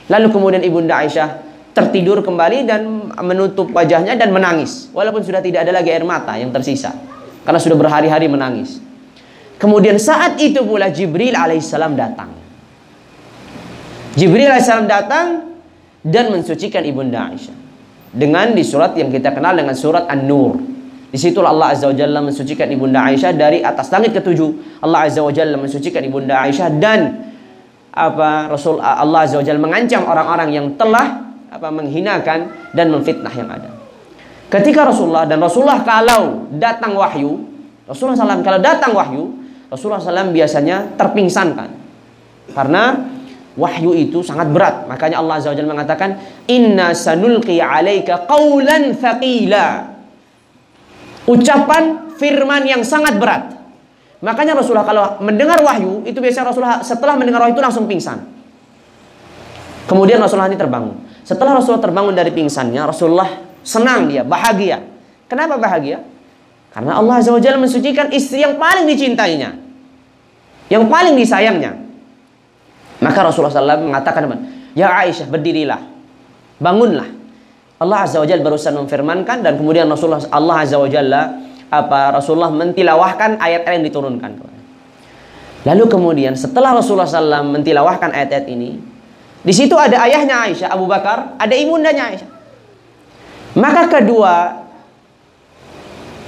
Lalu 0.07 0.27
kemudian 0.31 0.63
Ibunda 0.63 1.03
Aisyah 1.03 1.47
tertidur 1.75 2.23
kembali 2.23 2.63
dan 2.63 3.11
menutup 3.23 3.69
wajahnya 3.75 4.15
dan 4.15 4.31
menangis. 4.31 4.87
Walaupun 4.95 5.21
sudah 5.21 5.43
tidak 5.43 5.67
ada 5.67 5.75
lagi 5.75 5.91
air 5.91 6.07
mata 6.07 6.39
yang 6.39 6.49
tersisa. 6.49 6.95
Karena 7.43 7.59
sudah 7.59 7.75
berhari-hari 7.75 8.27
menangis. 8.31 8.79
Kemudian 9.57 9.99
saat 9.99 10.39
itu 10.39 10.63
pula 10.63 10.87
Jibril 10.89 11.35
alaihissalam 11.35 11.93
datang. 11.97 12.29
Jibril 14.15 14.47
alaihissalam 14.47 14.87
datang 14.87 15.55
dan 16.01 16.31
mensucikan 16.31 16.81
ibunda 16.87 17.29
Aisyah 17.29 17.57
dengan 18.15 18.55
di 18.55 18.63
surat 18.63 18.95
yang 18.95 19.11
kita 19.11 19.35
kenal 19.35 19.53
dengan 19.53 19.75
surat 19.75 20.07
An-Nur. 20.07 20.76
Di 21.07 21.15
situ 21.15 21.39
Allah 21.39 21.71
Azza 21.71 21.87
wa 21.87 21.95
Jalla 21.95 22.19
mensucikan 22.19 22.67
ibunda 22.67 22.99
Aisyah 23.07 23.31
dari 23.31 23.63
atas 23.63 23.87
langit 23.87 24.11
ketujuh. 24.11 24.83
Allah 24.83 25.07
Azza 25.07 25.23
wa 25.23 25.31
Jalla 25.31 25.55
mensucikan 25.55 26.03
ibunda 26.03 26.43
Aisyah 26.43 26.67
dan 26.75 27.31
apa 27.95 28.51
Rasul 28.51 28.83
Allah 28.83 29.23
Azza 29.23 29.39
wa 29.39 29.45
Jalla 29.47 29.61
mengancam 29.63 30.03
orang-orang 30.03 30.49
yang 30.51 30.67
telah 30.75 31.31
apa 31.47 31.71
menghinakan 31.71 32.71
dan 32.75 32.91
memfitnah 32.91 33.31
yang 33.31 33.47
ada. 33.47 33.71
Ketika 34.51 34.83
Rasulullah 34.83 35.23
dan 35.23 35.39
Rasulullah 35.39 35.79
kalau 35.87 36.51
datang 36.51 36.95
wahyu, 36.95 37.39
Rasulullah 37.87 38.19
SAW 38.19 38.43
kalau 38.43 38.59
datang 38.59 38.91
wahyu, 38.91 39.31
Rasulullah 39.71 40.03
SAW 40.03 40.35
biasanya 40.35 40.91
terpingsankan. 40.99 41.71
Karena 42.51 42.95
wahyu 43.55 43.95
itu 43.95 44.19
sangat 44.23 44.51
berat. 44.51 44.91
Makanya 44.91 45.23
Allah 45.23 45.39
Azza 45.39 45.51
wa 45.51 45.55
Jalla 45.55 45.71
mengatakan, 45.71 46.19
"Inna 46.51 46.91
sanulqi 46.91 47.63
'alaika 47.63 48.27
qawlan 48.27 48.91
thaqila." 48.91 49.96
Ucapan 51.27 52.15
firman 52.15 52.63
yang 52.63 52.81
sangat 52.87 53.19
berat. 53.19 53.51
Makanya 54.23 54.57
Rasulullah 54.57 54.87
kalau 54.87 55.05
mendengar 55.21 55.59
wahyu, 55.61 56.01
itu 56.07 56.17
biasanya 56.17 56.49
Rasulullah 56.49 56.79
setelah 56.81 57.19
mendengar 57.19 57.43
wahyu 57.43 57.53
itu 57.53 57.61
langsung 57.61 57.85
pingsan. 57.85 58.23
Kemudian 59.85 60.17
Rasulullah 60.17 60.49
ini 60.49 60.57
terbangun. 60.57 60.95
Setelah 61.21 61.59
Rasulullah 61.59 61.83
terbangun 61.83 62.15
dari 62.15 62.31
pingsannya, 62.31 62.81
Rasulullah 62.87 63.29
senang 63.61 64.07
dia, 64.07 64.23
bahagia. 64.23 64.83
Kenapa 65.27 65.59
bahagia? 65.59 66.01
Karena 66.71 66.95
Allah 66.95 67.19
Azza 67.19 67.35
wa 67.35 67.39
mensucikan 67.39 68.07
istri 68.15 68.43
yang 68.43 68.55
paling 68.55 68.87
dicintainya. 68.87 69.59
Yang 70.71 70.83
paling 70.87 71.13
disayangnya. 71.15 71.75
Maka 73.03 73.19
Rasulullah 73.27 73.53
SAW 73.53 73.87
mengatakan, 73.87 74.23
Ya 74.77 74.93
Aisyah, 74.93 75.27
berdirilah. 75.29 75.81
Bangunlah. 76.61 77.16
Allah 77.77 77.97
Azza 78.05 78.17
wa 78.17 78.27
Jalla 78.27 78.41
barusan 78.41 78.73
memfirmankan 78.73 79.45
dan 79.45 79.53
kemudian 79.57 79.85
Rasulullah 79.85 80.25
Allah 80.33 80.55
Azza 80.65 80.77
wa 80.81 80.89
Jalla 80.89 81.21
apa 81.67 82.15
Rasulullah 82.15 82.49
mentilawahkan 82.49 83.37
ayat-ayat 83.37 83.77
yang 83.83 83.85
diturunkan. 83.85 84.31
Lalu 85.67 85.83
kemudian 85.91 86.33
setelah 86.39 86.71
Rasulullah 86.71 87.09
SAW 87.09 87.43
mentilawahkan 87.51 88.15
ayat-ayat 88.15 88.47
ini, 88.47 88.79
di 89.43 89.53
situ 89.53 89.75
ada 89.75 89.99
ayahnya 90.07 90.47
Aisyah, 90.47 90.71
Abu 90.71 90.87
Bakar, 90.87 91.35
ada 91.35 91.55
ibundanya 91.59 92.07
Aisyah. 92.07 92.29
Maka 93.59 93.91
kedua 93.99 94.63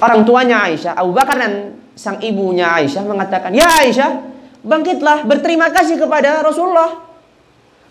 orang 0.04 0.28
tuanya 0.28 0.68
Aisyah, 0.68 1.00
Abu 1.00 1.16
Bakar 1.16 1.40
dan 1.40 1.80
sang 1.96 2.20
ibunya 2.20 2.68
Aisyah 2.68 3.04
mengatakan, 3.08 3.56
"Ya 3.56 3.70
Aisyah, 3.80 4.30
bangkitlah 4.64 5.24
berterima 5.24 5.72
kasih 5.72 5.96
kepada 5.96 6.44
Rasulullah. 6.44 7.09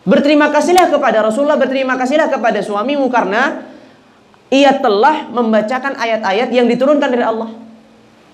Berterima 0.09 0.49
kasihlah 0.49 0.89
kepada 0.89 1.21
Rasulullah, 1.21 1.61
berterima 1.61 2.01
kasihlah 2.01 2.33
kepada 2.33 2.65
suamimu 2.65 3.13
karena 3.13 3.61
ia 4.49 4.73
telah 4.81 5.29
membacakan 5.29 6.01
ayat-ayat 6.01 6.49
yang 6.49 6.65
diturunkan 6.65 7.13
dari 7.13 7.21
Allah. 7.21 7.53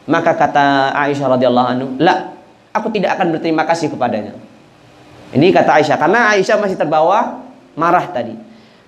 Maka 0.07 0.39
kata 0.39 0.95
Aisyah 0.95 1.35
radhiyallahu 1.35 1.69
anhu, 1.75 1.87
"La, 1.99 2.31
aku 2.71 2.95
tidak 2.95 3.19
akan 3.19 3.35
berterima 3.35 3.67
kasih 3.67 3.91
kepadanya." 3.91 4.39
Ini 5.35 5.51
kata 5.51 5.83
Aisyah 5.83 5.99
karena 5.99 6.31
Aisyah 6.39 6.63
masih 6.63 6.79
terbawa 6.79 7.43
marah 7.75 8.07
tadi. 8.07 8.39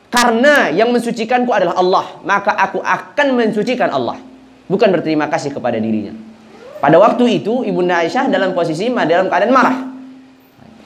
Karena 0.07 0.71
yang 0.71 0.95
mensucikanku 0.95 1.51
adalah 1.51 1.75
Allah, 1.83 2.07
maka 2.23 2.55
aku 2.55 2.79
akan 2.79 3.35
mensucikan 3.35 3.91
Allah, 3.91 4.23
bukan 4.71 4.95
berterima 4.95 5.27
kasih 5.27 5.51
kepada 5.51 5.75
dirinya. 5.83 6.15
Pada 6.79 7.03
waktu 7.03 7.43
itu 7.43 7.67
Ibunda 7.67 7.99
Aisyah 8.07 8.31
dalam 8.31 8.55
posisi 8.55 8.87
dalam 8.87 9.27
keadaan 9.27 9.51
marah. 9.51 9.77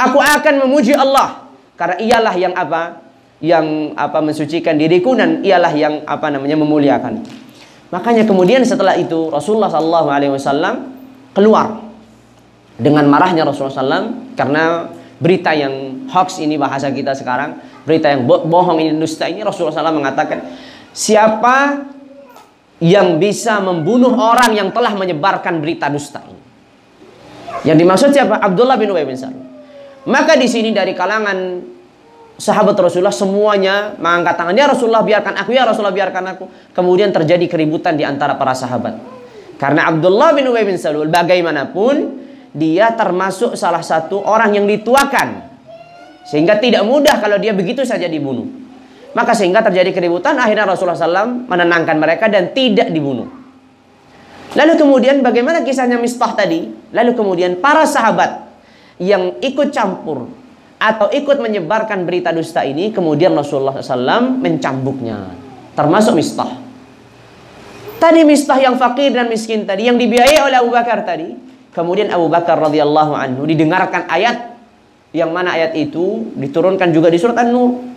Aku 0.00 0.16
akan 0.16 0.64
memuji 0.64 0.96
Allah 0.96 1.39
karena 1.80 1.96
ialah 1.96 2.34
yang 2.36 2.52
apa? 2.52 3.00
Yang 3.40 3.96
apa 3.96 4.20
mensucikan 4.20 4.76
diriku 4.76 5.16
dan 5.16 5.40
ialah 5.40 5.72
yang 5.72 6.04
apa 6.04 6.28
namanya 6.28 6.60
memuliakan. 6.60 7.24
Makanya 7.88 8.28
kemudian 8.28 8.60
setelah 8.68 9.00
itu 9.00 9.32
Rasulullah 9.32 9.72
Shallallahu 9.72 10.08
Alaihi 10.12 10.32
Wasallam 10.36 10.92
keluar 11.32 11.80
dengan 12.76 13.08
marahnya 13.08 13.48
Rasulullah 13.48 13.96
SAW 13.96 14.36
karena 14.36 14.92
berita 15.20 15.56
yang 15.56 16.04
hoax 16.08 16.40
ini 16.40 16.60
bahasa 16.60 16.92
kita 16.92 17.16
sekarang 17.16 17.60
berita 17.84 18.12
yang 18.12 18.24
bohong 18.24 18.80
ini 18.80 18.96
dusta 18.96 19.28
ini 19.28 19.44
Rasulullah 19.44 19.84
SAW 19.84 20.00
mengatakan 20.00 20.38
siapa 20.92 21.88
yang 22.80 23.20
bisa 23.20 23.60
membunuh 23.60 24.16
orang 24.16 24.56
yang 24.56 24.68
telah 24.72 24.96
menyebarkan 24.96 25.60
berita 25.60 25.92
dusta 25.92 26.24
ini. 26.24 26.40
Yang 27.68 27.76
dimaksud 27.84 28.10
siapa? 28.16 28.40
Abdullah 28.40 28.80
bin 28.80 28.88
Ubay 28.88 29.04
bin 29.04 29.20
Salul. 29.20 29.49
Maka 30.08 30.38
di 30.40 30.48
sini 30.48 30.72
dari 30.72 30.96
kalangan 30.96 31.60
sahabat 32.40 32.72
Rasulullah 32.72 33.12
semuanya 33.12 33.92
mengangkat 34.00 34.34
tangan, 34.40 34.54
"Ya 34.56 34.64
Rasulullah, 34.64 35.04
biarkan 35.04 35.34
aku, 35.44 35.50
ya 35.52 35.68
Rasulullah, 35.68 35.92
biarkan 35.92 36.24
aku." 36.36 36.44
Kemudian 36.72 37.12
terjadi 37.12 37.44
keributan 37.44 38.00
di 38.00 38.04
antara 38.08 38.40
para 38.40 38.56
sahabat. 38.56 38.96
Karena 39.60 39.92
Abdullah 39.92 40.32
bin 40.32 40.48
Ubay 40.48 40.64
bin 40.64 40.80
Salul 40.80 41.12
bagaimanapun 41.12 42.16
dia 42.56 42.96
termasuk 42.96 43.60
salah 43.60 43.84
satu 43.84 44.24
orang 44.24 44.56
yang 44.56 44.64
dituakan. 44.64 45.52
Sehingga 46.24 46.56
tidak 46.56 46.80
mudah 46.88 47.20
kalau 47.20 47.36
dia 47.36 47.52
begitu 47.52 47.84
saja 47.84 48.08
dibunuh. 48.08 48.48
Maka 49.12 49.34
sehingga 49.34 49.60
terjadi 49.60 49.90
keributan, 49.90 50.38
akhirnya 50.38 50.64
Rasulullah 50.70 50.96
SAW 50.96 51.50
menenangkan 51.50 51.98
mereka 51.98 52.30
dan 52.30 52.54
tidak 52.54 52.94
dibunuh. 52.94 53.26
Lalu 54.54 54.78
kemudian 54.78 55.22
bagaimana 55.22 55.62
kisahnya 55.62 55.98
Mistah 55.98 56.34
tadi? 56.34 56.70
Lalu 56.90 57.14
kemudian 57.14 57.58
para 57.58 57.86
sahabat 57.86 58.49
yang 59.00 59.40
ikut 59.40 59.72
campur 59.72 60.28
atau 60.80 61.08
ikut 61.08 61.40
menyebarkan 61.40 62.04
berita 62.04 62.30
dusta 62.32 62.64
ini, 62.64 62.92
kemudian 62.92 63.32
Rasulullah 63.32 63.80
SAW 63.80 64.40
mencambuknya. 64.40 65.32
Termasuk 65.72 66.16
Mistah. 66.16 66.52
Tadi 68.00 68.20
Mistah 68.24 68.60
yang 68.60 68.76
fakir 68.76 69.12
dan 69.12 69.28
miskin 69.28 69.64
tadi, 69.64 69.88
yang 69.88 69.96
dibiayai 69.96 70.40
oleh 70.40 70.56
Abu 70.60 70.72
Bakar 70.72 71.04
tadi. 71.04 71.36
Kemudian 71.70 72.10
Abu 72.10 72.26
Bakar 72.28 72.58
radhiyallahu 72.58 73.12
anhu 73.14 73.46
didengarkan 73.46 74.10
ayat 74.10 74.58
yang 75.14 75.30
mana 75.30 75.54
ayat 75.54 75.76
itu 75.78 76.34
diturunkan 76.34 76.90
juga 76.90 77.06
di 77.12 77.18
surat 77.18 77.38
An-Nur 77.38 77.90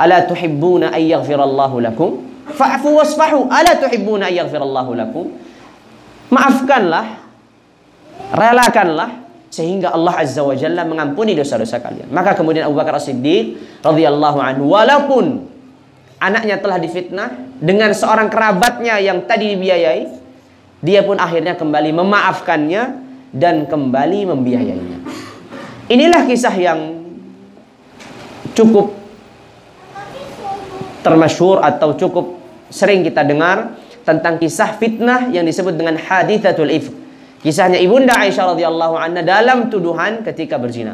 Ala 0.00 0.24
tuhibbuna 0.24 0.96
ay 0.96 1.12
yaghfirallahu 1.12 1.76
lakum? 1.84 2.24
Fa'fu 2.48 2.96
wasfahu. 2.96 3.52
Ala 3.52 3.76
tuhibbuna 3.76 4.32
ay 4.32 4.40
yaghfirallahu 4.40 4.96
lakum? 4.96 5.28
Maafkanlah, 6.32 7.20
relakanlah 8.32 9.19
sehingga 9.50 9.90
Allah 9.90 10.22
Azza 10.22 10.46
wa 10.46 10.54
Jalla 10.54 10.86
mengampuni 10.86 11.34
dosa-dosa 11.34 11.82
kalian. 11.82 12.08
Maka 12.14 12.38
kemudian 12.38 12.70
Abu 12.70 12.78
Bakar 12.78 12.96
As-Siddiq 12.96 13.58
radhiyallahu 13.82 14.38
anhu 14.38 14.70
walaupun 14.70 15.50
anaknya 16.22 16.62
telah 16.62 16.78
difitnah 16.78 17.34
dengan 17.58 17.90
seorang 17.90 18.30
kerabatnya 18.30 19.02
yang 19.02 19.26
tadi 19.26 19.58
dibiayai, 19.58 20.06
dia 20.80 21.02
pun 21.02 21.18
akhirnya 21.18 21.58
kembali 21.58 21.90
memaafkannya 21.92 22.82
dan 23.34 23.66
kembali 23.66 24.30
membiayainya. 24.30 24.98
Inilah 25.90 26.22
kisah 26.30 26.54
yang 26.54 27.02
cukup 28.54 28.94
termasyur 31.02 31.58
atau 31.64 31.98
cukup 31.98 32.38
sering 32.70 33.02
kita 33.02 33.26
dengar 33.26 33.74
tentang 34.06 34.38
kisah 34.38 34.78
fitnah 34.78 35.28
yang 35.34 35.42
disebut 35.42 35.74
dengan 35.74 35.98
hadithatul 35.98 36.70
ifk. 36.70 36.94
Kisahnya 37.40 37.80
Ibunda 37.80 38.20
Aisyah 38.20 38.52
radhiyallahu 38.52 39.00
anha 39.00 39.24
dalam 39.24 39.72
tuduhan 39.72 40.20
ketika 40.20 40.60
berzina. 40.60 40.92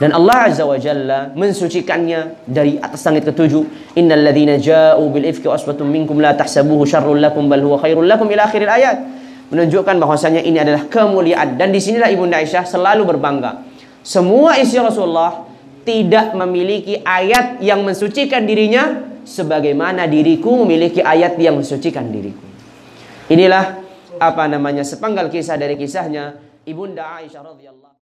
Dan 0.00 0.10
Allah 0.10 0.50
Azza 0.50 0.64
wa 0.66 0.74
Jalla 0.74 1.30
mensucikannya 1.36 2.48
dari 2.48 2.80
atas 2.80 3.04
langit 3.06 3.30
ketujuh. 3.30 3.94
Innal 3.94 4.26
ladzina 4.26 4.58
ja'u 4.58 5.06
bil 5.12 5.28
ifki 5.28 5.46
usbatun 5.46 5.86
minkum 5.86 6.18
la 6.18 6.34
tahsabuhu 6.34 6.82
syarrul 6.82 7.20
lakum 7.20 7.46
bal 7.46 7.62
huwa 7.62 7.78
khairul 7.78 8.08
lakum 8.08 8.26
ila 8.26 8.48
akhir 8.48 8.64
ayat. 8.64 8.96
Menunjukkan 9.52 10.00
bahwasanya 10.00 10.42
ini 10.42 10.58
adalah 10.58 10.88
kemuliaan 10.88 11.60
dan 11.60 11.70
di 11.70 11.78
sinilah 11.78 12.10
Ibunda 12.10 12.40
Aisyah 12.40 12.64
selalu 12.64 13.04
berbangga. 13.04 13.62
Semua 14.02 14.56
istri 14.58 14.80
Rasulullah 14.80 15.46
tidak 15.84 16.32
memiliki 16.32 16.98
ayat 17.04 17.60
yang 17.60 17.84
mensucikan 17.84 18.48
dirinya 18.48 19.04
sebagaimana 19.22 20.08
diriku 20.08 20.64
memiliki 20.64 21.04
ayat 21.04 21.36
yang 21.36 21.60
mensucikan 21.60 22.08
diriku. 22.08 22.40
Inilah 23.30 23.83
apa 24.20 24.44
namanya 24.48 24.86
sepenggal 24.86 25.28
kisah 25.28 25.58
dari 25.58 25.74
kisahnya 25.76 26.38
Ibunda 26.64 27.20
Aisyah 27.20 27.42
radhiyallahu 27.44 27.92